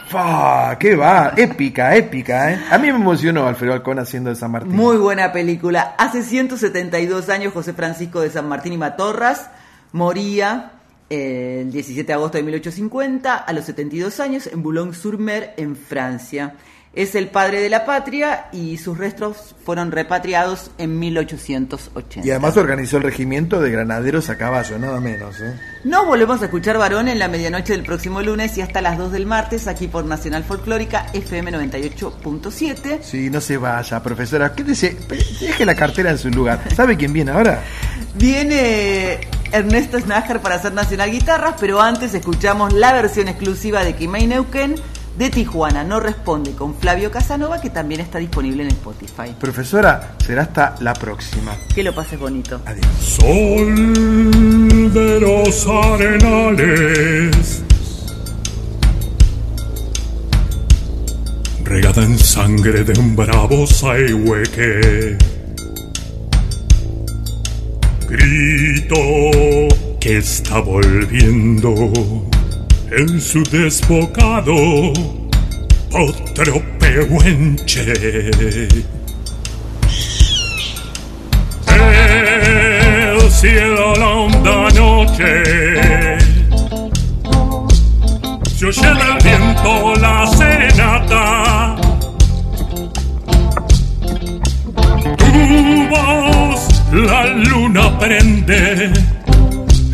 [0.07, 0.77] ¡Fa!
[0.79, 1.33] ¡Qué va!
[1.35, 2.65] Épica, épica, ¿eh?
[2.69, 4.73] A mí me emocionó Alfredo Alcón haciendo de San Martín.
[4.73, 5.95] Muy buena película.
[5.97, 9.49] Hace 172 años José Francisco de San Martín y Matorras
[9.91, 10.71] moría
[11.09, 16.55] eh, el 17 de agosto de 1850 a los 72 años en Boulogne-sur-Mer en Francia.
[16.97, 22.27] Es el padre de la patria y sus restos fueron repatriados en 1880.
[22.27, 25.53] Y además organizó el regimiento de granaderos a caballo, nada menos, ¿eh?
[25.83, 29.11] No volvemos a escuchar Varón en la medianoche del próximo lunes y hasta las 2
[29.11, 33.03] del martes aquí por Nacional Folclórica FM 98.7.
[33.03, 34.55] Sí, no se vaya, profesora.
[34.55, 34.97] Quédese,
[35.39, 36.63] deje la cartera en su lugar.
[36.75, 37.61] ¿Sabe quién viene ahora?
[38.15, 39.19] Viene
[39.51, 44.73] Ernesto Snager para hacer Nacional Guitarras, pero antes escuchamos la versión exclusiva de Kimei Neuquén
[45.17, 45.83] de Tijuana.
[45.83, 49.35] No responde con Flavio Casanova, que también está disponible en Spotify.
[49.39, 51.55] Profesora, será hasta la próxima.
[51.73, 52.61] Que lo pases bonito.
[52.65, 52.85] Adiós.
[53.01, 57.63] Sol de los arenales.
[61.63, 65.17] Regada en sangre de un bravo saihueque.
[68.07, 68.95] Grito
[69.99, 71.73] que está volviendo
[72.91, 74.55] en su desbocado
[75.91, 77.93] otro pehuenche.
[81.67, 86.27] El cielo la honda noche
[88.57, 91.75] se oye del viento la serenata
[95.17, 98.91] tu voz la luna prende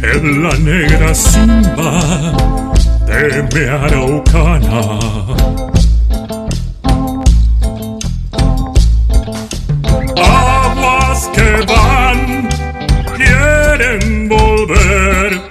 [0.02, 2.73] en la negra simba
[3.14, 3.66] de mi
[11.34, 12.50] que van
[13.16, 15.42] quieren volver.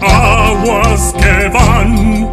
[0.00, 2.32] Aguas que van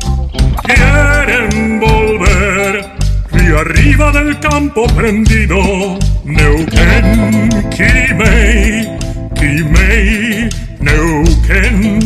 [0.64, 2.86] quieren volver.
[3.34, 8.98] Y arriba del campo prendido Neuquén Kimei
[9.36, 10.50] Kimei
[10.80, 12.00] Neuquén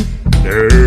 [0.43, 0.86] Neuquén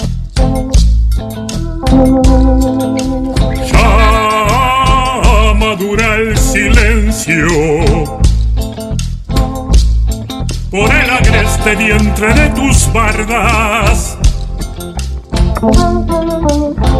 [10.69, 14.17] Por el agreste vientre de tus bardas.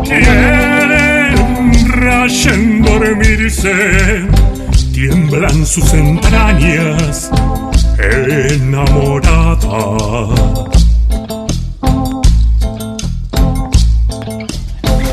[0.03, 1.33] Quieren
[1.87, 4.27] rayen dormirse,
[4.93, 7.31] tiemblan sus entrañas
[7.97, 9.57] enamorada.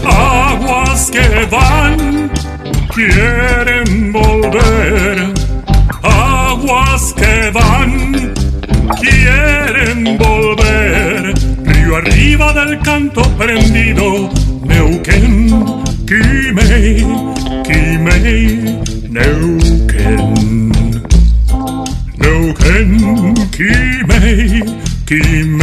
[0.04, 2.30] Aguas que van,
[2.94, 3.67] quieren
[4.12, 5.32] volver.
[6.02, 8.34] Aguas que van,
[9.00, 11.34] quieren volver.
[11.64, 14.28] Río arriba del canto prendido,
[14.64, 15.48] Neuquén,
[16.06, 17.06] Quimei,
[17.64, 18.80] Quimei,
[19.10, 20.70] Neuquén.
[22.18, 24.64] Neuquén, Quimei,
[25.06, 25.57] Quimei,